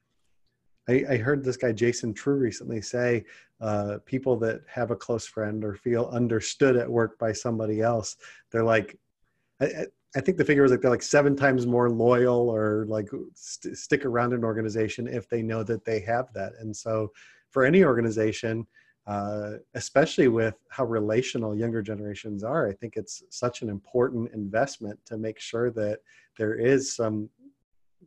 I, 0.88 1.06
I 1.10 1.18
heard 1.18 1.44
this 1.44 1.58
guy 1.58 1.72
Jason 1.72 2.14
True 2.14 2.36
recently 2.36 2.82
say 2.82 3.26
uh, 3.62 4.00
people 4.06 4.38
that 4.40 4.62
have 4.68 4.92
a 4.92 4.96
close 4.96 5.26
friend 5.26 5.64
or 5.64 5.76
feel 5.76 6.10
understood 6.12 6.76
at 6.76 6.90
work 6.90 7.18
by 7.18 7.32
somebody 7.32 7.82
else, 7.82 8.18
they're 8.52 8.64
like, 8.64 8.98
I, 9.62 9.86
I 10.16 10.22
think 10.22 10.38
the 10.38 10.46
figure 10.46 10.64
was 10.64 10.72
like 10.72 10.82
they're 10.82 10.92
like 10.92 11.02
seven 11.02 11.36
times 11.36 11.66
more 11.66 11.90
loyal 11.90 12.50
or 12.50 12.86
like 12.88 13.10
st- 13.34 13.78
stick 13.78 14.06
around 14.06 14.34
an 14.34 14.44
organization 14.44 15.08
if 15.08 15.28
they 15.28 15.42
know 15.42 15.64
that 15.64 15.86
they 15.86 16.02
have 16.02 16.32
that. 16.34 16.54
And 16.60 16.76
so, 16.76 17.12
for 17.50 17.64
any 17.66 17.84
organization, 17.84 18.68
uh, 19.08 19.54
especially 19.74 20.28
with 20.28 20.56
how 20.70 20.86
relational 20.86 21.56
younger 21.56 21.82
generations 21.82 22.44
are, 22.44 22.68
I 22.68 22.74
think 22.74 22.96
it's 22.96 23.24
such 23.30 23.62
an 23.62 23.70
important 23.70 24.32
investment 24.34 25.00
to 25.06 25.18
make 25.18 25.40
sure 25.40 25.72
that 25.72 26.00
there 26.38 26.56
is 26.56 26.96
some 26.96 27.30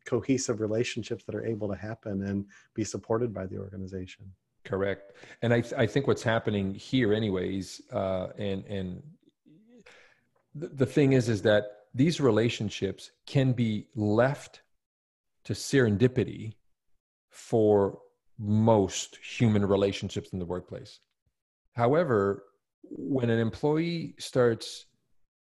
cohesive 0.07 0.61
relationships 0.61 1.24
that 1.24 1.34
are 1.34 1.44
able 1.44 1.68
to 1.68 1.76
happen 1.76 2.22
and 2.22 2.46
be 2.74 2.84
supported 2.84 3.34
by 3.34 3.46
the 3.46 3.59
organization. 3.59 4.24
Correct. 4.64 5.12
And 5.42 5.52
I, 5.52 5.61
th- 5.61 5.74
I 5.74 5.86
think 5.86 6.07
what's 6.07 6.22
happening 6.22 6.74
here, 6.74 7.12
anyways, 7.12 7.82
uh, 7.92 8.28
and 8.38 8.64
and 8.66 9.02
the, 10.54 10.68
the 10.68 10.86
thing 10.86 11.12
is, 11.12 11.28
is 11.28 11.42
that 11.42 11.64
these 11.94 12.20
relationships 12.20 13.11
can 13.26 13.52
be 13.52 13.88
left 13.94 14.62
to 15.44 15.52
serendipity 15.52 16.54
for 17.30 17.98
most 18.38 19.16
human 19.16 19.64
relationships 19.64 20.30
in 20.32 20.38
the 20.38 20.44
workplace. 20.44 21.00
However, 21.74 22.44
when 22.82 23.30
an 23.30 23.38
employee 23.38 24.14
starts 24.18 24.86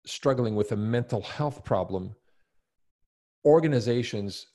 struggling 0.06 0.54
with 0.54 0.72
a 0.72 0.76
mental 0.76 1.22
health 1.22 1.64
problem, 1.64 2.14
organizations, 3.44 4.46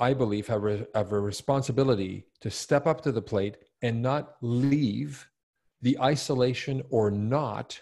I 0.00 0.14
believe, 0.14 0.46
have, 0.46 0.64
a, 0.64 0.86
have 0.94 1.12
a 1.12 1.20
responsibility 1.20 2.26
to 2.40 2.50
step 2.50 2.86
up 2.86 3.00
to 3.02 3.12
the 3.12 3.22
plate 3.22 3.56
and 3.82 4.00
not 4.00 4.36
leave 4.40 5.28
the 5.82 5.98
isolation 6.00 6.82
or 6.90 7.10
not 7.10 7.80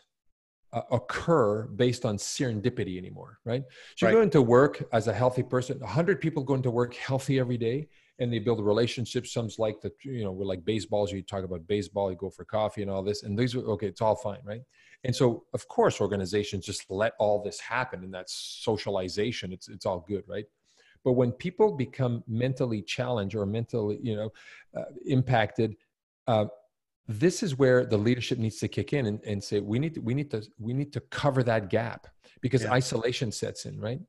uh, 0.73 0.83
occur 0.91 1.65
based 1.69 2.05
on 2.05 2.17
serendipity 2.17 2.99
anymore, 2.99 3.39
right? 3.45 3.63
So 3.97 4.07
right. 4.07 4.13
you 4.13 4.19
go 4.19 4.23
into 4.23 4.43
work 4.43 4.83
as 4.93 5.09
a 5.09 5.13
healthy 5.13 5.43
person, 5.43 5.79
100 5.81 6.21
people 6.21 6.43
go 6.43 6.55
into 6.55 6.71
work 6.71 6.95
healthy 6.95 7.39
every 7.39 7.57
day 7.57 7.89
and 8.19 8.33
they 8.33 8.39
build 8.39 8.65
relationships. 8.65 9.33
Some's 9.33 9.59
like 9.59 9.81
the, 9.81 9.93
you 10.03 10.25
know, 10.25 10.33
we're 10.33 10.45
like 10.45 10.65
baseballs. 10.65 11.13
You 11.13 11.23
talk 11.23 11.45
about 11.45 11.67
baseball, 11.67 12.11
you 12.11 12.17
go 12.17 12.31
for 12.31 12.45
coffee 12.45 12.83
and 12.83 12.91
all 12.91 13.03
this. 13.03 13.23
And 13.23 13.39
these 13.39 13.55
are, 13.55 13.61
okay, 13.61 13.87
it's 13.87 14.01
all 14.01 14.17
fine, 14.17 14.41
right? 14.45 14.63
And 15.05 15.15
so, 15.15 15.45
of 15.55 15.69
course, 15.69 16.01
organizations 16.01 16.65
just 16.65 16.91
let 16.91 17.13
all 17.19 17.43
this 17.43 17.61
happen 17.61 18.03
and 18.03 18.13
that's 18.13 18.61
socialization. 18.63 19.53
It's, 19.53 19.69
it's 19.69 19.87
all 19.87 20.05
good, 20.09 20.25
right? 20.27 20.47
But 21.07 21.13
when 21.13 21.31
people 21.31 21.71
become 21.71 22.25
mentally 22.27 22.83
challenged 22.83 23.37
or 23.37 23.47
mentally, 23.47 24.01
you 24.03 24.17
know, 24.17 24.33
uh, 24.77 24.87
impacted, 25.07 25.77
uh, 26.27 26.47
this 27.07 27.45
is 27.45 27.57
where 27.57 27.87
the 27.87 27.97
leadership 27.97 28.39
needs 28.39 28.59
to 28.59 28.67
kick 28.67 28.93
in 28.93 29.07
and, 29.07 29.23
and 29.23 29.43
say 29.43 29.61
we 29.61 29.79
need 29.79 29.95
to, 29.95 30.01
we 30.01 30.15
need 30.15 30.33
to 30.33 30.43
we 30.59 30.73
need 30.73 30.93
to 30.93 30.99
cover 31.21 31.45
that 31.45 31.71
gap 31.71 32.09
because 32.41 32.65
yeah. 32.65 32.73
isolation 32.73 33.31
sets 33.31 33.67
in 33.67 33.81
right? 33.81 34.01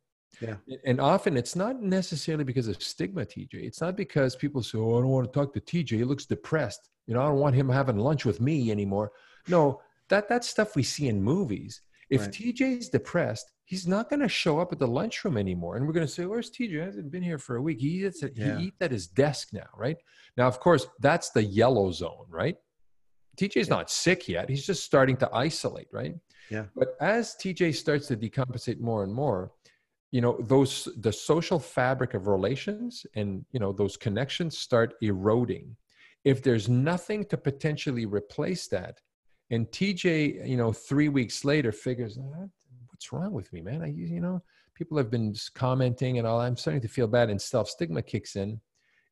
Yeah. 0.42 0.56
And 0.88 1.00
often 1.00 1.38
it's 1.38 1.56
not 1.56 1.84
necessarily 1.84 2.44
because 2.44 2.68
of 2.68 2.82
stigma 2.82 3.26
tj 3.26 3.54
it's 3.54 3.80
not 3.80 3.96
because 3.96 4.36
people 4.36 4.64
say 4.64 4.80
oh 4.80 4.98
i 4.98 5.02
don't 5.02 5.10
want 5.10 5.32
to 5.32 5.40
talk 5.40 5.54
to 5.54 5.62
tj 5.62 5.90
he 5.92 6.04
looks 6.04 6.26
depressed. 6.26 6.90
You 7.06 7.14
know 7.14 7.22
i 7.22 7.28
don't 7.28 7.38
want 7.38 7.54
him 7.54 7.70
having 7.70 7.98
lunch 7.98 8.26
with 8.26 8.42
me 8.42 8.72
anymore. 8.72 9.12
No 9.48 9.82
that 10.10 10.28
that's 10.28 10.48
stuff 10.50 10.76
we 10.76 10.82
see 10.82 11.08
in 11.10 11.22
movies 11.22 11.82
if 12.10 12.22
right. 12.22 12.32
tj 12.32 12.80
is 12.80 12.90
depressed 12.90 13.52
he's 13.66 13.88
not 13.88 14.10
going 14.10 14.20
to 14.20 14.30
show 14.30 14.60
up 14.60 14.72
at 14.72 14.80
the 14.80 14.88
lunchroom 14.88 15.38
anymore 15.38 15.76
and 15.76 15.86
we're 15.86 15.94
going 15.94 16.06
to 16.06 16.12
say 16.12 16.26
where's 16.26 16.52
tj 16.52 16.70
he 16.70 16.76
hasn't 16.76 17.12
been 17.12 17.24
here 17.24 17.40
for 17.40 17.58
a 17.58 17.62
week 17.62 17.80
he 17.80 18.06
eats 18.06 18.24
at, 18.24 18.36
yeah. 18.36 18.58
he 18.58 18.66
eats 18.66 18.78
at 18.82 18.92
his 18.92 19.08
desk 19.08 19.50
now 19.54 19.68
right 19.76 19.98
now 20.38 20.48
of 20.48 20.60
course 20.60 20.88
that's 21.00 21.30
the 21.32 21.44
yellow 21.44 21.92
zone 21.92 22.26
right 22.30 22.58
TJ's 23.38 23.68
yeah. 23.68 23.76
not 23.76 23.90
sick 23.90 24.28
yet. 24.28 24.50
He's 24.50 24.66
just 24.66 24.84
starting 24.84 25.16
to 25.18 25.30
isolate, 25.34 25.88
right? 25.92 26.16
Yeah. 26.50 26.66
But 26.76 26.96
as 27.00 27.36
TJ 27.36 27.76
starts 27.76 28.08
to 28.08 28.18
decompensate 28.18 28.80
more 28.80 29.04
and 29.04 29.14
more, 29.14 29.52
you 30.12 30.22
know, 30.22 30.38
those 30.42 30.88
the 30.98 31.12
social 31.12 31.60
fabric 31.60 32.14
of 32.14 32.28
relations 32.28 33.06
and 33.16 33.46
you 33.52 33.60
know 33.60 33.72
those 33.72 33.98
connections 33.98 34.58
start 34.58 34.96
eroding. 35.02 35.76
If 36.24 36.42
there's 36.42 36.68
nothing 36.68 37.26
to 37.26 37.38
potentially 37.38 38.06
replace 38.06 38.68
that, 38.70 39.00
and 39.50 39.68
TJ, 39.68 40.48
you 40.48 40.58
know, 40.58 40.72
three 40.74 41.10
weeks 41.10 41.46
later 41.46 41.72
figures, 41.72 42.18
what's 42.90 43.12
wrong 43.12 43.32
with 43.32 43.52
me, 43.54 43.62
man? 43.62 43.82
I, 43.82 43.88
you 43.88 44.20
know, 44.20 44.42
people 44.76 44.98
have 44.98 45.10
been 45.10 45.36
commenting 45.56 46.18
and 46.18 46.28
all. 46.28 46.40
I'm 46.40 46.58
starting 46.58 46.82
to 46.82 46.88
feel 46.88 47.08
bad, 47.08 47.30
and 47.30 47.42
self 47.42 47.70
stigma 47.70 48.02
kicks 48.02 48.36
in 48.36 48.60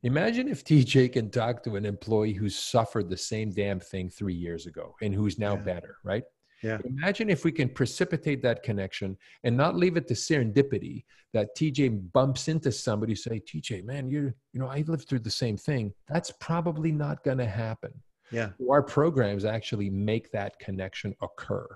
Imagine 0.06 0.48
if 0.48 0.64
TJ 0.64 1.14
can 1.14 1.32
talk 1.32 1.64
to 1.64 1.78
an 1.78 1.84
employee 1.84 2.34
who 2.34 2.48
suffered 2.48 3.10
the 3.10 3.18
same 3.18 3.50
damn 3.50 3.80
thing 3.80 4.08
three 4.08 4.36
years 4.36 4.68
ago 4.68 4.96
and 5.02 5.16
who's 5.16 5.40
now 5.40 5.56
yeah. 5.56 5.62
better, 5.64 5.98
right? 6.04 6.24
Yeah. 6.62 6.78
Imagine 6.86 7.32
if 7.32 7.44
we 7.44 7.52
can 7.52 7.68
precipitate 7.68 8.44
that 8.44 8.62
connection 8.62 9.18
and 9.44 9.58
not 9.58 9.76
leave 9.76 9.98
it 9.98 10.08
to 10.10 10.14
serendipity 10.14 11.06
that 11.34 11.56
TJ 11.58 12.12
bumps 12.14 12.50
into 12.50 12.72
somebody, 12.72 13.16
say, 13.16 13.40
TJ, 13.40 13.84
man, 13.84 14.08
you 14.08 14.32
you 14.54 14.60
know, 14.60 14.68
I 14.68 14.84
lived 14.86 15.10
through 15.10 15.20
the 15.20 15.32
same 15.32 15.58
thing. 15.58 15.92
That's 16.08 16.32
probably 16.40 16.92
not 16.92 17.24
going 17.24 17.40
to 17.40 17.48
happen. 17.48 17.92
Yeah. 18.32 18.50
Our 18.70 18.82
programs 18.82 19.46
actually 19.46 19.90
make 19.90 20.32
that 20.32 20.58
connection 20.60 21.16
occur, 21.22 21.68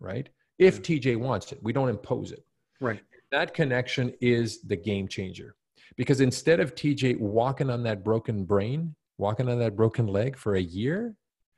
right? 0.00 0.28
If. 0.58 0.82
TJ 0.82 1.16
wants 1.16 1.52
it, 1.52 1.58
we 1.62 1.72
don't 1.72 1.88
impose 1.88 2.32
it. 2.32 2.44
Right. 2.80 3.00
That 3.32 3.54
connection 3.54 4.12
is 4.20 4.62
the 4.62 4.76
game 4.76 5.08
changer. 5.08 5.56
Because 5.96 6.20
instead 6.20 6.60
of 6.60 6.74
TJ 6.74 7.18
walking 7.18 7.70
on 7.70 7.82
that 7.84 8.04
broken 8.04 8.44
brain, 8.44 8.94
walking 9.18 9.48
on 9.48 9.58
that 9.60 9.76
broken 9.76 10.06
leg 10.06 10.36
for 10.36 10.56
a 10.56 10.60
year, 10.60 11.16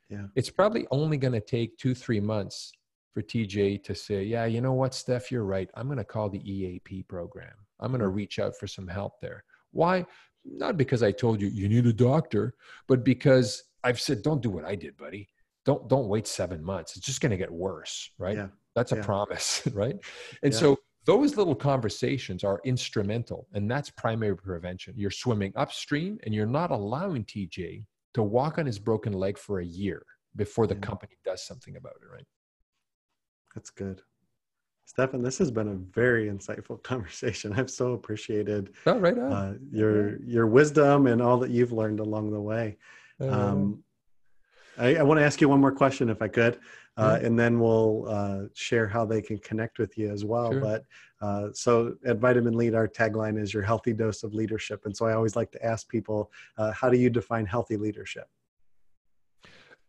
yeah. 0.09 0.27
it's 0.35 0.49
probably 0.49 0.87
only 0.91 1.17
going 1.17 1.33
to 1.33 1.41
take 1.41 1.77
two, 1.77 1.95
three 1.95 2.19
months 2.19 2.71
for 3.13 3.21
TJ 3.21 3.83
to 3.83 3.95
say, 3.95 4.23
yeah, 4.23 4.45
you 4.45 4.61
know 4.61 4.73
what, 4.73 4.93
Steph, 4.93 5.31
you're 5.31 5.43
right. 5.43 5.69
I'm 5.73 5.87
going 5.87 5.97
to 5.97 6.03
call 6.03 6.29
the 6.29 6.39
EAP 6.49 7.03
program. 7.03 7.53
I'm 7.79 7.89
going 7.89 8.01
to 8.01 8.09
reach 8.09 8.37
out 8.39 8.55
for 8.55 8.67
some 8.67 8.87
help 8.87 9.19
there. 9.21 9.43
Why? 9.71 10.05
Not 10.45 10.77
because 10.77 11.03
I 11.03 11.11
told 11.11 11.41
you 11.41 11.47
you 11.47 11.67
need 11.67 11.87
a 11.87 11.93
doctor, 11.93 12.53
but 12.87 13.03
because 13.03 13.63
I've 13.87 14.01
said, 14.01 14.21
don't 14.21 14.41
do 14.41 14.49
what 14.49 14.65
I 14.65 14.75
did, 14.75 14.97
buddy. 14.97 15.29
Don't 15.65 15.87
don't 15.89 16.07
wait 16.07 16.27
seven 16.27 16.63
months. 16.63 16.95
It's 16.95 17.05
just 17.05 17.19
going 17.21 17.31
to 17.31 17.37
get 17.37 17.51
worse, 17.51 18.11
right? 18.17 18.37
Yeah. 18.37 18.47
That's 18.75 18.91
a 18.91 18.97
yeah. 18.97 19.03
promise, 19.03 19.67
right? 19.73 19.95
And 20.43 20.53
yeah. 20.53 20.59
so 20.59 20.77
those 21.07 21.37
little 21.37 21.55
conversations 21.55 22.43
are 22.43 22.59
instrumental 22.65 23.47
and 23.53 23.71
that's 23.71 23.89
primary 23.89 24.35
prevention 24.35 24.93
you're 24.97 25.09
swimming 25.09 25.53
upstream 25.55 26.19
and 26.23 26.35
you're 26.35 26.45
not 26.45 26.69
allowing 26.69 27.23
tj 27.23 27.83
to 28.13 28.21
walk 28.21 28.59
on 28.59 28.65
his 28.65 28.77
broken 28.77 29.13
leg 29.13 29.37
for 29.37 29.61
a 29.61 29.65
year 29.65 30.03
before 30.35 30.67
the 30.67 30.75
company 30.75 31.13
does 31.23 31.41
something 31.43 31.77
about 31.77 31.93
it 32.01 32.13
right 32.13 32.27
that's 33.55 33.71
good 33.71 34.01
Stéphane, 34.87 35.21
this 35.21 35.37
has 35.39 35.51
been 35.51 35.67
a 35.67 35.75
very 35.75 36.29
insightful 36.29 36.81
conversation. 36.91 37.51
I've 37.51 37.69
so 37.69 37.91
appreciated 37.91 38.71
oh, 38.85 38.97
right 38.97 39.17
uh, 39.17 39.55
your 39.69 40.11
yeah. 40.11 40.15
your 40.25 40.47
wisdom 40.47 41.07
and 41.07 41.21
all 41.21 41.37
that 41.39 41.51
you've 41.51 41.73
learned 41.73 41.99
along 41.99 42.31
the 42.31 42.39
way. 42.39 42.77
Uh, 43.21 43.31
um, 43.31 43.83
I, 44.77 44.97
I 44.97 45.03
want 45.03 45.19
to 45.19 45.25
ask 45.25 45.41
you 45.41 45.49
one 45.49 45.59
more 45.59 45.71
question, 45.71 46.09
if 46.09 46.21
I 46.21 46.27
could 46.27 46.59
uh, 46.97 47.19
and 47.21 47.37
then 47.37 47.59
we'll 47.59 48.05
uh, 48.09 48.43
share 48.53 48.87
how 48.87 49.05
they 49.05 49.21
can 49.21 49.37
connect 49.39 49.77
with 49.77 49.97
you 49.97 50.11
as 50.11 50.25
well. 50.25 50.51
Sure. 50.51 50.59
But 50.59 50.83
uh, 51.21 51.49
so 51.53 51.95
at 52.05 52.17
Vitamin 52.17 52.55
Lead, 52.55 52.73
our 52.73 52.87
tagline 52.87 53.39
is 53.39 53.53
your 53.53 53.63
healthy 53.63 53.93
dose 53.93 54.23
of 54.23 54.33
leadership. 54.33 54.85
And 54.85 54.95
so 54.97 55.05
I 55.05 55.13
always 55.13 55.35
like 55.35 55.51
to 55.51 55.63
ask 55.63 55.87
people, 55.87 56.31
uh, 56.57 56.71
how 56.71 56.89
do 56.89 56.97
you 56.97 57.09
define 57.09 57.45
healthy 57.45 57.77
leadership? 57.77 58.27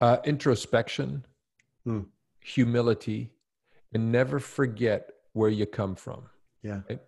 Uh, 0.01 0.19
introspection, 0.25 1.25
hmm. 1.85 2.01
humility, 2.41 3.33
and 3.95 4.13
never 4.13 4.39
forget 4.39 5.11
where 5.33 5.51
you 5.51 5.65
come 5.65 5.95
from. 5.95 6.25
Yeah. 6.63 6.83
Right? 6.91 7.01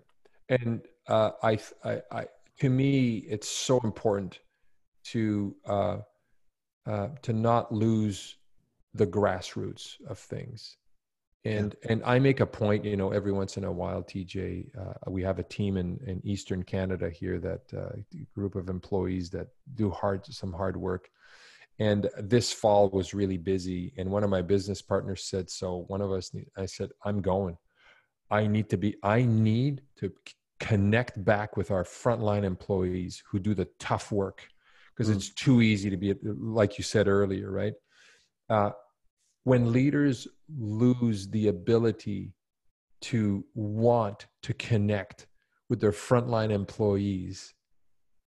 And 0.48 0.80
uh, 1.08 1.32
I, 1.42 1.58
I, 1.84 2.02
I, 2.10 2.26
to 2.60 2.70
me, 2.70 3.18
it's 3.28 3.48
so 3.48 3.80
important 3.84 4.40
to 5.04 5.54
to 7.22 7.32
not 7.32 7.72
lose 7.72 8.36
the 8.94 9.06
grassroots 9.06 9.96
of 10.08 10.18
things. 10.18 10.76
And 11.46 11.74
yeah. 11.82 11.92
and 11.92 12.02
i 12.04 12.18
make 12.18 12.40
a 12.40 12.46
point 12.46 12.84
you 12.84 12.98
know 12.98 13.12
every 13.12 13.32
once 13.32 13.56
in 13.56 13.64
a 13.64 13.72
while 13.72 14.02
tj 14.02 14.68
uh, 14.78 15.10
we 15.10 15.22
have 15.22 15.38
a 15.38 15.42
team 15.42 15.78
in 15.78 15.98
in 16.06 16.20
eastern 16.22 16.62
canada 16.62 17.08
here 17.08 17.38
that 17.38 17.62
uh, 17.72 17.96
group 18.34 18.56
of 18.56 18.68
employees 18.68 19.30
that 19.30 19.48
do 19.74 19.90
hard 19.90 20.26
some 20.26 20.52
hard 20.52 20.76
work. 20.76 21.08
And 21.78 22.10
this 22.18 22.52
fall 22.52 22.90
was 22.90 23.14
really 23.14 23.38
busy. 23.38 23.94
And 23.96 24.10
one 24.10 24.22
of 24.22 24.28
my 24.28 24.42
business 24.42 24.82
partners 24.82 25.24
said 25.24 25.48
so 25.48 25.84
one 25.88 26.02
of 26.02 26.10
us 26.12 26.30
i 26.58 26.66
said 26.66 26.90
i'm 27.06 27.20
going. 27.22 27.56
I 28.30 28.46
need 28.46 28.68
to 28.68 28.76
be 28.76 28.96
i 29.02 29.22
need 29.22 29.80
to 30.00 30.12
connect 30.58 31.24
back 31.24 31.56
with 31.56 31.70
our 31.70 31.84
frontline 31.84 32.44
employees 32.44 33.22
who 33.26 33.38
do 33.38 33.54
the 33.54 33.68
tough 33.78 34.12
work 34.12 34.46
because 35.00 35.12
mm. 35.12 35.16
it's 35.16 35.30
too 35.30 35.62
easy 35.62 35.88
to 35.88 35.96
be 35.96 36.14
like 36.22 36.76
you 36.76 36.84
said 36.84 37.08
earlier 37.08 37.50
right 37.50 37.74
uh, 38.50 38.70
when 39.44 39.72
leaders 39.72 40.28
lose 40.58 41.28
the 41.28 41.48
ability 41.48 42.34
to 43.00 43.44
want 43.54 44.26
to 44.42 44.52
connect 44.54 45.26
with 45.68 45.80
their 45.80 45.92
frontline 45.92 46.50
employees, 46.50 47.54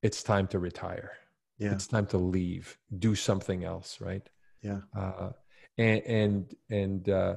it's 0.03 0.23
time 0.23 0.47
to 0.49 0.59
retire. 0.59 1.13
Yeah. 1.59 1.73
It's 1.73 1.87
time 1.87 2.07
to 2.07 2.19
leave, 2.19 2.77
do 2.99 3.15
something 3.15 3.65
else, 3.65 4.01
right? 4.01 4.29
Yeah. 4.63 4.81
Uh, 4.97 5.31
and 5.79 6.03
and 6.03 6.55
and 6.71 7.09
uh, 7.09 7.35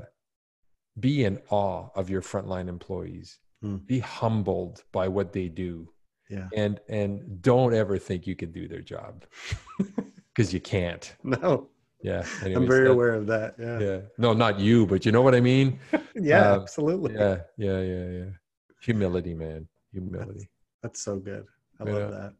be 0.99 1.23
in 1.23 1.39
awe 1.49 1.89
of 1.95 2.09
your 2.09 2.21
frontline 2.21 2.67
employees. 2.67 3.39
Hmm. 3.61 3.77
Be 3.77 3.99
humbled 3.99 4.83
by 4.91 5.07
what 5.07 5.31
they 5.31 5.47
do. 5.47 5.92
Yeah. 6.33 6.47
And 6.55 6.79
and 6.89 7.41
don't 7.41 7.73
ever 7.73 7.97
think 7.97 8.25
you 8.27 8.35
can 8.35 8.51
do 8.51 8.67
their 8.67 8.81
job. 8.81 9.25
Because 10.35 10.51
you 10.51 10.59
can't. 10.59 11.15
No. 11.23 11.69
Yeah. 12.01 12.25
Anyways, 12.41 12.57
I'm 12.57 12.67
very 12.67 12.87
that, 12.87 12.91
aware 12.91 13.13
of 13.13 13.27
that. 13.27 13.53
Yeah. 13.59 13.79
Yeah. 13.79 13.99
No, 14.17 14.33
not 14.33 14.59
you, 14.59 14.87
but 14.87 15.05
you 15.05 15.11
know 15.11 15.21
what 15.21 15.35
I 15.35 15.41
mean? 15.41 15.79
yeah, 16.15 16.53
um, 16.53 16.61
absolutely. 16.61 17.13
Yeah, 17.13 17.37
yeah, 17.55 17.79
yeah, 17.81 18.05
yeah. 18.09 18.25
Humility, 18.81 19.35
man. 19.35 19.67
Humility. 19.91 20.49
That's, 20.81 20.81
that's 20.81 21.01
so 21.03 21.17
good. 21.17 21.45
I 21.79 21.85
yeah. 21.85 21.93
love 21.93 22.11
that. 22.11 22.33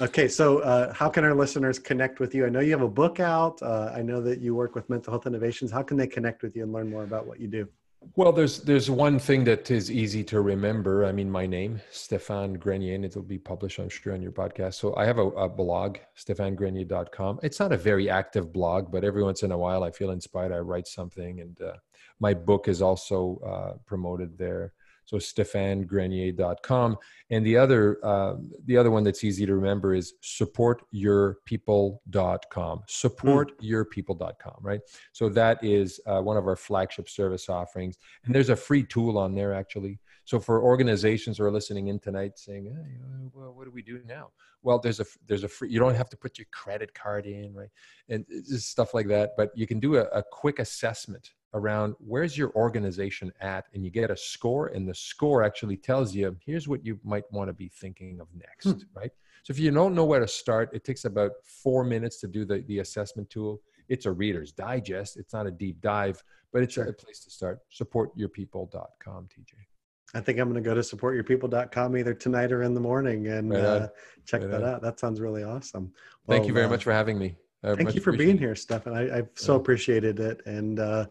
Okay, 0.00 0.28
so 0.28 0.60
uh, 0.60 0.92
how 0.94 1.10
can 1.10 1.24
our 1.24 1.34
listeners 1.34 1.78
connect 1.78 2.20
with 2.20 2.34
you? 2.34 2.46
I 2.46 2.48
know 2.48 2.60
you 2.60 2.72
have 2.72 2.82
a 2.82 2.88
book 2.88 3.20
out. 3.20 3.60
Uh, 3.62 3.92
I 3.94 4.00
know 4.02 4.20
that 4.22 4.40
you 4.40 4.54
work 4.54 4.74
with 4.74 4.88
Mental 4.88 5.12
Health 5.12 5.26
Innovations. 5.26 5.70
How 5.70 5.82
can 5.82 5.96
they 5.96 6.06
connect 6.06 6.42
with 6.42 6.56
you 6.56 6.62
and 6.62 6.72
learn 6.72 6.90
more 6.90 7.04
about 7.04 7.26
what 7.26 7.38
you 7.38 7.48
do? 7.48 7.68
Well, 8.16 8.32
there's 8.32 8.60
there's 8.60 8.90
one 8.90 9.18
thing 9.18 9.44
that 9.44 9.70
is 9.70 9.90
easy 9.90 10.24
to 10.24 10.40
remember. 10.40 11.04
I 11.04 11.12
mean, 11.12 11.30
my 11.30 11.46
name, 11.46 11.82
Stéphane 11.92 12.58
Grenier, 12.58 13.04
it'll 13.04 13.22
be 13.22 13.38
published, 13.38 13.78
I'm 13.78 13.90
sure, 13.90 14.14
on 14.14 14.22
your 14.22 14.32
podcast. 14.32 14.74
So 14.74 14.96
I 14.96 15.04
have 15.04 15.18
a, 15.18 15.26
a 15.28 15.48
blog, 15.48 15.98
stéphanegrenier.com. 16.16 17.40
It's 17.42 17.60
not 17.60 17.72
a 17.72 17.76
very 17.76 18.08
active 18.08 18.52
blog, 18.54 18.90
but 18.90 19.04
every 19.04 19.22
once 19.22 19.42
in 19.42 19.52
a 19.52 19.58
while 19.58 19.84
I 19.84 19.90
feel 19.90 20.12
inspired. 20.12 20.50
I 20.50 20.58
write 20.58 20.88
something, 20.88 21.40
and 21.40 21.60
uh, 21.60 21.74
my 22.20 22.32
book 22.32 22.68
is 22.68 22.80
also 22.80 23.38
uh, 23.44 23.78
promoted 23.84 24.38
there 24.38 24.72
so 25.10 25.16
stéphanegrenier.com 25.16 26.96
and 27.30 27.44
the 27.44 27.56
other 27.56 27.98
uh, 28.04 28.36
the 28.66 28.76
other 28.76 28.92
one 28.92 29.02
that's 29.02 29.24
easy 29.24 29.44
to 29.44 29.56
remember 29.56 29.92
is 29.92 30.14
supportyourpeople.com 30.22 32.82
supportyourpeople.com 32.88 34.60
right? 34.60 34.80
So 35.12 35.28
that 35.30 35.62
is 35.64 36.00
uh, 36.06 36.20
one 36.20 36.36
of 36.36 36.46
our 36.46 36.56
flagship 36.56 37.08
service 37.08 37.48
offerings. 37.48 37.98
And 38.24 38.34
there's 38.34 38.50
a 38.50 38.56
free 38.56 38.84
tool 38.84 39.18
on 39.18 39.34
there 39.34 39.52
actually 39.52 39.98
so 40.24 40.38
for 40.38 40.62
organizations 40.62 41.38
who 41.38 41.44
are 41.44 41.50
listening 41.50 41.88
in 41.88 41.98
tonight 41.98 42.38
saying 42.38 42.64
hey, 42.64 43.28
well, 43.32 43.52
what 43.52 43.64
do 43.64 43.70
we 43.70 43.82
do 43.82 44.00
now? 44.06 44.30
Well 44.62 44.78
there's 44.78 45.00
a 45.00 45.06
there's 45.26 45.44
a 45.44 45.48
free 45.48 45.70
you 45.70 45.78
don't 45.78 45.94
have 45.94 46.10
to 46.10 46.16
put 46.16 46.38
your 46.38 46.46
credit 46.52 46.94
card 46.94 47.26
in 47.26 47.54
right? 47.54 47.70
And 48.08 48.24
stuff 48.44 48.94
like 48.94 49.08
that 49.08 49.32
but 49.36 49.50
you 49.54 49.66
can 49.66 49.80
do 49.80 49.96
a, 49.96 50.02
a 50.04 50.22
quick 50.22 50.58
assessment 50.58 51.32
around 51.54 51.94
where's 51.98 52.38
your 52.38 52.52
organization 52.54 53.32
at 53.40 53.66
and 53.74 53.84
you 53.84 53.90
get 53.90 54.10
a 54.10 54.16
score 54.16 54.68
and 54.68 54.88
the 54.88 54.94
score 54.94 55.42
actually 55.42 55.76
tells 55.76 56.14
you 56.14 56.36
here's 56.44 56.68
what 56.68 56.84
you 56.84 56.98
might 57.02 57.24
want 57.32 57.48
to 57.48 57.52
be 57.52 57.68
thinking 57.68 58.20
of 58.20 58.28
next 58.34 58.64
hmm. 58.66 58.86
right? 58.94 59.10
So 59.42 59.52
if 59.52 59.58
you 59.58 59.70
don't 59.70 59.94
know 59.94 60.04
where 60.04 60.20
to 60.20 60.28
start 60.28 60.70
it 60.72 60.84
takes 60.84 61.04
about 61.04 61.32
four 61.42 61.82
minutes 61.84 62.20
to 62.20 62.28
do 62.28 62.44
the, 62.44 62.60
the 62.68 62.78
assessment 62.80 63.30
tool. 63.30 63.60
It's 63.88 64.06
a 64.06 64.12
reader's 64.12 64.52
digest. 64.52 65.16
It's 65.16 65.32
not 65.32 65.48
a 65.48 65.50
deep 65.50 65.80
dive 65.80 66.22
but 66.52 66.62
it's 66.62 66.74
sure. 66.74 66.84
a 66.84 66.92
place 66.92 67.20
to 67.20 67.30
start. 67.30 67.60
Supportyourpeople.com 67.70 69.28
tj 69.28 69.69
I 70.14 70.20
think 70.20 70.38
I'm 70.38 70.50
going 70.50 70.62
to 70.62 70.68
go 70.68 70.74
to 70.74 70.80
supportyourpeople.com 70.80 71.96
either 71.96 72.14
tonight 72.14 72.52
or 72.52 72.62
in 72.62 72.74
the 72.74 72.80
morning 72.80 73.28
and 73.28 73.50
right 73.50 73.60
uh, 73.60 73.88
check 74.26 74.42
right 74.42 74.50
that 74.50 74.62
on. 74.62 74.74
out. 74.74 74.82
That 74.82 74.98
sounds 74.98 75.20
really 75.20 75.44
awesome. 75.44 75.92
Well, 76.26 76.36
Thank 76.36 76.48
you 76.48 76.54
very 76.54 76.66
uh, 76.66 76.70
much 76.70 76.84
for 76.84 76.92
having 76.92 77.18
me. 77.18 77.36
I 77.62 77.74
thank 77.74 77.94
you 77.94 78.00
for 78.00 78.12
being 78.12 78.38
here, 78.38 78.54
Stéphane. 78.54 79.12
I, 79.12 79.16
have 79.16 79.28
so 79.34 79.54
appreciated 79.54 80.18
it. 80.18 80.40
And 80.46 80.80
uh, 80.80 81.06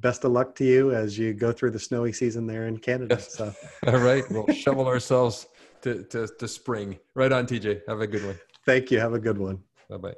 best 0.00 0.24
of 0.24 0.32
luck 0.32 0.54
to 0.56 0.64
you 0.64 0.92
as 0.92 1.18
you 1.18 1.32
go 1.32 1.50
through 1.50 1.70
the 1.70 1.78
snowy 1.78 2.12
season 2.12 2.46
there 2.46 2.66
in 2.66 2.78
Canada. 2.78 3.16
Yes. 3.16 3.34
So. 3.36 3.54
All 3.86 3.98
right. 3.98 4.24
We'll 4.30 4.46
shovel 4.54 4.86
ourselves 4.86 5.46
to, 5.82 6.04
to, 6.04 6.28
to 6.38 6.48
spring. 6.48 6.98
Right 7.14 7.32
on, 7.32 7.46
TJ. 7.46 7.80
Have 7.88 8.00
a 8.00 8.06
good 8.06 8.24
one. 8.24 8.38
Thank 8.66 8.90
you. 8.90 9.00
Have 9.00 9.14
a 9.14 9.18
good 9.18 9.38
one. 9.38 9.62
Bye 9.88 9.96
bye. 9.96 10.14